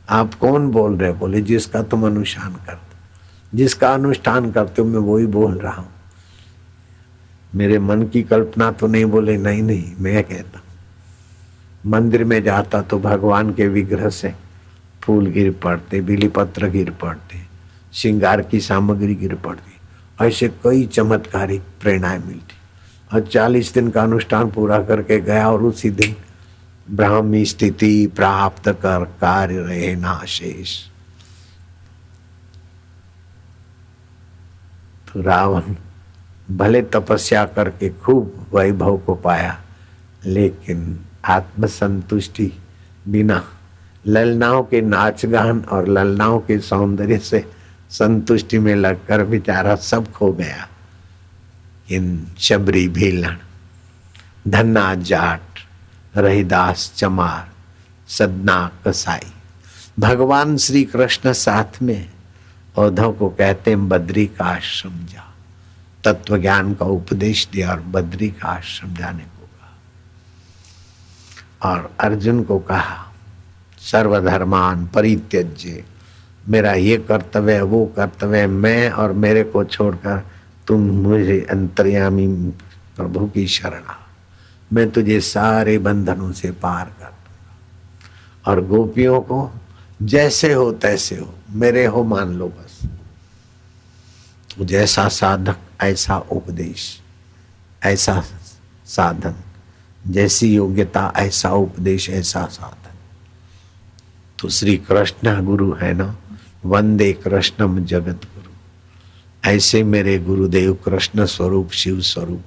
आप 0.10 0.34
कौन 0.34 0.70
बोल 0.72 0.98
रहे 0.98 1.12
बोले, 1.12 1.42
जिसका 1.42 1.82
तुम 1.84 2.06
अनुष्ठान 2.06 2.54
करते 2.56 2.86
जिसका 3.54 3.94
अनुष्ठान 3.94 4.52
करते 4.52 4.82
हो, 4.82 4.88
मैं 4.88 5.00
वही 5.00 5.26
बोल 5.26 5.58
रहा 5.58 5.74
हूँ। 5.74 5.90
मेरे 7.56 7.80
मन 7.80 8.04
की 8.04 8.22
कल्पना 8.24 8.72
तो 8.72 8.88
नहीं 8.88 9.06
बोले, 9.06 9.38
नहीं 9.38 9.62
नहीं, 9.64 9.94
मैं 10.00 10.24
कहता 10.24 10.62
मंदिर 11.86 12.24
में 12.24 12.42
जाता 12.44 12.82
तो 12.82 13.00
भगवान 13.00 13.54
के 13.54 13.68
विग्रह 13.68 14.10
से 14.10 14.34
फूल 15.04 15.26
गिर 15.28 15.52
पड़ते 15.64 16.02
बिली 16.02 16.28
पत्र 16.28 16.70
गिर 16.70 16.92
पड़ते, 17.02 17.40
श्रृंगार 17.94 18.42
की 18.42 18.60
सामग्री 18.60 19.16
गिर 19.16 19.36
पड़ती। 19.36 20.26
ऐसे 20.26 20.48
कई 20.64 20.86
चमत्कारिक 20.86 21.62
प्रेरणाएँ 21.82 22.20
मिलती। 22.20 22.56
और 23.14 23.22
चालीस 23.24 23.74
दिन 23.74 23.90
का 23.90 24.04
अनुष्ठान 24.04 24.50
पूरा 24.52 24.82
करके 24.84 25.20
गया 25.20 25.50
और 25.50 25.64
उसी 25.64 25.90
दिन 25.92 26.16
ब्राह्मी 26.88 27.44
स्थिति 27.46 28.08
प्राप्त 28.16 28.70
कर 28.84 29.04
कार्य 29.22 29.60
रहे 29.60 29.96
ना 29.96 30.20
शेष 30.28 30.78
तो 35.08 35.22
रावण 35.22 35.76
भले 36.50 36.82
तपस्या 36.82 37.44
करके 37.46 37.90
खूब 37.90 38.48
वैभव 38.54 38.98
को 38.98 39.16
पाया, 39.16 39.58
लेकिन 40.26 41.00
आत्मसंतुष्टि 41.26 42.52
बिना 43.08 43.44
ललनाओं 44.08 44.64
के 44.64 44.82
नाच 44.82 45.26
गान 45.26 45.60
और 45.72 45.88
ललनाओं 45.88 46.40
के 46.40 46.60
सौंदर्य 46.60 47.18
से 47.20 47.44
संतुष्टि 47.90 48.60
में 48.60 48.76
लगकर 48.76 49.24
बेचारा 49.24 49.76
सब 49.76 50.12
खो 50.12 50.32
गया। 50.34 50.68
इन 51.92 52.28
शबरी 52.40 52.88
भीलन 52.90 53.38
धन्ना 54.48 54.94
जाट 54.96 55.42
रहीदास 56.16 56.94
चमार 56.96 57.50
सदना 58.08 58.72
कसाई। 58.88 59.32
भगवान 60.00 60.58
श्री 60.58 60.84
कृष्ण 60.84 61.34
साथ 61.34 61.82
में 61.82 62.10
औधव 62.78 63.12
को 63.12 63.30
कहते 63.30 63.72
हैं, 63.72 63.90
बद्री 63.90 64.26
का 64.26 64.46
आश्रम 64.46 65.06
जा। 65.06 65.34
तत्व 66.04 66.38
ज्ञान 66.38 66.74
का 66.74 66.86
उपदेश 66.86 67.48
दिया 67.52 67.72
और 67.72 67.80
बद्री 67.80 68.30
का 68.30 68.48
आश्रम 68.48 68.94
जाने 68.94 69.24
को 69.24 69.46
कहा। 69.46 69.80
और 71.72 71.94
अर्जुन 72.00 72.44
को 72.44 72.60
कहा, 72.60 73.14
सर्वधर्मान 73.80 74.88
परित्यज्य, 74.88 75.84
मेरा 76.50 76.74
ये 76.74 76.98
कर्तव्य 76.98 77.54
है, 77.54 77.62
वो 77.62 77.86
कर्तव्य 77.86 78.40
है, 78.40 78.48
मैं 78.48 78.90
और 78.90 79.12
मेरे 79.12 79.44
को 79.44 79.64
छोड़कर 79.64 80.26
तुम 80.68 80.82
मुझे 80.82 81.48
अंतर्यामी 81.52 82.28
प्रभु 82.98 83.28
की 83.28 83.48
शरणा 83.48 84.07
मैं 84.74 84.92
तुझे 84.92 85.22
सारे 85.22 85.78
बंधनों 85.78 86.32
से 86.32 86.52
पार 86.52 86.86
कर 86.86 87.06
दूँगा। 87.06 87.58
और 88.52 88.66
गोपियों 88.66 89.22
को 89.22 89.52
जैसे 90.02 90.54
हो 90.54 90.72
तैसे 90.72 91.16
हो, 91.16 91.36
मेरे 91.50 91.86
हो 91.86 92.04
मान 92.04 92.34
लो 92.34 92.48
बस। 92.48 92.90
जैसा 94.60 95.08
साधक, 95.08 95.58
ऐसा 95.82 96.18
उपदेश, 96.18 97.02
ऐसा 97.84 98.24
साधन, 98.86 99.36
जैसी 100.08 100.56
योग्यता, 100.56 101.14
ऐसा 101.16 101.52
उपदेश, 101.52 102.10
ऐसा 102.10 102.46
साधन। 102.46 102.96
तो 104.40 104.50
श्री 104.50 104.78
कृष्ण 104.78 105.46
गुरु 105.46 105.74
है 105.74 105.94
ना? 105.94 106.18
वंदे 106.66 107.14
कृष्णम 107.14 107.86
जगत 107.86 108.26
गुरु। 108.36 108.52
ऐसे 109.50 109.84
मेरे 109.84 110.20
गुरुदेव 110.20 110.74
कृष्ण 110.74 111.26
स्वरूप, 111.26 111.72
शिव 111.72 112.02
स्वरूप 112.02 112.42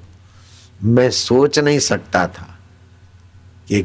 मैं 0.84 1.10
सोच 1.10 1.58
नहीं 1.58 1.78
सकता 1.78 2.26
था 2.26 2.58
कि 3.68 3.82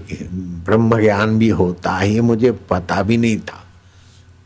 ब्रह्म 0.66 1.02
ज्ञान 1.02 1.40
भी 1.40 1.50
होता 1.50 1.92
है, 1.92 2.20
मुझे 2.20 2.52
पता 2.52 3.04
भी 3.04 3.18
नहीं 3.18 3.38
था। 3.38 3.62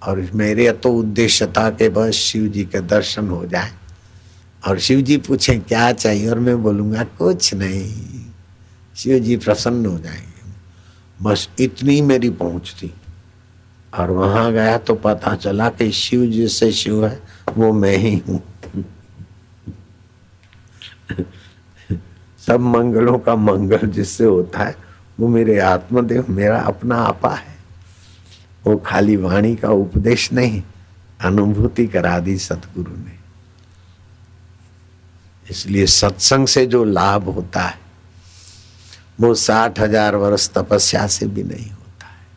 और 0.04 0.32
मेरे 0.34 0.72
तो 0.72 0.94
उद्देश्य 0.94 1.48
था 1.48 1.70
कि 1.70 1.90
बस 1.90 2.12
शिव 2.12 2.48
जी 2.48 2.64
के 2.64 2.82
दर्शन 2.82 3.30
हो 3.30 3.46
जाए। 3.46 3.72
और 4.68 4.80
शिव 4.80 5.02
जी 5.02 5.18
पूछे, 5.18 5.58
क्या 5.58 5.92
चाहिए? 5.92 6.30
और 6.30 6.40
मैं 6.40 6.64
बोलूँगा, 6.64 7.04
कुछ 7.04 7.54
नहीं, 7.54 8.26
शिव 8.96 9.20
जी 9.20 9.38
प्रसन्न 9.38 9.86
हो 9.86 10.00
जाएँगे। 10.00 10.54
बस 11.24 11.50
इतनी 11.60 12.02
मेरी 12.02 12.30
पहुँच 12.30 12.76
थी। 12.84 12.94
और 13.94 14.12
वहाँ 14.12 14.54
गया 14.54 14.78
तो 14.78 14.96
पता 14.96 15.36
चला 15.36 15.70
कि 15.70 15.92
शिव 15.92 16.26
जिससे 16.26 16.72
शिव 16.72 17.06
है, 17.06 17.24
वो 17.58 17.74
मैं 17.74 17.98
ही 17.98 18.22
हूँ। 18.30 18.44
सब 22.50 22.60
मंगलों 22.60 23.18
का 23.20 23.36
मंगल 23.36 23.88
जिससे 23.88 24.26
होता 24.26 24.64
है, 24.64 24.76
वो 25.20 25.28
मेरे 25.28 25.58
आत्मदेव, 25.60 26.26
मेरा 26.30 26.60
अपना 26.60 26.96
आपा 26.96 27.30
है। 27.30 27.58
वो 28.66 28.76
खाली 28.78 29.16
वाणी 29.16 29.56
का 29.56 29.70
उपदेश 29.70 30.32
नहीं, 30.34 30.62
अनुभूति 31.22 31.86
करा 31.88 32.20
दी 32.20 32.38
सतगुरु 32.38 32.92
ने। 32.92 33.18
इसलिए 35.46 35.86
सत्संग 35.86 36.48
से 36.48 36.66
जो 36.66 36.84
लाभ 36.84 37.30
होता 37.30 37.62
है, 37.62 37.78
वो 39.20 39.34
साठ 39.36 39.80
हज़ार 39.80 40.16
वर्ष 40.16 40.50
तपस्या 40.50 41.08
से 41.08 41.28
भी 41.28 41.44
नहीं 41.44 41.70
होता 41.70 42.08
है। 42.08 42.28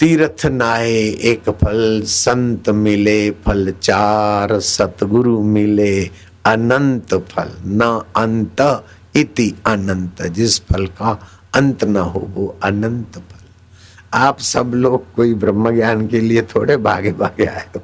तीर्थ 0.00 0.46
नाए 0.46 0.96
एक 1.32 1.50
फल, 1.50 2.02
संत 2.04 2.68
मिले 2.68 3.30
फल 3.30 3.74
चार, 3.82 4.58
सतगुरु 4.60 5.42
मिले 5.42 6.10
अनंत 6.46 7.14
फल 7.14 7.50
न 7.64 8.02
अंत 8.16 8.86
इति 9.16 9.54
अनंत, 9.66 10.22
जिस 10.22 10.60
फल 10.60 10.86
का 10.86 11.28
अंत 11.54 11.84
न 11.84 11.96
हो 11.96 12.20
वो 12.20 12.58
अनंत 12.62 13.14
फल 13.14 13.40
आप 14.14 14.40
सब 14.40 14.72
लोग 14.74 15.14
कोई 15.14 15.34
ब्रह्म 15.34 15.70
ज्ञान 15.74 16.08
के 16.08 16.20
लिए 16.20 16.42
थोड़े 16.42 16.76
भागे 16.76 17.12
भागे 17.12 17.46
आए 17.46 17.66
हो। 17.76 17.82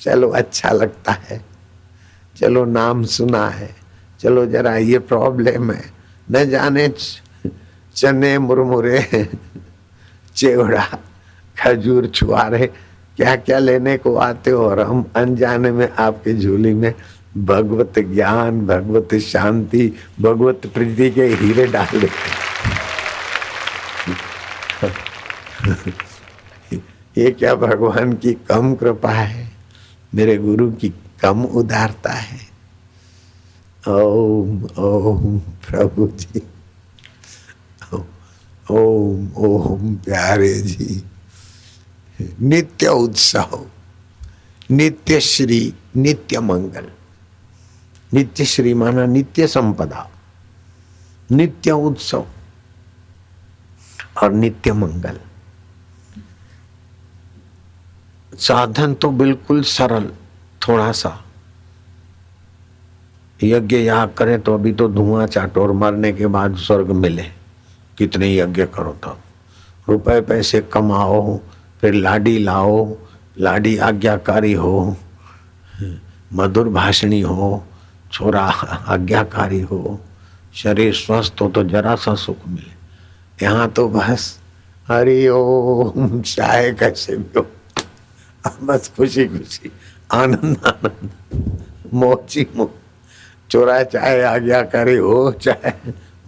चलो 0.00 0.28
अच्छा 0.28 0.70
लगता 0.70 1.12
है। 1.12 1.44
चलो 2.36 2.64
नाम 2.64 3.04
सुना 3.04 3.48
है। 3.48 3.76
चलो 4.20 4.46
जरा 4.46 4.76
ये 4.76 4.98
प्रॉब्लम 4.98 5.72
है। 5.72 5.92
न 6.30 6.50
जाने 6.50 6.94
चने 7.94 8.38
मुरमुरे, 8.38 9.28
चेवड़ा, 10.36 10.86
खजूर 11.58 12.06
छुआरे 12.06 12.72
क्या 13.16 13.36
क्या 13.36 13.58
लेने 13.58 13.98
को 13.98 14.16
आते 14.16 14.50
हो? 14.50 14.66
और 14.66 14.80
हम 14.80 15.10
अनजाने 15.16 15.70
में 15.70 15.92
आपकी 15.92 16.38
झूली 16.38 16.74
में 16.74 16.94
भगवत 17.36 17.98
ज्ञान, 17.98 18.66
भगवत 18.66 19.14
शांति, 19.14 19.92
भगवत 20.20 20.66
प्रीति 20.74 21.10
के 21.10 21.26
हीरे 21.26 21.66
डाल 21.66 22.00
देते 22.00 22.40
ये 27.18 27.30
क्या 27.30 27.54
भगवान 27.54 28.12
की 28.12 28.32
कम 28.32 28.74
कृपा 28.74 29.10
है? 29.10 29.52
मेरे 30.14 30.36
गुरु 30.36 30.70
की 30.72 30.88
कम 31.20 31.44
उदारता 31.44 32.12
है। 32.12 32.50
ओम 33.88 34.64
ओम 34.78 35.38
प्रभु 35.38 36.06
जी। 36.06 36.42
ओम 38.70 39.28
ओम 39.36 39.94
प्यारे 39.94 40.54
जी। 40.54 41.02
नित्य 42.40 42.88
उत्सव 42.88 43.66
नित्य 44.70 45.20
श्री 45.20 45.74
नित्य 45.96 46.40
मंगल 46.40 46.86
नित्य 48.14 48.44
श्री 48.44 48.74
माना 48.74 49.06
नित्य 49.06 49.46
संपदा 49.46 50.10
नित्य 51.30 51.70
उत्सव 51.70 52.26
और 54.22 54.32
नित्य 54.32 54.72
मंगल 54.72 55.20
साधन 58.38 58.94
तो 58.94 59.10
बिल्कुल 59.10 59.62
सरल 59.62 60.10
थोड़ा 60.68 60.92
सा 60.92 61.24
यज्ञ 63.42 63.76
याग 63.76 64.14
करें 64.18 64.40
तो 64.40 64.54
अभी 64.54 64.72
तो 64.72 64.88
धुआँ 64.88 65.26
चाटो 65.26 65.62
और 65.62 65.72
मरने 65.72 66.12
के 66.12 66.26
बाद 66.26 66.56
स्वर्ग 66.56 66.90
मिले। 66.90 67.26
कितने 67.98 68.36
यज्ञ 68.36 68.66
करो 68.66 68.92
तो। 68.92 69.18
रुपए 69.88 70.20
पैसे 70.20 70.60
कमाओ 70.60 71.40
फिर 71.80 71.94
लाडी 71.94 72.38
लाओ, 72.38 72.96
लाडी 73.38 73.76
आज्ञाकारी 73.78 74.52
हो, 74.52 74.96
मधुर 76.32 76.68
भाषणी 76.68 77.20
हो, 77.20 77.62
छोरा 78.12 78.42
आज्ञाकारी 78.94 79.60
हो, 79.60 80.00
शरीर 80.54 80.92
स्वस्थ 80.94 81.40
हो 81.42 81.48
तो 81.48 81.62
जरा 81.64 81.94
सा 81.96 82.14
सुख 82.14 82.46
मिले। 82.48 83.44
यहाँ 83.44 83.68
तो 83.70 83.88
बस, 83.88 84.38
हरि 84.88 85.26
ओम 85.28 86.20
चाहे 86.22 86.70
कैसे 86.72 87.16
भी 87.16 87.38
हो 87.38 87.46
बस 88.66 88.92
खुशी 88.96 89.26
खुशी 89.28 89.70
आनंद 90.12 90.66
आनंद, 90.66 91.10
मोची 91.94 92.46
मो 92.56 92.70
चोरा 93.50 93.82
चाहे 93.84 94.22
आज्ञाकारी 94.22 94.96
हो, 94.96 95.30
चाहे 95.32 95.72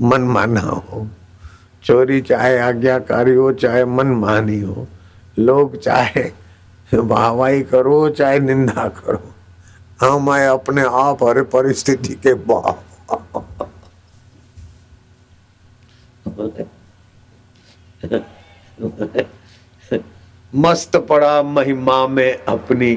मन 0.01 0.23
माना 0.33 0.61
हो, 0.61 1.07
चोरी 1.85 2.21
चाहे 2.23 2.59
आज्ञाकारी 2.61 3.35
हो, 3.35 3.53
चाहे 3.53 3.85
मन 3.85 4.07
मानी 4.17 4.61
हो 4.61 4.87
लोग 5.39 5.77
चाहे 5.77 6.31
वाहवाही 6.95 7.63
करो, 7.63 8.09
चाहे 8.11 8.39
निंदा 8.41 8.89
करो 8.89 9.35
हाँ 10.01 10.19
मैं 10.21 10.47
अपने 10.49 10.83
आप 10.83 11.23
हर 11.23 11.43
परिस्थिति 11.43 12.15
के 12.27 12.35
बाप। 12.35 12.85
मस्त 20.53 20.97
पड़ा 20.97 21.43
महिमा 21.43 22.07
में 22.07 22.45
अपनी। 22.45 22.95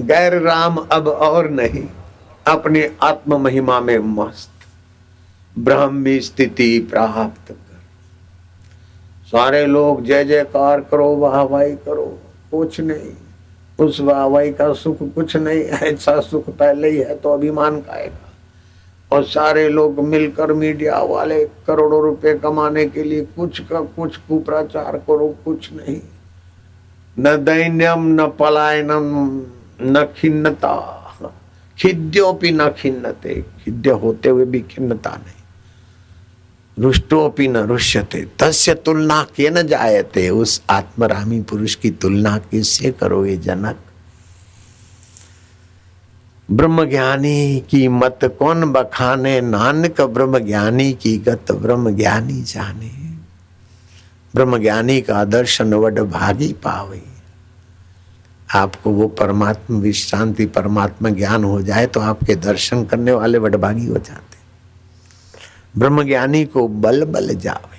गैर 0.00 0.34
राम 0.42 0.76
अब 0.76 1.08
और 1.08 1.48
नहीं, 1.50 1.86
अपनी 2.46 2.82
आत्म 3.02 3.40
महिमा 3.40 3.80
में 3.80 3.98
मस्त। 3.98 4.50
ब्रह्मी 5.58 6.18
स्थिति 6.20 6.78
प्राप्त। 6.90 7.54
सारे 9.26 9.66
लोग 9.66 10.04
जय 10.04 10.24
जयकार 10.24 10.80
करो, 10.80 11.16
वाहवाही 11.16 11.72
करो। 11.76 12.18
कुछ 12.50 12.80
नहीं। 12.80 13.12
उस 13.86 14.00
वाहवाही 14.00 14.52
का 14.52 14.72
सुख 14.72 14.98
कुछ 15.02 15.36
नहीं 15.36 15.60
ऐसा 15.60 16.20
सुख 16.20 16.48
पहले 16.48 16.88
ही 16.88 16.96
है 16.96 17.16
तो 17.16 17.30
अभिमान 17.30 17.80
खाएगा 17.80 18.32
और 19.16 19.24
सारे 19.24 19.68
लोग 19.68 19.98
मिलकर 20.00 20.52
मीडिया 20.52 20.98
वाले 20.98 21.44
करोड़ों 21.44 22.02
रुपए 22.02 22.34
कमाने 22.34 22.84
के 22.84 23.02
लिए 23.02 23.24
कुछ 23.24 23.60
का 23.60 23.80
कुछ 23.80 24.16
कुप्रचार 24.16 24.96
करो, 24.96 25.34
कुछ 25.44 25.72
नहीं। 25.72 26.00
न 27.18 27.44
दैन्यम, 27.44 28.06
न 28.06 28.26
पलायनम, 28.26 29.42
न 29.82 30.08
खिन्नता। 30.16 31.02
खिद्योपि 31.78 32.50
न 32.50 32.68
खिन्नते। 32.68 33.44
खिद्य 33.64 33.90
होते 33.90 34.28
हुए 34.28 34.44
भी 34.44 34.60
खिन्नता 34.60 35.10
नहीं। 35.10 35.45
रुष्टोपि 36.78 37.48
न 37.48 37.56
रुष्यते। 37.56 38.26
तस्य 38.38 38.74
तुलना 38.74 39.26
के 39.36 39.50
न 39.50 39.66
जायते? 39.66 40.28
उस 40.28 40.62
आत्मरामी 40.70 41.42
पुरुष 41.42 41.74
की 41.74 41.90
तुलना 41.90 42.38
किससे 42.38 42.92
करोगे 42.92 43.36
जनक? 43.36 43.76
ब्रह्म 46.50 46.84
ज्ञानी 46.84 47.60
की 47.70 47.88
मत 47.88 48.18
कौन 48.38 48.72
बखाने? 48.72 49.40
नानक 49.40 50.00
ब्रह्म 50.00 50.38
ज्ञानी 50.38 50.92
की 50.92 51.18
गत 51.18 51.52
ब्रह्म 51.52 51.96
ज्ञानी 51.96 52.42
जाने। 52.42 52.90
ब्रह्म 54.34 54.58
ज्ञानी 54.58 55.00
का 55.00 55.24
दर्शन 55.24 55.74
वड 55.74 55.98
भागी 55.98 56.52
पावे। 56.52 57.02
आपको 58.54 58.90
वो 58.90 59.08
परमात्मा, 59.08 59.78
विश्रांति 59.78 60.46
परमात्मा 60.46 61.08
ज्ञान 61.08 61.44
हो 61.44 61.62
जाए 61.62 61.86
तो 61.86 62.00
आपके 62.00 62.34
दर्शन 62.34 62.84
करने 62.84 63.12
वाले 63.12 63.38
वडभागी 63.38 63.86
हो 63.86 63.94
जाते। 63.94 64.35
ब्रह्म 65.78 66.02
ज्ञानी 66.02 66.44
को 66.44 66.68
बल 66.68 67.04
बल 67.04 67.34
जावे। 67.34 67.78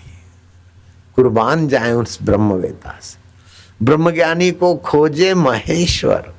कुर्बान 1.15 1.67
जाए 1.67 1.91
उस 1.91 2.19
ब्रह्मवेता 2.23 2.99
से। 3.01 3.17
ब्रह्म 3.85 4.11
ज्ञानी 4.11 4.51
को 4.51 4.75
खोजे 4.75 5.33
महेश्वर। 5.33 6.33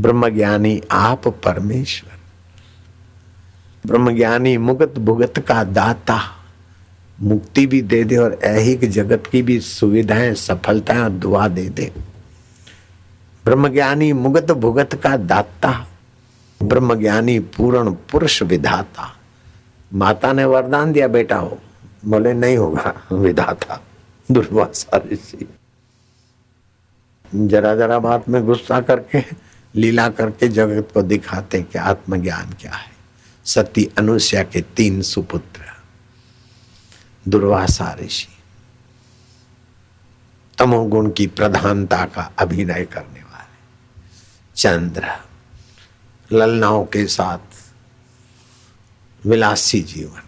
ब्रह्म 0.00 0.28
ज्ञानी 0.28 0.82
आप 0.90 1.28
परमेश्वर। 1.28 2.18
ब्रह्म 3.86 4.16
ज्ञानी 4.16 4.56
मुगत 4.56 4.94
भुगत 4.98 5.38
का 5.38 5.64
दाता। 5.64 6.20
मुक्ति 7.20 7.66
भी 7.66 7.82
दे 7.82 8.04
दे 8.04 8.16
और 8.16 8.40
ऐहिक 8.44 8.90
जगत 8.90 9.22
की 9.32 9.42
भी 9.42 9.60
सुविधाएँ, 9.60 10.34
सफलताएँ 10.34 10.98
और 10.98 11.10
दुआ 11.10 11.48
दे 11.48 11.68
दे। 11.68 11.92
ब्रह्मज्ञानी 13.44 14.12
मुगत 14.12 14.52
भुगत 14.52 14.94
का 14.94 15.16
दाता। 15.16 15.88
ब्रह्मज्ञानी 16.62 17.38
पूर्ण 17.38 17.90
पुरुष 17.90 18.42
विधाता। 18.42 19.16
माता 19.92 20.32
ने 20.32 20.44
वरदान 20.44 20.92
दिया, 20.92 21.08
बेटा 21.08 21.36
हो। 21.36 21.58
बोले, 22.04 22.32
नहीं 22.32 22.56
होगा, 22.56 23.06
विधाता, 23.12 23.80
दुर्वासा 24.30 25.02
ऋषि। 25.12 25.48
जरा 27.34 27.76
जरा 27.76 27.98
बात 27.98 28.28
में 28.28 28.46
गुस्सा 28.46 28.80
करके, 28.80 29.24
लीला 29.74 30.08
करके 30.08 30.48
जगत 30.48 30.88
को 30.94 31.02
दिखाते 31.02 31.62
कि 31.62 31.78
आत्मज्ञान 31.78 32.56
क्या 32.60 32.72
है। 32.72 32.92
सती 33.44 33.90
अनुष्या 33.98 34.42
के 34.42 34.60
तीन 34.60 35.02
सुपुत्र, 35.02 35.60
दुर्वासा 37.28 37.96
ऋषि। 38.00 38.28
तमोगुण 40.58 41.10
की 41.10 41.26
प्रधानता 41.26 42.04
का 42.04 42.32
अभिनय 42.38 42.84
करने 42.84 43.20
वाले। 43.20 43.56
चंद्र, 44.56 45.08
ललनाओं 46.32 46.84
के 46.84 47.06
साथ 47.06 47.53
विलासी 49.26 49.80
जीवन। 49.82 50.22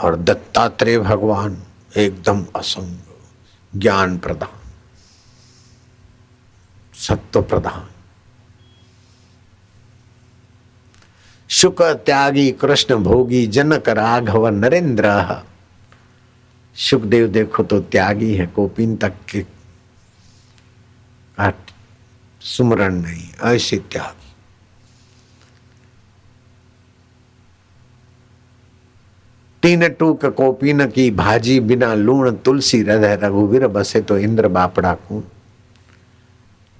और 0.00 0.16
दत्तात्रेय 0.16 0.98
भगवान 0.98 1.62
एकदम 1.96 2.44
असंग 2.56 2.98
ज्ञान 3.80 4.18
प्रदान 4.18 4.60
सत्व 6.94 7.42
प्रधान। 7.42 7.88
शुक 11.48 11.82
त्यागी 11.82 12.50
कृष्ण 12.52 12.96
भोगी 12.96 13.46
जनक 13.46 13.88
राघव 13.88 14.48
नरेंद्र। 14.48 15.06
सुखदेव 16.76 17.28
देखो 17.28 17.62
तो 17.62 17.80
त्यागी 17.80 18.34
है 18.34 18.46
कोपिन 18.46 18.96
तक 18.96 19.12
के। 19.30 19.46
सुमरण 22.40 22.94
नहीं, 22.94 23.28
ऐसे 23.42 23.78
त्यागी। 23.92 24.25
तीन 29.66 29.88
टूक 29.90 30.24
कोपिन 30.26 30.86
की, 30.86 31.10
भाजी 31.10 31.58
बिना 31.60 31.94
लूण, 31.94 32.30
तुलसी 32.36 32.78
हृदय 32.80 33.14
रघुवीर 33.22 33.66
बसे 33.66 34.00
तो 34.00 34.18
इंद्र 34.18 34.48
बापड़ा 34.48 34.92
को 34.94 35.20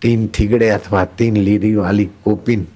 तीन 0.03 0.27
थिगड़े 0.39 0.69
अथवा 0.69 1.05
तीन 1.19 1.37
लीरी 1.37 1.75
वाली 1.75 2.05
कोपिन 2.25 2.67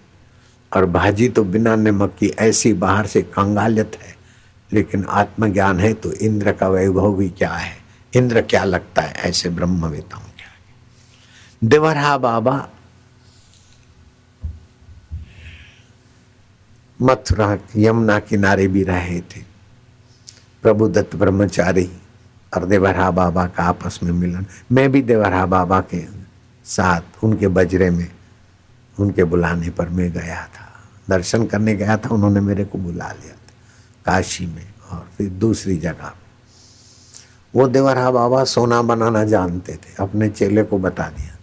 और 0.73 0.87
भाजी 0.87 1.29
तो 1.29 1.45
बिना 1.45 1.75
नमक 1.77 2.15
की 2.21 2.29
ऐसी 2.39 2.73
बाहर 2.75 3.07
से 3.07 3.23
कंगालियत 3.23 3.97
है, 4.03 4.15
लेकिन 4.73 5.05
आत्मज्ञान 5.09 5.81
है 5.81 5.93
तो 5.95 6.13
इंद्र 6.13 6.53
का 6.53 6.69
वैभव 6.69 7.15
भी 7.17 7.29
क्या 7.29 7.53
है? 7.53 7.77
इंद्र 8.17 8.43
क्या 8.43 8.65
लगता 8.65 9.03
है? 9.03 9.15
ऐसे 9.29 9.49
ब्रह्मवेताओं 9.49 10.23
क्या 10.23 11.69
देवरहा 11.69 12.17
बाबा, 12.19 12.57
मथुरा, 17.01 17.59
यमुना 17.77 18.19
किनारे 18.21 18.67
भी 18.69 18.83
रहे 18.83 19.21
थे। 19.21 19.50
प्रभु 20.63 20.89
दत्त 20.89 21.17
ब्रह्मचारी 21.17 21.91
और 22.57 22.65
देवरहा 22.65 23.11
बाबा 23.11 23.47
का 23.47 23.65
आपस 23.65 24.01
में 24.03 24.13
मिलन। 24.13 24.47
मैं 24.73 24.93
भी 24.93 25.03
देवरहा 25.03 25.47
बाबा 25.47 25.81
के 25.81 26.07
साथ 26.65 27.25
उनके 27.25 27.49
बजरे 27.49 27.91
में, 27.91 28.13
उनके 28.99 29.25
बुलाने 29.25 29.71
पर 29.71 29.89
मैं 29.89 30.13
गया 30.13 30.47
था। 30.47 30.89
दर्शन 31.09 31.47
करने 31.47 31.77
गया 31.77 31.97
था, 31.97 32.09
उन्होंने 32.09 32.41
मेरे 32.41 32.65
को 32.65 32.79
बुला 32.79 33.13
लिया 33.13 33.33
था 33.33 33.55
काशी 34.05 34.47
में 34.47 34.75
और 34.91 35.09
फिर 35.19 35.29
दूसरी 35.29 35.77
जगह। 35.77 36.13
वो 37.55 37.69
देवरहा 37.69 38.11
बाबा 38.11 38.45
सोना 38.45 38.83
बनाना 38.83 39.25
जानते 39.25 39.77
थे, 39.77 39.95
अपने 40.01 40.29
चेले 40.29 40.63
को 40.63 40.79
बता 40.79 41.09
दिया। 41.09 41.37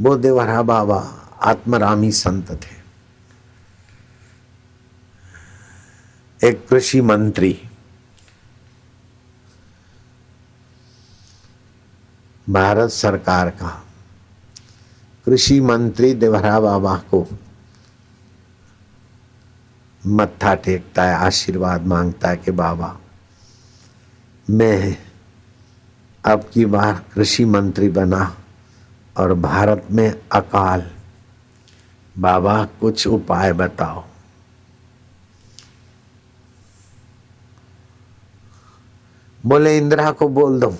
वो 0.00 0.16
देवरहा 0.16 0.62
बाबा 0.62 1.14
आत्मरामी 1.42 2.12
संत 2.12 2.50
थे। 2.50 2.84
एक 6.48 6.68
कृषि 6.68 7.00
मंत्री 7.00 7.63
भारत 12.50 12.90
सरकार 12.90 13.50
का। 13.50 13.84
कृषि 15.24 15.60
मंत्री 15.60 16.14
देवरा 16.14 16.60
बाबा 16.60 16.96
को 16.96 17.38
मत्था 20.06 20.54
टेकता 20.54 21.04
है, 21.04 21.14
आशीर्वाद 21.14 21.86
माँगता 21.86 22.28
है 22.28 22.36
कि 22.36 22.50
बाबा, 22.50 22.98
मैं 24.50 24.96
अब 26.24 26.50
की 26.52 26.64
बार 26.64 27.04
कृषि 27.14 27.44
मंत्री 27.44 27.88
बना 27.88 28.36
और 29.16 29.34
भारत 29.34 29.86
में 29.90 30.20
अकाल। 30.32 30.90
बाबा, 32.18 32.64
कुछ 32.64 33.06
उपाय 33.06 33.52
बताओ। 33.52 34.04
बोले, 39.46 39.78
इंदिरा 39.78 40.10
को 40.10 40.28
बोल 40.28 40.60
दो। 40.60 40.76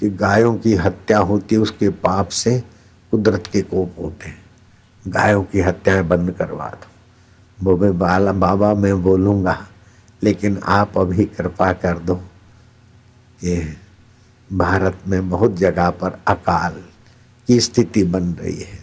कि 0.00 0.10
गायों 0.10 0.58
की 0.58 0.74
हत्या 0.74 1.18
होती 1.18 1.54
है, 1.54 1.60
उसके 1.60 1.88
पाप 1.88 2.28
से 2.28 2.64
कुदरत 3.10 3.44
के 3.52 3.62
कोप 3.62 3.94
होते 3.98 4.28
हैं। 4.28 4.42
गायों 5.08 5.44
की 5.44 5.60
हत्याएँ 5.60 6.02
बंद 6.02 6.30
करवा 6.30 6.68
दो। 6.68 6.86
बोबे 7.64 7.90
बाला, 7.90 8.32
बाबा 8.32 8.74
मैं 8.74 9.02
बोलूँगा, 9.02 9.68
लेकिन 10.22 10.60
आप 10.64 10.98
अभी 10.98 11.24
कृपा 11.24 11.72
कर 11.72 11.98
दो। 11.98 12.14
कि 13.44 13.76
भारत 14.52 14.98
में 15.06 15.30
बहुत 15.30 15.56
जगह 15.56 15.90
पर 15.90 16.20
अकाल 16.28 16.82
की 17.46 17.60
स्थिति 17.60 18.04
बन 18.04 18.24
रही 18.24 18.60
है। 18.60 18.78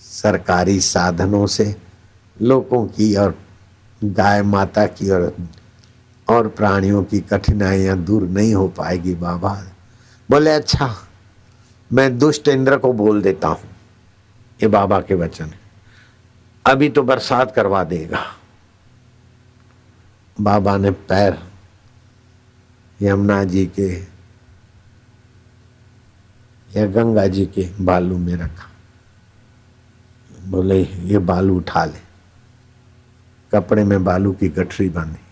सरकारी 0.00 0.80
साधनों 0.80 1.46
से 1.46 1.76
लोगों 2.42 2.86
की 2.86 3.16
और 3.16 3.38
गाय 4.04 4.42
माता 4.42 4.86
की 4.86 5.10
और 5.10 5.36
और 6.28 6.48
प्राणियों 6.48 7.02
की 7.04 7.20
कठिनाइयाँ 7.20 7.96
दूर 7.98 8.22
नहीं 8.22 8.54
हो 8.54 8.68
पाएगी 8.68 9.14
बाबा। 9.14 9.52
बोले 10.28 10.50
अच्छा 10.50 10.94
मैं 11.90 12.18
दुष्ट 12.18 12.48
इंद्र 12.48 12.76
को 12.78 12.92
बोल 12.92 13.22
देता 13.22 13.48
हूँ। 13.48 13.70
ये 14.60 14.68
बाबा 14.68 15.00
के 15.00 15.14
वचन 15.14 15.52
अभी 16.64 16.88
तो 16.88 17.02
बरसात 17.02 17.54
करवा 17.54 17.82
देगा। 17.84 18.24
बाबा 20.36 20.76
ने 20.76 20.90
पैर 20.90 21.38
यमुना 23.00 23.42
जी 23.44 23.64
के 23.78 23.88
या 26.70 26.86
गंगा 26.86 27.26
जी 27.26 27.46
के 27.46 27.68
बालू 27.80 28.18
में 28.18 28.34
रखा। 28.34 28.68
बोले, 30.46 30.82
ये 30.82 31.18
बालू 31.18 31.56
उठा 31.56 31.84
ले। 31.84 32.00
कपड़े 33.52 33.84
में 33.84 34.04
बालू 34.04 34.32
की 34.32 34.48
गठरी 34.48 34.88
बांधी 34.88 35.27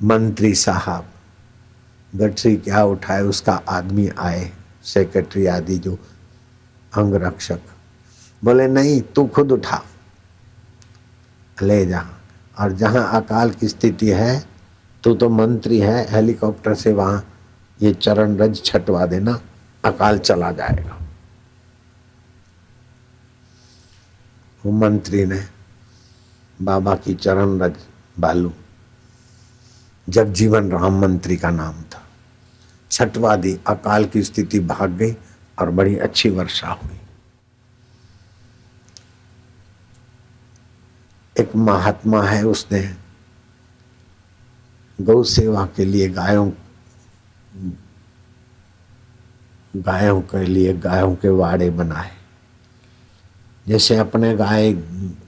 मंत्री 0.00 0.54
साहब, 0.54 1.04
गठरी 2.12 2.56
क्या 2.56 2.82
उठाए, 2.84 3.20
उसका 3.22 3.52
आदमी 3.68 4.08
आए 4.08 4.50
सेक्रेटरी 4.84 5.46
आदि 5.46 5.76
जो 5.78 5.98
अंग 6.92 7.14
रक्षक 7.14 7.60
बोले, 8.42 8.66
नहीं, 8.68 9.00
तू 9.00 9.26
खुद 9.26 9.52
उठा, 9.52 9.82
ले 11.62 11.84
जा। 11.86 12.04
और 12.60 12.72
जहाँ 12.72 13.08
अकाल 13.22 13.50
की 13.50 13.68
स्थिति 13.68 14.08
है, 14.08 14.44
तू 15.04 15.14
तो 15.14 15.28
मंत्री 15.28 15.78
है, 15.78 16.10
हेलीकॉप्टर 16.10 16.74
से 16.74 16.92
वहाँ 16.92 17.24
ये 17.80 17.92
चरण 17.94 18.36
रज 18.36 18.62
छटवा 18.64 19.06
देना, 19.06 19.40
अकाल 19.84 20.18
चला 20.18 20.50
जाएगा। 20.52 20.98
वो 24.64 24.72
मंत्री 24.72 25.24
ने 25.26 25.40
बाबा 26.62 26.94
की 26.96 27.14
चरण 27.14 27.58
रज, 27.60 27.76
बालू 28.18 28.52
जगजीवन 30.08 30.70
राम 30.70 31.00
मंत्री 31.00 31.36
का 31.36 31.50
नाम 31.50 31.82
था। 31.82 32.02
छठवादी 32.90 33.58
अकाल 33.66 34.04
की 34.04 34.22
स्थिति 34.22 34.60
भाग 34.60 34.90
गई 34.90 35.16
और 35.58 35.70
बड़ी 35.70 35.96
अच्छी 35.96 36.30
वर्षा 36.30 36.68
हुई। 36.68 36.98
एक 41.40 41.56
महात्मा 41.56 42.22
है 42.22 42.42
उसने 42.46 42.96
गौ 45.00 45.22
सेवा 45.22 45.66
के 45.66 45.84
लिए 45.84 46.08
गायों 46.08 46.50
गायों 49.76 50.20
के 50.22 50.44
लिए 50.46 50.72
गायों 50.72 51.14
के 51.14 51.28
वाड़े 51.28 51.70
बनाए। 51.70 52.12
जैसे 53.66 53.96
अपने 53.96 54.34
गाय 54.36 54.72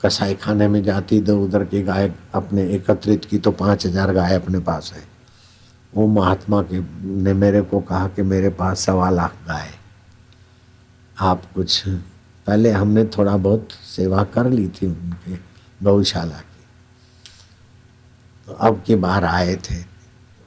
कसाई 0.03 0.35
खाने 0.35 0.69
में 0.69 0.83
जाती 0.83 1.21
तो 1.21 1.39
उधर 1.45 1.65
की 1.65 1.83
गाय 1.83 2.13
अपने 2.35 2.69
एकत्रित 2.75 3.25
की 3.25 3.39
तो 3.39 3.51
पाँच 3.53 3.87
हज़ार 3.87 4.13
गाय 4.13 4.35
अपने 4.35 4.59
पास 4.61 4.93
है। 4.97 5.03
वो 5.93 6.07
महात्मा 6.07 6.63
के 6.63 6.81
ने 7.23 7.33
मेरे 7.35 7.63
को 7.63 7.81
कहा 7.81 8.09
कि 8.09 8.23
मेरे 8.25 8.49
पास 8.51 8.81
सवा 8.81 9.11
लाख 9.11 9.37
गाय 9.49 9.71
आप 11.17 11.43
कुछ, 11.55 11.89
पहले 12.47 12.71
हमने 12.71 13.05
थोड़ा 13.09 13.37
बहुत 13.37 13.73
सेवा 13.87 14.25
कर 14.27 14.51
ली 14.51 14.69
थी 14.71 14.87
उनके 14.87 15.37
गौशाला 15.81 16.39
की। 16.39 16.65
तो 18.49 18.53
अब 18.53 18.83
के 18.87 18.97
बाहर 18.97 19.25
आए 19.25 19.55
थे, 19.61 19.83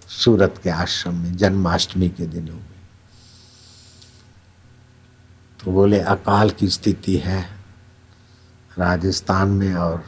सूरत 0.09 0.59
के 0.63 0.69
आश्रम 0.69 1.15
में, 1.15 1.35
जन्माष्टमी 1.37 2.09
के 2.09 2.25
दिनों 2.27 2.55
में। 2.55 2.79
तो 5.59 5.71
बोले, 5.71 5.99
अकाल 5.99 6.49
की 6.49 6.67
स्थिति 6.69 7.17
है। 7.17 7.58
राजस्थान 8.79 9.49
में 9.49 9.73
और 9.75 10.03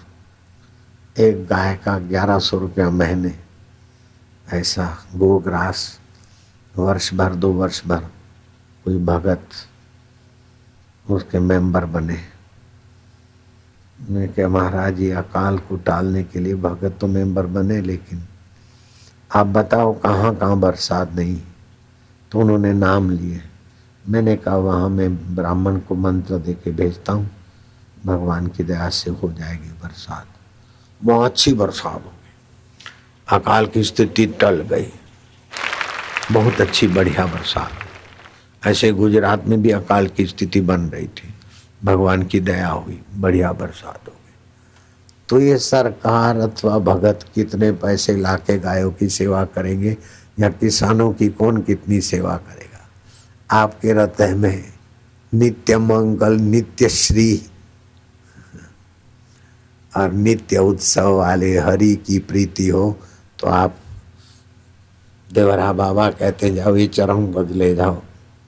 एक 1.15 1.45
गाय 1.47 1.76
का 1.76 1.97
ग्यारह 1.99 2.39
सौ 2.39 2.57
रुपया 2.57 2.89
महीने, 2.89 3.34
ऐसा 4.47 4.86
गोग्रास 5.15 5.99
वर्ष 6.76 7.13
भर, 7.13 7.36
दो 7.36 7.51
वर्ष 7.53 7.82
भर 7.86 8.05
कोई 8.86 8.97
भगत 8.97 9.47
उसके 11.05 11.39
मेंबर 11.39 11.86
बने। 11.86 12.17
मैं 13.99 14.28
क्या 14.34 14.47
महाराज, 14.49 14.99
ये 14.99 15.11
अकाल 15.11 15.57
को 15.59 15.78
टालने 15.78 16.24
के 16.24 16.39
लिए 16.39 16.55
भगत 16.55 16.97
तो 17.01 17.07
मेंबर 17.07 17.45
बने, 17.45 17.82
लेकिन 17.82 18.24
आप 19.32 19.47
बताओ 19.47 19.93
कहाँ 19.93 20.36
कहाँ 20.36 20.59
बरसात 20.59 21.13
नहीं? 21.13 21.41
तो 22.32 22.39
उन्होंने 22.39 22.74
नाम 22.74 23.09
लिए। 23.09 23.41
मैंने 24.05 24.36
कहा, 24.36 24.55
वहाँ 24.55 24.89
मैं 24.89 25.36
ब्राह्मण 25.36 25.80
को 25.80 25.95
मंत्र 25.95 26.38
दे 26.38 26.53
के 26.53 26.72
भेजता 26.72 27.13
हूँ। 27.13 27.30
भगवान 28.06 28.47
की 28.47 28.64
दया 28.64 28.89
से 28.89 29.12
हो 29.12 29.32
जाएगी 29.34 29.70
बरसात। 29.84 30.28
बहुत 31.04 31.32
अच्छी 31.32 31.54
बरसात 31.54 31.93
होगी। 31.93 32.34
अकाल 33.28 33.66
की 33.66 33.84
स्थिति 33.84 34.26
टल 34.26 34.62
गई। 34.62 34.88
बहुत 36.32 36.62
अच्छी, 36.62 36.88
बढ़िया 36.88 37.26
बरसात। 37.26 37.72
ऐसे 38.68 38.91
गुजरात 38.91 39.47
में 39.47 39.62
भी 39.62 39.70
अकाल 39.70 40.08
की 40.08 40.26
स्थिति 40.26 40.62
बन 40.62 40.82
रही 40.82 41.08
थी। 41.08 41.34
भगवान 41.84 42.24
की 42.24 42.39
दया 42.39 42.70
हुई, 42.70 43.02
बढ़िया 43.16 43.52
बरसात 43.52 44.02
हो 44.08 44.12
गई 44.12 44.18
तो 45.30 45.39
ये 45.39 45.58
सरकार 45.58 46.38
अथवा 46.38 46.80
भगत 46.80 47.20
कितने 47.36 47.72
पैसे 47.72 48.18
लाके 48.18 48.58
गायों 48.60 48.91
की 48.91 49.10
सेवा 49.10 49.45
करेंगे 49.45 49.97
या 50.39 50.49
किसानों 50.49 51.14
की 51.14 51.30
कौन 51.30 51.62
कितनी 51.62 52.02
सेवा 52.02 52.38
करेगा? 52.38 52.89
आपके 53.52 53.91
हृदय 53.91 54.34
में 54.36 54.74
नित्य 55.34 55.78
मंगल, 55.78 56.34
नित्य 56.34 56.89
श्री 56.89 57.51
और 59.93 60.11
नित्य 60.13 60.57
उत्सव 60.59 61.09
वाले 61.09 61.57
हरि 61.57 61.93
की 61.97 62.19
प्रीति 62.21 62.67
हो 62.67 62.95
तो 63.39 63.47
आप 63.47 63.75
देवरा 65.29 65.71
बाबा 65.73 66.09
कहते 66.11 66.49
जाओ 66.53 66.75
ये 66.75 66.87
चरम 66.87 67.27
बदले 67.27 67.73
जाओ, 67.75 68.01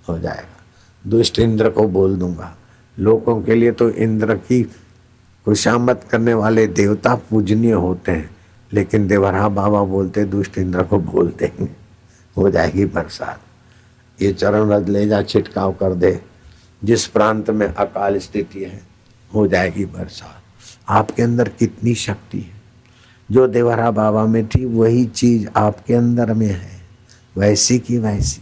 हो 0.09 0.17
जाएगा। 0.19 1.09
दुष्ट 1.09 1.39
इंद्र 1.39 1.69
को 1.69 1.87
बोल 1.87 2.15
दूँगा। 2.15 2.55
लोगों 2.97 3.41
के 3.43 3.55
लिए 3.55 3.71
तो 3.71 3.89
इंद्र 3.89 4.35
की 4.35 4.61
खुशामत 5.45 6.05
करने 6.11 6.33
वाले 6.33 6.65
देवता 6.69 7.15
पूजनीय 7.29 7.71
होते 7.73 8.11
हैं, 8.11 8.29
लेकिन 8.71 9.07
देवरा 9.07 9.47
बाबा 9.49 9.83
बोलते 9.83 10.25
दुष्ट 10.25 10.57
इंद्र 10.57 10.83
को 10.83 10.99
बोल 10.99 11.33
देंगे, 11.39 11.69
हो 12.37 12.49
जाएगी 12.49 12.85
बरसात। 12.85 13.41
ये 14.19 14.33
चरण 14.33 14.69
रज 14.69 14.89
ले 14.89 15.07
जा 15.07 15.21
छिटकाव 15.23 15.71
कर 15.73 15.93
दे। 15.93 16.19
जिस 16.81 17.07
प्रांत 17.07 17.49
में 17.49 17.67
अकाल 17.67 18.17
स्थिति 18.19 18.63
है, 18.63 18.81
हो 19.31 19.47
जाएगी 19.47 19.85
बरसात। 19.87 20.42
आपके 20.89 21.23
अंदर 21.23 21.49
कितनी 21.49 21.95
शक्ति 21.95 22.39
है। 22.39 22.61
जो 23.31 23.47
देवरा 23.47 23.91
बाबा 23.91 24.25
में 24.25 24.47
थी, 24.47 24.65
वही 24.65 25.05
चीज़ 25.05 25.47
आपके 25.55 25.93
अंदर 25.93 26.33
में 26.33 26.47
है। 26.47 26.81
वैसी 27.37 27.79
की 27.79 27.97
वैसी। 27.97 28.41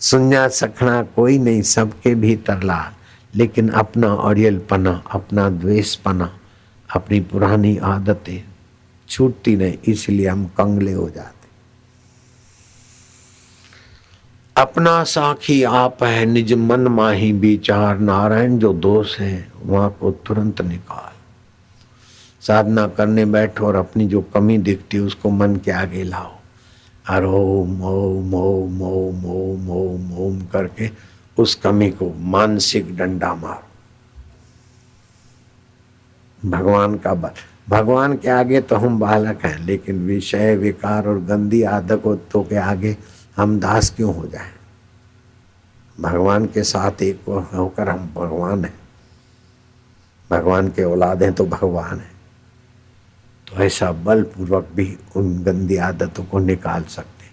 सुन्या 0.00 0.48
सखना 0.48 1.02
कोई 1.02 1.38
नहीं, 1.38 1.62
सबके 1.62 2.14
भीतर 2.14 2.62
ला 2.62 2.92
लेकिन 3.34 3.68
अपना 3.68 4.08
ऑडियल 4.08 4.58
पना, 4.58 5.02
अपना 5.10 5.48
द्वेष 5.50 5.94
पना, 5.94 6.38
अपनी 6.94 7.20
पुरानी 7.20 7.76
आदतें 7.76 8.44
छूटती 9.08 9.56
नहीं, 9.56 9.78
इसलिए 9.84 10.28
हम 10.28 10.44
कंगले 10.44 10.92
हो 10.92 11.10
जाते 11.10 11.41
अपना 14.56 15.04
साखी 15.04 15.62
आप 15.62 16.02
है, 16.02 16.26
निज 16.26 16.52
मन 16.52 16.80
माही 16.80 17.32
विचार 17.32 17.98
नारायण 17.98 18.58
जो 18.58 18.72
दोष 18.72 19.20
है, 19.20 19.52
वहाँ 19.66 19.96
को 20.00 20.10
तुरंत 20.10 20.60
निकाल। 20.62 21.12
साधना 22.40 22.86
करने 22.86 23.24
बैठो 23.24 23.66
और 23.66 23.74
अपनी 23.74 24.06
जो 24.06 24.20
कमी 24.34 24.58
दिखती 24.58 24.96
है, 24.96 25.02
उसको 25.02 25.30
मन 25.30 25.56
के 25.56 25.70
आगे 25.70 26.02
लाओ। 26.02 26.32
और 27.10 27.24
ओम 27.24 27.82
ओम 27.82 28.34
ओम 28.34 28.82
ओम 28.82 29.24
ओम 29.26 29.70
ओम 29.70 30.12
ओम 30.18 30.40
करके 30.40 30.90
उस 31.38 31.54
कमी 31.54 31.90
को 31.90 32.14
मानसिक 32.18 32.96
डंडा 32.96 33.34
मारो। 33.34 33.68
भगवान 36.50 36.94
का 36.94 37.14
बल। 37.14 37.30
भगवान 37.68 38.16
के 38.16 38.30
आगे 38.30 38.60
तो 38.60 38.76
हम 38.76 38.98
बालक 38.98 39.44
हैं, 39.44 39.66
लेकिन 39.66 40.06
विषय, 40.06 40.56
विकार 40.56 41.06
और 41.06 41.20
गंदी 41.20 41.62
आदतों 41.62 42.42
के 42.44 42.56
आगे 42.56 42.96
हम 43.36 43.60
दास 43.60 43.90
क्यों 43.90 44.14
हो 44.14 44.26
जाए? 44.26 44.50
भगवान 46.00 46.46
के 46.46 46.62
साथ 46.62 47.02
एक 47.02 47.20
होकर 47.54 47.88
हम 47.88 48.12
भगवान 48.14 48.64
हैं। 48.64 48.80
भगवान 50.30 50.68
के 50.68 50.84
औलाद 50.84 51.22
हैं 51.22 51.32
तो 51.32 51.46
भगवान 51.46 52.00
है। 52.00 52.10
तो 53.48 53.62
ऐसा 53.62 53.92
बलपूर्वक 53.92 54.68
भी 54.74 54.98
उन 55.16 55.42
गंदी 55.42 55.76
आदतों 55.76 56.24
को 56.24 56.38
निकाल 56.38 56.84
सकते 56.84 57.26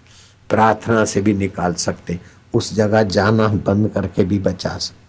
प्रार्थना 0.48 1.04
से 1.04 1.20
भी 1.20 1.34
निकाल 1.34 1.74
सकते 1.74 2.20
उस 2.54 2.74
जगह 2.74 3.02
जाना 3.02 3.48
बंद 3.48 3.88
करके 3.88 4.24
भी 4.24 4.38
बचा 4.38 4.78
सकते 4.78 5.00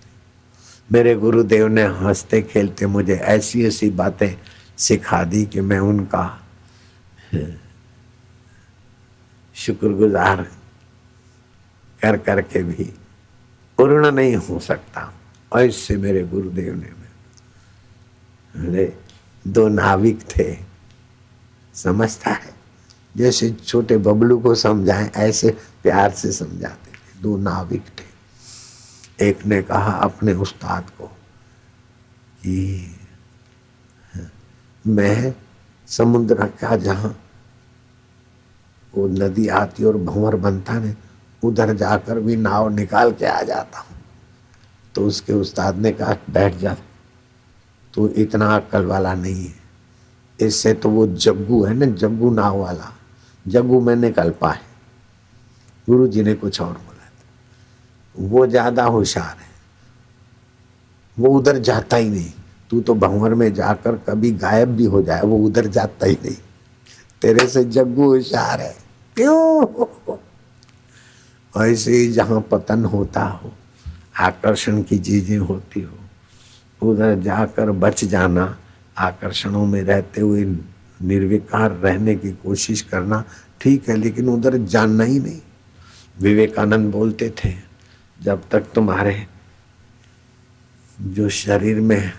मेरे 0.91 1.15
गुरुदेव 1.15 1.67
ने 1.67 1.83
हँसते 1.83 2.41
खेलते 2.41 2.85
मुझे 2.85 3.15
ऐसी 3.15 3.65
ऐसी 3.65 3.89
बातें 3.89 4.35
सिखा 4.77 5.23
दी 5.23 5.45
कि 5.45 5.61
मैं 5.61 5.79
उनका 5.79 6.41
शुक्रगुजार 9.55 10.47
कर 12.01 12.17
करके 12.17 12.63
भी 12.63 12.83
पूर्ण 13.77 14.11
नहीं 14.11 14.35
हो 14.35 14.59
सकता। 14.59 15.13
ऐसे 15.55 15.97
मेरे 15.97 16.23
गुरुदेव 16.23 16.75
ने 16.75 17.01
मेरे 18.55 18.99
दो 19.47 19.67
नाविक 19.67 20.21
थे, 20.21 20.57
समझता 21.73 22.31
है। 22.31 22.53
जैसे 23.17 23.51
छोटे 23.51 23.97
बबलू 23.97 24.39
को 24.39 24.55
समझाएँ, 24.55 25.11
ऐसे 25.15 25.49
प्यार 25.83 26.11
से 26.11 26.31
समझाते 26.31 26.91
थे। 26.91 27.21
दो 27.21 27.37
नाविक 27.37 27.81
थे। 27.81 28.11
एक 29.29 29.45
ने 29.45 29.61
कहा 29.61 29.91
अपने 29.91 30.33
उस्ताद 30.33 30.89
को 30.89 31.07
कि, 32.43 32.87
मैं 34.87 35.35
समुद्र 35.87 36.47
का 36.47 36.75
जहाँ 36.75 37.19
वो 38.95 39.07
नदी 39.07 39.47
आती 39.47 39.83
और 39.83 39.97
भंवर 39.97 40.35
बनता 40.35 40.79
ने 40.79 40.95
उधर 41.43 41.73
जाकर 41.73 42.19
भी 42.19 42.35
नाव 42.35 42.69
निकाल 42.69 43.11
के 43.11 43.25
आ 43.25 43.41
जाता 43.41 43.79
हूँ। 43.79 43.97
तो 44.95 45.05
उसके 45.05 45.33
उस्ताद 45.33 45.75
ने 45.75 45.91
कहा, 45.91 46.15
बैठ 46.29 46.57
जा 46.57 46.75
तो 47.93 48.07
इतना 48.09 48.55
अक्ल 48.55 48.85
वाला 48.85 49.13
नहीं 49.13 49.45
है। 49.45 49.59
इससे 50.39 50.73
तो 50.73 50.89
वो 50.89 51.07
जग्गू 51.07 51.63
है 51.63 51.73
ना, 51.73 51.85
जग्गू 51.85 52.29
नाव 52.31 52.57
वाला। 52.57 52.91
जग्गू 53.45 53.79
में 53.81 53.95
निकल 53.95 54.29
पाए। 54.31 54.59
गुरु 55.87 56.07
जी 56.07 56.23
ने 56.23 56.33
कुछ 56.33 56.61
और 56.61 56.73
बोला 56.73 57.05
था। 57.05 58.27
वो 58.27 58.45
ज़्यादा 58.47 58.83
होशियार 58.83 59.37
है। 59.39 59.49
वो 61.17 61.29
उधर 61.29 61.57
जाता 61.57 61.97
ही 61.97 62.09
नहीं। 62.09 62.31
तू 62.69 62.81
तो 62.81 62.93
भंवर 62.95 63.33
में 63.33 63.53
जाकर 63.53 63.95
कभी 63.97 64.31
गायब 64.31 64.69
भी 64.69 64.85
हो 64.85 65.01
जाए, 65.01 65.21
वो 65.21 65.37
उधर 65.37 65.67
जाता 65.67 66.05
ही 66.05 66.17
नहीं। 66.25 66.35
तेरे 67.21 67.47
से 67.47 67.63
जग्गू 67.63 68.05
होशियार 68.05 68.61
है। 68.61 68.75
क्यों? 69.15 69.85
ऐसे 71.53 71.91
ही 71.91 72.11
जहाँ 72.11 72.39
पतन 72.51 72.85
होता 72.85 73.23
हो, 73.23 73.51
आकर्षण 74.19 74.81
की 74.83 74.97
चीज़ें 74.99 75.37
होती 75.39 75.81
हो, 75.81 75.97
उधर 76.81 77.19
जाकर 77.21 77.71
बच 77.71 78.03
जाना, 78.05 78.57
आकर्षणों 78.97 79.65
में 79.65 79.81
रहते 79.83 80.21
हुए 80.21 80.45
निर्विकार 81.01 81.71
रहने 81.73 82.15
की 82.15 82.31
कोशिश 82.33 82.81
करना 82.81 83.23
ठीक 83.61 83.89
है, 83.89 83.95
लेकिन 83.95 84.29
उधर 84.29 84.57
जानना 84.57 85.03
ही 85.03 85.19
नहीं। 85.19 85.39
विवेकानंद 86.17 86.91
बोलते 86.91 87.29
थे, 87.37 87.53
जब 88.19 88.41
तक 88.51 88.71
तुम्हारे 88.75 89.15
जो 90.97 91.29
शरीर 91.29 91.79
में 91.81 92.11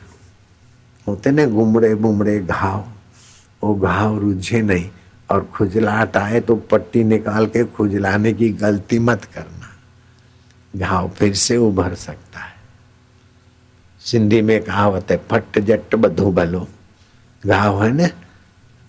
होते 1.06 1.30
ना 1.30 1.44
गुमड़े 1.46 1.94
बुमड़े 1.94 2.38
घाव, 2.40 2.84
वो 3.62 3.74
घाव 3.74 4.18
रुझे 4.18 4.60
नहीं। 4.62 4.90
और 5.32 5.44
खुजलाहट 5.54 6.16
आए 6.16 6.40
तो 6.40 6.56
पट्टी 6.56 7.04
निकाल 7.04 7.46
के 7.46 7.64
खुजलाने 7.64 8.32
की 8.32 8.48
गलती 8.50 8.98
मत 8.98 9.24
करना। 9.24 9.68
घाव 10.76 11.08
फिर 11.08 11.34
से 11.34 11.56
उभर 11.56 11.94
सकता 11.94 12.40
है। 12.40 12.54
सिंधी 14.00 14.40
में 14.42 14.62
कहावत 14.62 15.10
है, 15.10 15.16
फट 15.30 15.58
जट 15.58 15.94
बधो 15.94 16.30
बलो। 16.32 16.66
घाव 17.46 17.84
है 17.84 17.92
ना? 17.92 18.06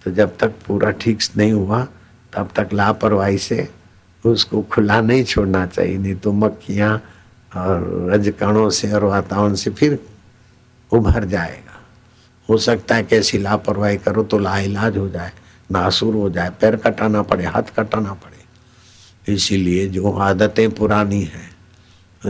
तो 0.03 0.11
जब 0.11 0.37
तक 0.37 0.53
पूरा 0.67 0.91
ठीक 0.91 1.19
नहीं 1.37 1.51
हुआ, 1.51 1.87
तब 2.33 2.49
तक 2.55 2.69
लापरवाही 2.73 3.37
से 3.37 3.67
उसको 4.25 4.61
खुला 4.61 5.01
नहीं 5.01 5.23
छोड़ना 5.23 5.65
चाहिए, 5.65 5.97
नहीं 5.97 6.15
तो 6.15 6.31
मक्खियाँ 6.31 6.95
और 7.55 8.09
रजकणों 8.11 8.69
से 8.69 8.91
और 8.91 9.03
वातावरण 9.03 9.55
से 9.55 9.71
फिर 9.71 9.99
उभर 10.91 11.25
जाएगा। 11.25 11.79
हो 12.49 12.57
सकता 12.57 12.95
है 12.95 13.03
कैसी 13.03 13.37
लापरवाही 13.37 13.97
करो 13.97 14.23
तो 14.23 14.37
लाइलाज 14.39 14.97
हो 14.97 15.07
जाए। 15.09 15.31
नासुर 15.71 16.13
हो 16.13 16.29
जाए, 16.29 16.49
पैर 16.49 16.75
कटाना 16.75 17.21
पड़े, 17.21 17.45
हाथ 17.45 17.63
कटाना 17.63 18.13
पड़े। 18.13 18.33
इसीलिए 19.33 19.87
जो 19.87 20.11
आदतें 20.11 20.71
पुरानी 20.71 21.21
हैं, 21.21 21.53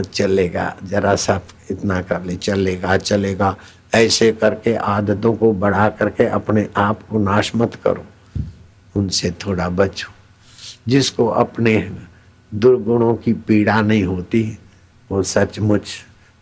चलेगा, 0.02 0.76
जरा 0.84 1.16
सा 1.16 1.40
इतना 1.70 2.02
कर 2.02 2.22
ले, 2.22 2.36
चलेगा 2.36 2.96
चलेगा। 2.96 3.56
ऐसे 3.94 4.32
करके 4.32 4.74
आदतों 4.74 5.34
को 5.34 5.52
बढ़ा 5.52 5.88
करके 5.88 6.26
अपने 6.26 6.68
आप 6.76 7.02
को 7.02 7.18
नाश 7.18 7.52
मत 7.56 7.74
करो, 7.74 8.04
उनसे 8.96 9.30
थोड़ा 9.30 9.68
बचो। 9.68 10.12
जिसको 10.88 11.26
अपने 11.26 11.96
दुर्गुणों 12.54 13.14
की 13.14 13.32
पीड़ा 13.32 13.80
नहीं 13.80 14.04
होती, 14.04 14.58
वो 15.10 15.22
सचमुच 15.22 15.88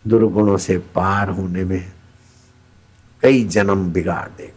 दुर्गुणों 0.07 0.57
से 0.57 0.77
पार 0.77 1.29
होने 1.29 1.63
में 1.63 1.91
कई 3.21 3.43
जन्म 3.43 3.91
बिगाड़ 3.93 4.37
देगा। 4.37 4.52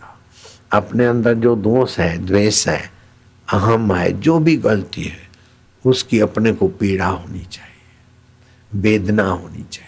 अपने 0.77 1.07
अंदर 1.07 1.35
जो 1.35 1.55
दोष 1.57 1.99
है, 1.99 2.17
द्वेष 2.19 2.67
है, 2.69 2.81
अहम 3.49 3.93
है, 3.95 4.13
जो 4.13 4.39
भी 4.39 4.57
गलती 4.59 5.05
है, 5.05 5.25
उसकी 5.85 6.21
अपने 6.21 6.53
को 6.53 6.69
पीड़ा 6.71 7.07
होनी 7.07 7.43
चाहिए, 7.43 8.81
वेदना 8.81 9.25
होनी 9.25 9.63
चाहिए। 9.63 9.85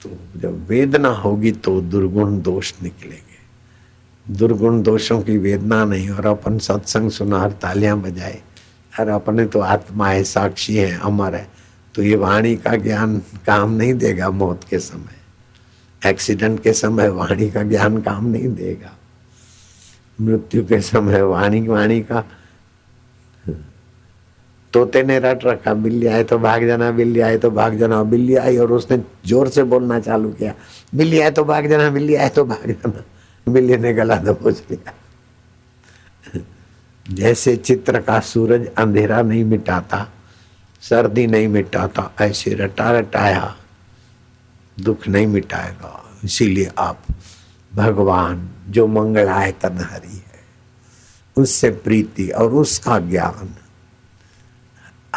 तो 0.00 0.40
जब 0.40 0.66
वेदना 0.68 1.08
होगी 1.08 1.52
तो 1.52 1.80
दुर्गुण 1.82 2.40
दोष 2.42 2.72
निकलेंगे। 2.82 4.36
दुर्गुण 4.36 4.82
दोषों 4.82 5.20
की 5.22 5.36
वेदना 5.38 5.84
नहीं, 5.84 6.10
और 6.10 6.26
अपन 6.26 6.58
सत्संग 6.58 7.10
सुना 7.10 7.40
हर 7.40 7.52
तालियाँ 7.52 8.00
बजाए 8.00 8.40
और 8.92 9.08
अपने 9.08 9.46
तो 9.46 9.60
आत्मा 9.60 10.08
है, 10.08 10.24
साक्षी 10.24 10.76
है, 10.76 10.98
अमर 10.98 11.34
है 11.34 11.48
तो 11.94 12.02
ये 12.02 12.16
वाणी 12.16 12.54
का 12.56 12.74
ज्ञान 12.76 13.18
काम 13.46 13.70
नहीं 13.72 13.94
देगा 13.94 14.30
मौत 14.30 14.64
के 14.70 14.78
समय। 14.78 15.16
एक्सीडेंट 16.02 16.62
के 16.62 16.72
समय 16.72 17.08
वाणी 17.10 17.50
का 17.50 17.62
ज्ञान 17.62 18.00
काम 18.02 18.26
नहीं 18.26 18.48
देगा। 18.48 18.97
मृत्यु 20.18 20.64
के 20.66 20.80
समय 20.80 21.22
वाणी 21.22 21.66
वाणी 21.68 22.00
का। 22.02 22.24
तोते 24.72 25.02
ने 25.02 25.18
रट 25.18 25.44
रखा, 25.44 25.72
बिल्ली 25.74 26.06
आए 26.06 26.24
तो 26.24 26.38
भाग 26.38 26.66
जाना, 26.66 26.90
बिल्ली 26.90 27.20
आए 27.20 27.38
तो 27.38 27.50
भाग 27.50 27.76
जाना, 27.78 28.02
बिल्ली 28.04 28.34
आई 28.36 28.56
और 28.56 28.72
उसने 28.72 28.98
ज़ोर 29.26 29.48
से 29.48 29.62
बोलना 29.64 29.98
चालू 30.00 30.30
किया, 30.32 30.54
बिल्ली 30.94 31.20
आए 31.20 31.30
तो 31.30 31.44
भाग 31.44 31.68
जाना, 31.68 31.88
बिल्ली 31.90 32.14
आए 32.14 32.28
तो 32.28 32.44
भाग 32.44 32.66
जाना। 32.68 33.02
बिल्ली 33.46 33.76
ने 33.76 33.92
गला 33.94 34.16
दबोच 34.16 34.62
लिया। 34.70 34.92
जैसे 37.06 37.56
चित्र 37.56 38.00
का 38.00 38.18
सूरज 38.20 38.66
अंधेरा 38.78 39.22
नहीं 39.22 39.44
मिटाता, 39.44 40.06
सर्दी 40.82 41.26
नहीं 41.26 41.48
मिटाता, 41.48 42.10
ऐसे 42.20 42.54
रटा 42.54 42.90
रटाया, 42.98 43.54
दुख 44.76 45.08
नहीं 45.08 45.26
मिटाएगा। 45.26 46.04
इसीलिए 46.24 46.70
आप 46.78 47.02
भगवान 47.72 48.48
जो 48.68 48.86
मंगलाय 48.86 49.52
तनहरी 49.52 50.16
है। 50.16 50.38
उससे 51.36 51.70
प्रीति 51.70 52.28
और 52.28 52.52
उसका 52.52 52.98
ज्ञान 52.98 53.54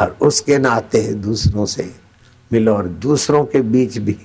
और 0.01 0.17
उसके 0.21 0.57
नाते 0.57 1.13
दूसरों 1.13 1.65
से 1.65 1.95
मिलो 2.51 2.75
और 2.75 2.87
दूसरों 2.87 3.45
के 3.45 3.61
बीच 3.61 3.97
भी 3.97 4.17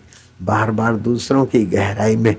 बार 0.43 0.71
बार 0.71 0.95
दूसरों 0.95 1.47
की 1.47 1.67
गहराई 1.67 2.17
में 2.17 2.37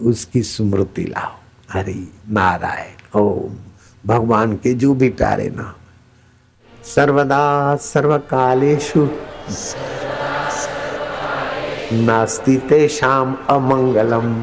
उसकी 0.00 0.42
स्मृति 0.42 1.02
लाओ। 1.02 1.34
हरि 1.70 2.12
नारायण 2.28 3.20
ओम। 3.20 3.56
भगवान 4.06 4.56
के 4.56 4.74
जो 4.74 4.94
भी 4.94 5.08
प्यारे 5.10 5.50
नाम 5.50 5.74
सर्वदा 6.84 7.76
सर्वकालेशु 7.76 9.08
नास्ति 11.92 12.56
तेषाम 12.56 13.38
अमंगलम। 13.48 14.34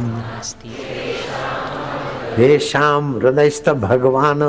हे 2.38 2.58
श्याम 2.60 3.10
हृदयस्थ 3.16 3.70
भगवान 3.70 4.40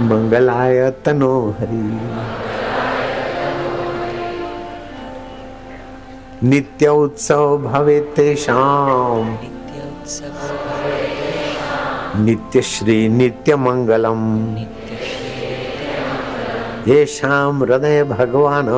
मंगलाय 0.00 0.90
तनो 1.04 1.30
हरि। 1.60 1.84
नित्य 6.48 6.88
उत्सव 6.88 7.56
भवे 7.58 8.00
तेषाम 8.16 9.36
नित्य 12.24 12.62
श्री 12.62 13.08
नित्य 13.08 13.56
मंगलम। 13.56 14.22
ये 16.88 17.04
श्याम 17.06 17.62
हृदय 17.64 18.02
भगवान 18.04 18.68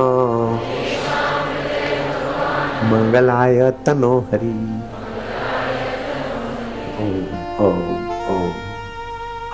मंगलाय 2.92 3.70
तनो 3.86 4.18
हरि। 4.32 4.79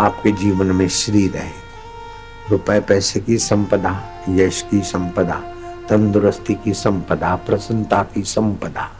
आपके 0.00 0.32
जीवन 0.32 0.66
में 0.66 0.88
श्री 0.88 1.28
रहे। 1.28 1.50
रुपए 2.50 2.80
पैसे 2.80 3.20
की 3.20 3.38
संपदा, 3.38 4.02
यश 4.28 4.62
की 4.70 4.80
संपदा, 4.80 5.34
तंदुरुस्ती 5.88 6.54
की 6.54 6.74
संपदा, 6.74 7.36
प्रसन्नता 7.36 8.02
की 8.02 8.22
संपदा, 8.22 8.90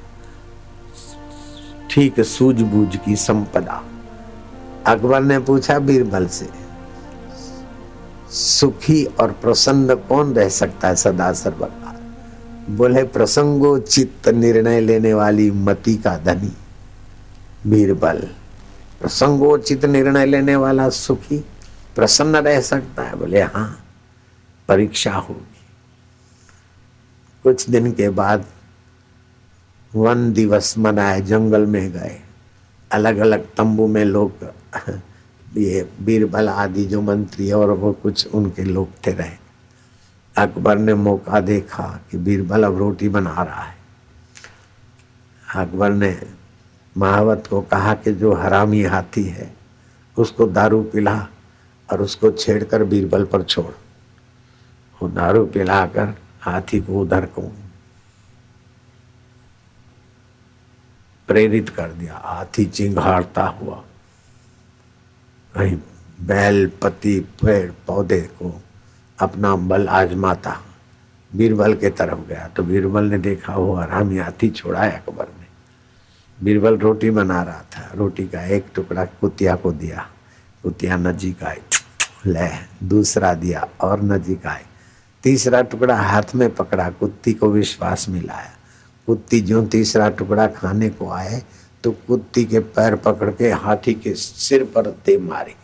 ठीक 1.91 2.21
सूझबूझ 2.21 2.97
की 2.97 3.17
संपदा। 3.17 3.85
अकबर 4.87 5.21
ने 5.21 5.39
पूछा, 5.39 5.79
बीरबल 5.79 6.27
से, 6.27 6.49
सुखी 8.31 9.05
और 9.05 9.33
प्रसन्न 9.33 9.95
कौन 9.95 10.35
रह 10.35 10.49
सकता 10.49 10.89
है 10.89 10.97
सदा 10.97 11.33
सर्वकाल? 11.33 11.97
बोले, 12.77 13.03
प्रसंगोचित 13.05 14.29
निर्णय 14.29 14.81
लेने 14.81 15.15
वाली 15.15 15.51
मति 15.51 15.95
का 15.97 16.17
धनी। 16.17 16.53
बीरबल। 17.67 18.19
प्रसंगोचित 19.01 19.85
निर्णय 19.85 20.27
लेने 20.27 20.57
वाला 20.57 20.89
सुखी 20.89 21.39
प्रसन्न 21.95 22.37
रह 22.37 22.61
सकता 22.61 23.03
है। 23.03 23.17
बोले 23.17 23.43
हाँ 23.43 23.87
परीक्षा 24.69 25.15
होगी। 25.15 25.61
कुछ 27.43 27.71
दिन 27.71 27.93
के 27.93 28.09
बाद 28.09 28.45
वन 29.95 30.33
दिवस 30.33 30.79
मनाए, 30.79 31.21
जंगल 31.21 31.67
में 31.67 31.93
गए। 31.93 32.21
अलग 32.93 33.17
अलग 33.17 33.47
तंबू 33.57 33.87
में 33.87 34.05
लोग, 34.05 34.33
ये 35.57 35.89
बीरबल 36.01 36.49
आदि 36.49 36.85
जो 36.85 37.01
मंत्री 37.01 37.53
और 37.53 37.71
वो 37.71 37.93
कुछ 37.93 38.27
उनके 38.27 38.65
लोग 38.65 38.89
थे 39.07 39.11
रहे। 39.11 39.37
अकबर 40.37 40.79
ने 40.79 40.95
मौका 40.95 41.41
देखा 41.41 42.01
कि 42.11 42.19
बीरबल 42.19 42.65
अब 42.65 42.79
रोटी 42.79 43.09
बना 43.09 43.43
रहा 43.43 43.63
है। 43.63 43.77
अकबर 45.55 45.91
ने 45.91 46.21
महावत 46.97 47.47
को 47.47 47.61
कहा 47.63 47.95
कि 47.95 48.13
जो 48.13 48.33
हरामी 48.35 48.83
हाथी 48.85 49.25
है, 49.25 49.51
उसको 50.17 50.47
दारू 50.47 50.83
पिला 50.85 51.17
और 51.89 52.03
उसको 52.03 52.31
छेड़कर 52.31 52.85
बीरबल 52.85 53.25
पर 53.25 53.43
छोड़। 53.43 53.73
वो 55.01 55.09
दारू 55.09 55.45
पिलाकर 55.47 56.15
हाथी 56.43 56.81
को 56.81 57.01
उधर 57.01 57.27
को 57.29 57.43
प्रेरित 61.29 61.69
कर 61.69 61.89
दिया। 61.91 62.21
हाथी 62.25 62.65
चिंगाड़ता 62.67 63.47
हुआ, 63.47 63.83
कहीं 65.55 65.77
बैल, 66.21 66.67
पति, 66.83 67.19
पेड़, 67.43 67.71
पौधे 67.87 68.21
को 68.39 68.61
अपना 69.19 69.55
बल 69.57 69.89
आजमाता। 69.89 70.57
बीरबल 71.31 71.75
के 71.75 71.91
तरफ़ 71.91 72.21
गया 72.29 72.49
तो 72.49 72.63
बीरबल 72.63 73.05
ने 73.05 73.19
देखा, 73.19 73.55
वो 73.55 73.75
हरामी 73.75 74.19
हाथी 74.19 74.51
छोड़ाया 74.51 74.97
अकबर 74.97 75.25
बीरबल 76.39 76.77
रोटी 76.79 77.11
बना 77.11 77.43
रहा 77.43 77.63
था। 77.73 77.91
रोटी 77.95 78.25
का 78.25 78.45
एक 78.47 78.67
टुकड़ा 78.75 79.05
कुतिया 79.21 79.55
को 79.57 79.73
दिया। 79.73 80.07
कुतिया 80.63 80.97
नजीक 80.97 81.43
आई 81.45 81.61
ले, 82.27 82.49
दूसरा 82.83 83.33
दिया 83.35 83.69
और 83.81 84.03
नजीक 84.05 84.47
आए 84.47 84.65
तीसरा 85.25 85.61
टुकड़ा 85.63 85.97
हाथ 85.97 86.35
में 86.35 86.49
पकड़ा। 86.55 86.89
कुत्ती 86.91 87.33
को 87.33 87.51
विश्वास 87.51 88.09
मिलाया। 88.09 88.53
कुत्ती 89.09 89.41
जो 89.41 89.65
तीसरा 89.67 90.09
टुकड़ा 90.11 90.47
खाने 90.49 90.89
को 90.91 91.11
आए 91.11 91.43
तो 91.85 91.91
कुत्ती 92.07 92.45
के 92.45 92.59
पैर 92.59 92.95
पकड़ 92.97 93.31
के 93.31 93.51
हाथी 93.55 93.95
के 93.95 94.15
सिर 94.15 94.65
पर 94.75 94.87
दे 95.07 95.17
मारी। 95.19 95.55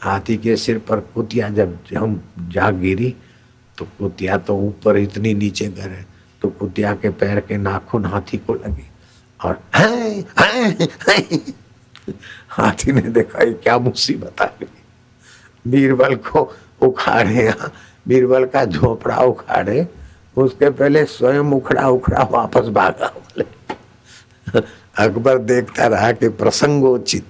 हाथी 0.00 0.36
के 0.36 0.56
सिर 0.56 0.78
पर 0.78 1.00
कुतिया 1.14 1.48
जब 1.50 1.78
हम 1.96 2.20
जा 2.48 2.70
गिरी 2.72 3.14
तो 3.78 3.84
कुतिया 3.98 4.36
तो 4.38 4.56
ऊपर 4.58 4.96
इतनी 4.96 5.34
नीचे 5.34 5.66
गिरे 5.68 6.04
तो 6.42 6.48
कुतिया 6.50 6.94
के 6.94 7.10
पैर 7.10 7.40
के 7.40 7.56
नाखून 7.56 8.04
हाथी 8.04 8.38
को 8.38 8.54
लगे। 8.54 8.95
और। 9.40 9.60
हाथी 12.48 12.92
ने 12.92 13.00
देखा 13.00 13.42
ये 13.42 13.52
क्या 13.52 13.78
मुसीबत 13.78 14.40
आ 14.42 14.46
गई। 14.60 14.66
बीरबल 15.64 16.14
को 16.16 16.40
उखाड़े, 16.82 17.52
बीरबल 18.08 18.44
का 18.46 18.64
झोपड़ा 18.64 19.16
उखाड़े, 19.16 19.86
उसके 20.36 20.70
पहले 20.70 21.04
स्वयं 21.04 21.52
उखड़ा 21.52 21.88
उखड़ा, 21.88 22.22
वापस 22.22 22.68
भागा 22.68 23.06
बोले। 23.08 23.44
अकबर 24.98 25.38
देखता 25.38 25.86
रहा 25.86 26.12
कि 26.12 26.28
प्रसंगोचित 26.30 27.24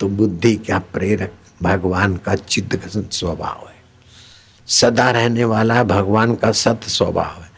तो 0.00 0.08
बुद्धि 0.08 0.54
क्या 0.56 0.78
प्रेरक, 0.92 1.32
भगवान 1.62 2.16
का 2.16 2.34
चित्त 2.34 2.88
स्वभाव 3.12 3.68
है। 3.68 3.78
सदा 4.68 5.10
रहने 5.10 5.44
वाला 5.44 5.82
भगवान 5.84 6.34
का 6.34 6.52
सत 6.52 6.80
स्वभाव 6.84 7.42
है। 7.42 7.49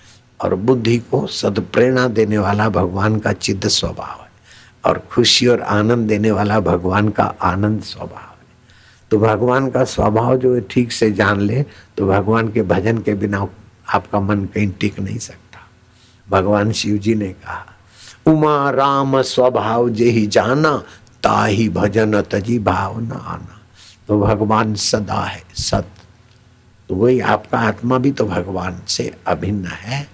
और 0.43 0.55
बुद्धि 0.55 0.99
को 0.99 1.27
सद 1.27 1.61
प्रेरणा 1.73 2.09
देने 2.09 2.39
वाला 2.39 2.69
भगवान 2.69 3.19
का 3.19 3.33
चित्त 3.33 3.67
स्वभाव 3.67 4.23
है। 4.23 4.31
और 4.85 4.99
खुशी 5.11 5.47
और 5.47 5.61
आनंद 5.61 6.09
देने 6.09 6.31
वाला 6.31 6.61
भगवान 6.61 7.09
का 7.09 7.35
आनंद 7.43 7.83
स्वभाव 7.83 8.19
है। 8.19 8.33
तो 9.11 9.19
भगवान 9.19 9.71
का 9.71 9.85
स्वभाव 9.85 10.37
जो 10.37 10.61
ठीक 10.61 10.93
से 10.93 11.11
जान 11.13 11.41
ले 11.41 11.65
तो 11.97 12.07
भगवान 12.07 12.49
के 12.49 12.63
भजन 12.63 12.99
के 12.99 13.15
बिना 13.15 13.47
आपका 13.95 14.21
मन 14.21 14.45
कहीं 14.45 14.69
टिक 14.69 15.01
नहीं 15.01 15.19
सकता। 15.19 15.59
भगवान 16.31 16.73
शिव 16.73 16.99
जी 16.99 17.15
ने 17.15 17.29
कहा, 17.29 17.67
उमा 18.27 18.71
राम 18.71 19.23
स्वभाव 19.23 19.89
जे 19.89 20.05
ही 20.05 20.27
जाना, 20.27 20.77
ताही 21.23 21.69
भजन 21.69 22.21
तजी 22.23 22.59
भाव 22.59 23.01
न 23.01 23.13
आना। 23.13 23.61
तो 24.09 24.21
भगवान 24.21 24.75
सदा 24.75 25.21
है, 25.21 25.43
सत। 25.55 25.87
तो 26.89 26.95
वही 26.95 27.21
आपका 27.21 27.59
आत्मा 27.59 27.99
भी 27.99 28.11
तो 28.11 28.25
भगवान 28.25 28.81
से 28.89 29.15
अभिन्न 29.27 29.67
है। 29.67 30.12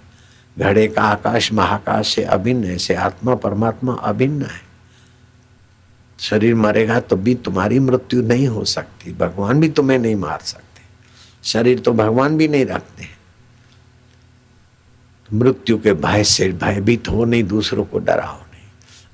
घड़े 0.59 0.89
का 0.89 1.03
आकाश, 1.03 1.53
महाकाश 1.53 2.15
से 2.15 2.25
अभिन्न 2.25 2.65
है, 2.65 2.79
से 2.79 2.95
आत्मा, 2.95 3.35
परमात्मा 3.35 3.95
अभिन्न 3.95 4.43
है। 4.43 4.61
शरीर 6.21 6.55
मरेगा 6.55 7.01
तो 7.01 7.17
भी 7.17 7.35
तुम्हारी 7.35 7.79
मृत्यु 7.79 8.23
नहीं 8.23 8.49
हो 8.49 8.65
सकती, 8.65 9.13
भगवान 9.13 9.61
भी 9.61 9.69
तुम्हें 9.69 9.99
नहीं 9.99 10.17
मार 10.17 10.39
सकते। 10.43 10.83
शरीर 11.45 11.79
तो 11.79 11.93
भगवान 11.93 12.37
भी 12.37 12.49
नहीं 12.49 12.67
रखते 12.67 13.19
मृत्यु 15.33 15.79
के 15.79 15.93
भय 15.93 16.25
से 16.25 16.49
भयभीत 16.49 17.09
हो 17.09 17.25
नहीं, 17.25 17.45
दूसरों 17.45 17.85
को 17.85 17.99
डराओ 17.99 18.37
नहीं। 18.37 18.67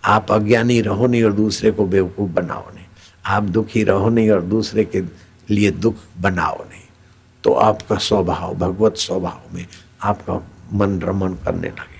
आप 0.05 0.33
अज्ञानी 0.33 0.81
रहो 0.81 1.07
नहीं 1.07 1.23
और 1.23 1.33
दूसरे 1.33 1.71
को 1.71 1.87
बेवकूफ़ 1.87 2.31
बनाओ 2.31 2.75
नहीं। 2.75 2.85
आप 3.27 3.43
दुखी 3.43 3.85
रहो 3.85 4.09
नहीं 4.09 4.31
और 4.31 4.43
दूसरे 4.43 4.85
के 4.85 5.03
लिए 5.51 5.71
दुख 5.71 5.95
बनाओ 6.21 6.59
नहीं। 6.59 6.83
तो 7.45 7.53
आपका 7.53 7.97
स्वभाव, 7.97 8.55
भगवत 8.55 8.97
स्वभाव 8.97 9.55
में 9.55 9.67
आपका 10.03 10.51
मन 10.73 11.01
रमन 11.01 11.35
करने 11.35 11.69
लगेगा। 11.69 11.95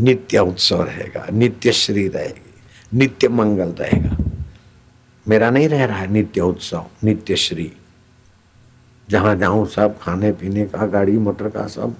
नित्य 0.00 0.38
उत्सव 0.38 0.82
रहेगा, 0.82 1.26
नित्य 1.32 1.72
श्री 1.72 2.08
रहेगी, 2.08 2.54
नित्य 2.94 3.28
मंगल 3.28 3.68
रहेगा। 3.68 4.16
मेरा 5.28 5.50
नहीं 5.50 5.68
रह 5.68 5.84
रहा 5.84 5.98
है 5.98 6.12
नित्य 6.12 6.40
उत्सव, 6.40 6.86
नित्य 7.04 7.36
श्री। 7.36 7.72
जहाँ 9.10 9.36
जाऊँ 9.36 9.66
सब 9.66 10.00
खाने 10.00 10.32
पीने 10.32 10.66
का, 10.66 10.86
गाड़ी, 10.86 11.18
मोटर 11.18 11.48
का, 11.48 11.66
सब। 11.66 11.96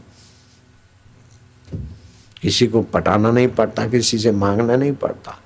किसी 2.42 2.66
को 2.66 2.82
पटाना 2.82 3.30
नहीं 3.30 3.49
पड़ता, 3.49 3.88
किसी 3.88 4.18
से 4.18 4.30
मांगना 4.30 4.76
नहीं 4.76 4.92
पड़ता। 4.92 5.38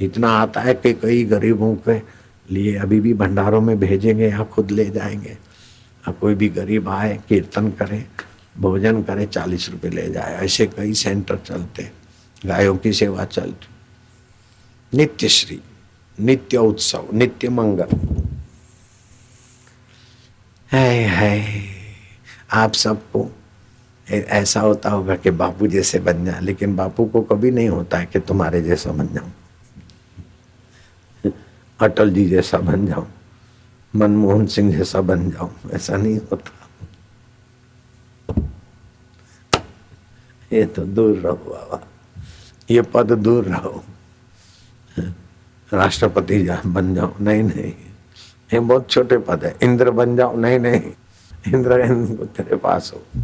इतना 0.00 0.28
आता 0.28 0.60
है 0.60 0.74
कि 0.74 0.94
कई 0.94 1.24
गरीबों 1.24 1.74
के 1.74 2.00
लिए 2.54 2.76
अभी 2.76 3.00
भी 3.00 3.14
भंडारों 3.14 3.60
में 3.60 3.80
भेजेंगे 3.80 4.28
या 4.28 4.44
खुद 4.44 4.70
ले 4.70 4.84
जाएँगे। 4.84 5.38
अब 6.04 6.18
कोई 6.20 6.34
भी 6.34 6.48
गरीब 6.48 6.88
आए, 6.88 7.20
कीर्तन 7.28 7.70
करे 7.70 8.06
भोजन 8.58 9.02
करे, 9.02 9.26
चालीस 9.26 9.70
रुपए 9.70 9.88
ले 9.88 10.10
जाए। 10.10 10.34
ऐसे 10.34 10.66
कई 10.66 10.94
सेंटर 10.94 11.36
चलते 11.36 11.90
गायों 12.46 12.76
की 12.76 12.92
सेवा 12.92 13.24
चलती। 13.24 13.66
नित्य 14.96 15.28
श्री, 15.28 15.60
नित्य 16.20 16.56
उत्सव, 16.56 17.08
नित्य 17.12 17.48
मंगल। 17.48 17.88
है 20.72 21.04
है 21.04 21.64
आप 22.52 22.72
सबको 22.72 23.30
ऐसा 24.10 24.60
होता 24.60 24.90
होगा 24.90 25.16
कि 25.16 25.30
बापू 25.30 25.66
जैसे 25.66 25.98
बन 25.98 26.24
जाए, 26.24 26.40
लेकिन 26.40 26.76
बापू 26.76 27.04
को 27.04 27.20
कभी 27.20 27.50
नहीं 27.50 27.68
होता 27.68 27.98
है 27.98 28.06
कि 28.06 28.18
तुम्हारे 28.18 28.62
जैसा 28.62 28.90
बन 28.90 29.06
जाऊँ। 29.06 29.32
अटल 31.80 32.10
जी 32.10 32.28
जैसा 32.28 32.58
बन 32.58 32.86
जाऊँ। 32.86 33.08
मनमोहन 33.96 34.46
सिंह 34.46 34.76
जैसा 34.76 35.00
बन 35.00 35.30
जाऊँ। 35.30 35.70
ऐसा 35.70 35.96
नहीं 35.96 36.18
होता। 36.18 36.61
ये 40.52 40.64
तो 40.64 40.82
दूर 40.82 41.18
रहो 41.18 41.34
बाबा। 41.34 41.88
ये 42.70 42.82
पद 42.82 43.12
दूर 43.12 43.44
रहो। 43.44 43.84
राष्ट्रपति 45.72 46.44
जा 46.44 46.62
बन 46.66 46.94
जाओ। 46.94 47.14
नहीं 47.20 47.42
नहीं। 47.42 47.72
ये 48.54 48.60
बहुत 48.60 48.90
छोटे 48.90 49.18
पद 49.18 49.44
है। 49.44 49.56
इंद्र 49.62 49.90
बन 49.90 50.16
जाओ। 50.16 50.36
नहीं 50.36 50.58
नहीं। 50.58 50.82
इंद्र 51.54 51.80
इंद्र 51.80 52.24
तेरे 52.24 52.56
पास 52.56 52.92
हो। 52.94 53.22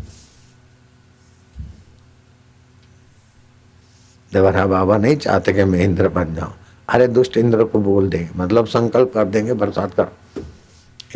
देवरा 4.32 4.66
बाबा 4.66 4.96
नहीं 4.96 5.16
चाहते 5.16 5.52
कि 5.52 5.64
मैं 5.64 5.80
इंद्र 5.80 6.08
बन 6.08 6.34
जाऊँ। 6.34 6.54
अरे 6.88 7.08
दुष्ट 7.08 7.36
इंद्र 7.36 7.64
को 7.64 7.78
बोल 7.78 8.08
देंगे। 8.08 8.30
मतलब 8.36 8.66
संकल्प 8.66 9.10
कर 9.14 9.24
देंगे, 9.24 9.52
बरसात 9.52 9.94
कर। 9.94 10.06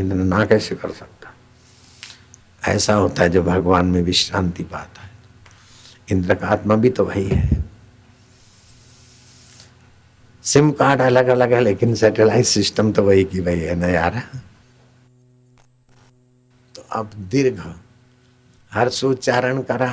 इंद्र 0.00 0.16
ना 0.16 0.44
कैसे 0.44 0.74
कर 0.74 0.90
सकता? 0.90 1.34
ऐसा 2.72 2.94
होता 2.94 3.22
है 3.22 3.30
जो 3.30 3.42
भगवान 3.42 3.86
में 3.86 4.02
विश्रांति 4.02 4.64
पाता 4.64 5.02
है। 5.02 5.11
इंद्र 6.08 6.34
का 6.34 6.48
आत्मा 6.48 6.76
भी 6.76 6.90
तो 6.90 7.04
वही 7.04 7.28
है। 7.28 7.50
सिम 10.44 10.70
कार्ड 10.72 11.00
अलग 11.00 11.26
अलग 11.28 11.52
है, 11.52 11.60
लेकिन 11.60 11.94
सैटेलाइट 11.94 12.44
सिस्टम 12.46 12.92
तो 12.92 13.02
वही 13.02 13.24
की 13.24 13.40
वही 13.40 13.60
है 13.60 13.74
ना 13.74 13.86
यार 13.86 14.22
तो 16.74 16.82
अब 16.92 17.10
दीर्घ, 17.30 17.60
हर 18.72 18.88
सुचारण 18.90 19.60
करा, 19.62 19.90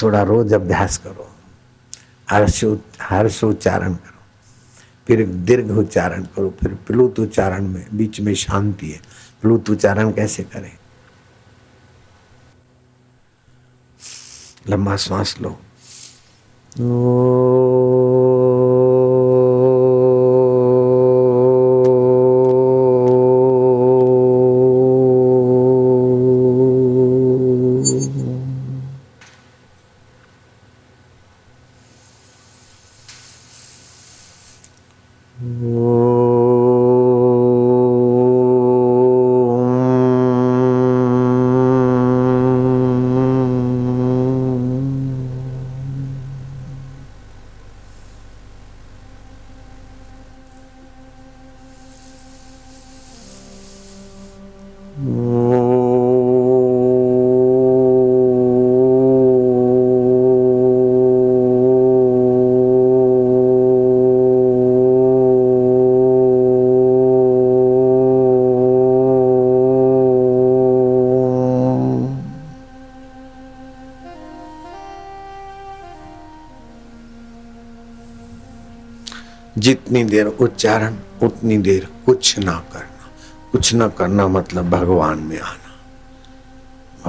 थोड़ा 0.00 0.22
रोज 0.22 0.52
अभ्यास 0.54 0.98
करो 0.98 1.28
हर्ष 2.28 2.64
हर्ष 3.00 3.42
उच्चारण 3.44 3.94
करो, 3.94 4.20
फिर 5.06 5.26
दीर्घ 5.26 5.70
उच्चारण 5.70 6.24
करो, 6.26 6.50
फिर 6.60 6.74
प्लुत 6.86 7.18
उच्चारण 7.20 7.66
में, 7.68 7.86
बीच 7.94 8.20
में 8.20 8.34
शांति 8.34 8.90
है। 8.90 9.00
प्लुत 9.42 9.70
उच्चारण 9.70 10.12
कैसे 10.12 10.42
करें? 10.44 10.72
लंबा 14.68 14.96
श्वास 14.96 15.36
लो। 15.40 15.50
जितनी 79.58 80.04
देर 80.04 80.26
उच्चारण, 80.26 80.96
उतनी 81.22 81.58
देर 81.58 81.88
कुछ 82.06 82.38
ना 82.38 82.64
करना। 82.72 83.10
कुछ 83.52 83.74
ना 83.74 83.88
करना 83.88 84.28
मतलब 84.28 84.70
भगवान 84.70 85.18
में 85.18 85.40
आना। 85.40 85.62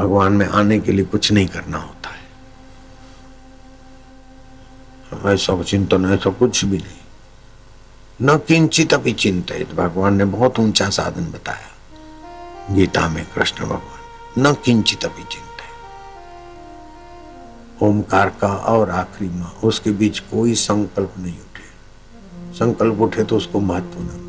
भगवान 0.02 0.34
में 0.34 0.46
आने 0.46 0.80
के 0.80 0.92
लिए 0.92 1.06
कुछ 1.06 1.32
नहीं 1.32 1.48
करना 1.48 1.78
होता 1.78 2.10
है। 2.10 2.24
ऐसा 5.34 5.64
चिंतन, 5.64 6.06
ऐसा 6.06 6.30
कुछ 6.30 6.66
भी 6.66 6.78
नहीं। 6.78 7.00
न 8.22 8.38
किंचित 8.38 8.94
अभी 8.94 9.14
चिंतित। 9.14 9.74
भगवान 9.74 10.16
ने 10.16 10.26
बहुत 10.26 10.60
ऊँचा 10.60 10.90
साधन 10.90 11.26
बताया। 11.26 11.70
गीता 12.76 13.10
में 13.10 13.26
कृष्ण 13.36 13.66
भगवान 13.66 14.04
न 14.48 14.54
किंचित 14.54 15.06
अभी 15.06 15.24
चिंतित। 15.24 15.44
ओमकार 17.84 18.30
का 18.30 18.48
और 18.48 18.90
आखिरी 18.90 19.32
माँ 19.32 19.60
उसके 19.64 19.92
बीच 19.92 20.20
कोई 20.20 20.56
संकल्प 20.56 21.14
नहीं 21.20 21.38
संकल्प 22.54 23.02
उठे 23.02 23.24
तो 23.24 23.38
उसको 23.38 23.60
महत्व 23.60 24.00
न 24.00 24.20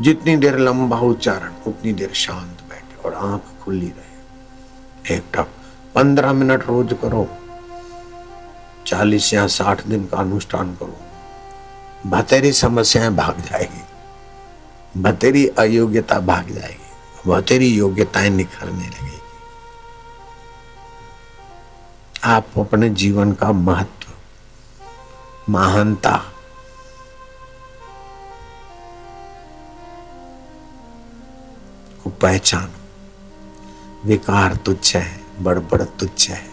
जितनी 0.00 0.36
देर 0.36 0.58
लंबा 0.58 0.98
उच्चारण, 0.98 1.52
उतनी 1.66 1.92
देर 1.92 2.12
शांत 2.12 2.58
बैठे 2.68 3.08
और 3.08 3.14
आँख 3.14 3.64
खुली 3.64 3.86
रहे। 3.86 5.16
एक 5.16 5.24
टक 5.34 5.46
पंद्रह 5.94 6.32
मिनट 6.32 6.66
रोज 6.66 6.96
करो। 7.02 7.28
चालीस 8.86 9.34
या 9.34 9.46
साठ 9.46 9.86
दिन 9.86 10.04
का 10.04 10.16
अनुष्ठान 10.16 10.74
करो। 10.74 10.96
भतेरी 12.06 12.52
समस्याएँ 12.52 13.10
भाग 13.10 13.40
जाएगी। 13.40 13.82
भतेरी 15.02 15.46
अयोग्यता 15.46 16.20
भाग 16.20 16.50
जाएगी। 16.50 17.30
भतेरी 17.30 17.66
योग्यताएँ 17.66 18.30
निखरने 18.30 18.86
लगेगी। 18.86 19.20
आप 22.24 22.46
अपने 22.58 22.90
जीवन 22.90 23.32
का 23.32 23.52
महत्व 23.52 23.95
महानता 25.48 26.16
को 32.02 32.10
पहचानो 32.22 34.08
विकार 34.08 34.54
तुच्छ 34.56 34.96
है 34.96 35.20
बड़बड़ 35.42 35.82
तुच्छ 35.82 36.28
है 36.30 36.44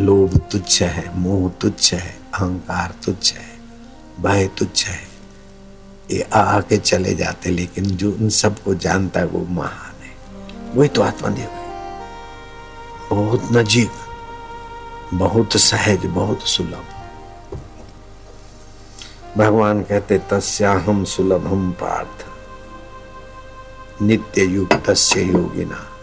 लोभ 0.00 0.36
तुच्छ 0.52 0.82
है 0.82 1.18
मोह 1.18 1.48
तुच्छ 1.60 1.92
है 1.94 2.10
अहंकार 2.34 2.94
तुच्छ 3.04 3.32
है 3.32 3.46
भय 4.20 4.46
तुच्छ 4.58 4.84
है 4.86 5.00
ये 6.10 6.28
आके 6.34 6.76
चले 6.76 7.14
जाते 7.14 7.50
लेकिन 7.50 7.84
जो 7.96 8.12
उन 8.12 8.28
सबको 8.34 8.74
जानता 8.84 9.20
है 9.20 9.26
वो 9.26 9.44
महान 9.52 10.02
है 10.02 10.14
वही 10.74 10.88
तो 10.88 11.02
आत्मदेव 11.02 11.50
है 11.50 11.66
बहुत 13.10 13.48
नजीक 13.52 13.90
बहुत 15.14 15.56
सहज 15.60 16.06
बहुत 16.06 16.48
सुलभ 16.48 16.97
भगवान 19.38 19.82
कहते 19.82 20.18
तस्याहम 20.18 21.04
सुलभम 21.04 21.70
पार्थ। 21.70 22.26
नित्य 24.02 24.44
युग 24.44 24.84
तस्य 24.86 25.22
योगिना। 25.22 25.97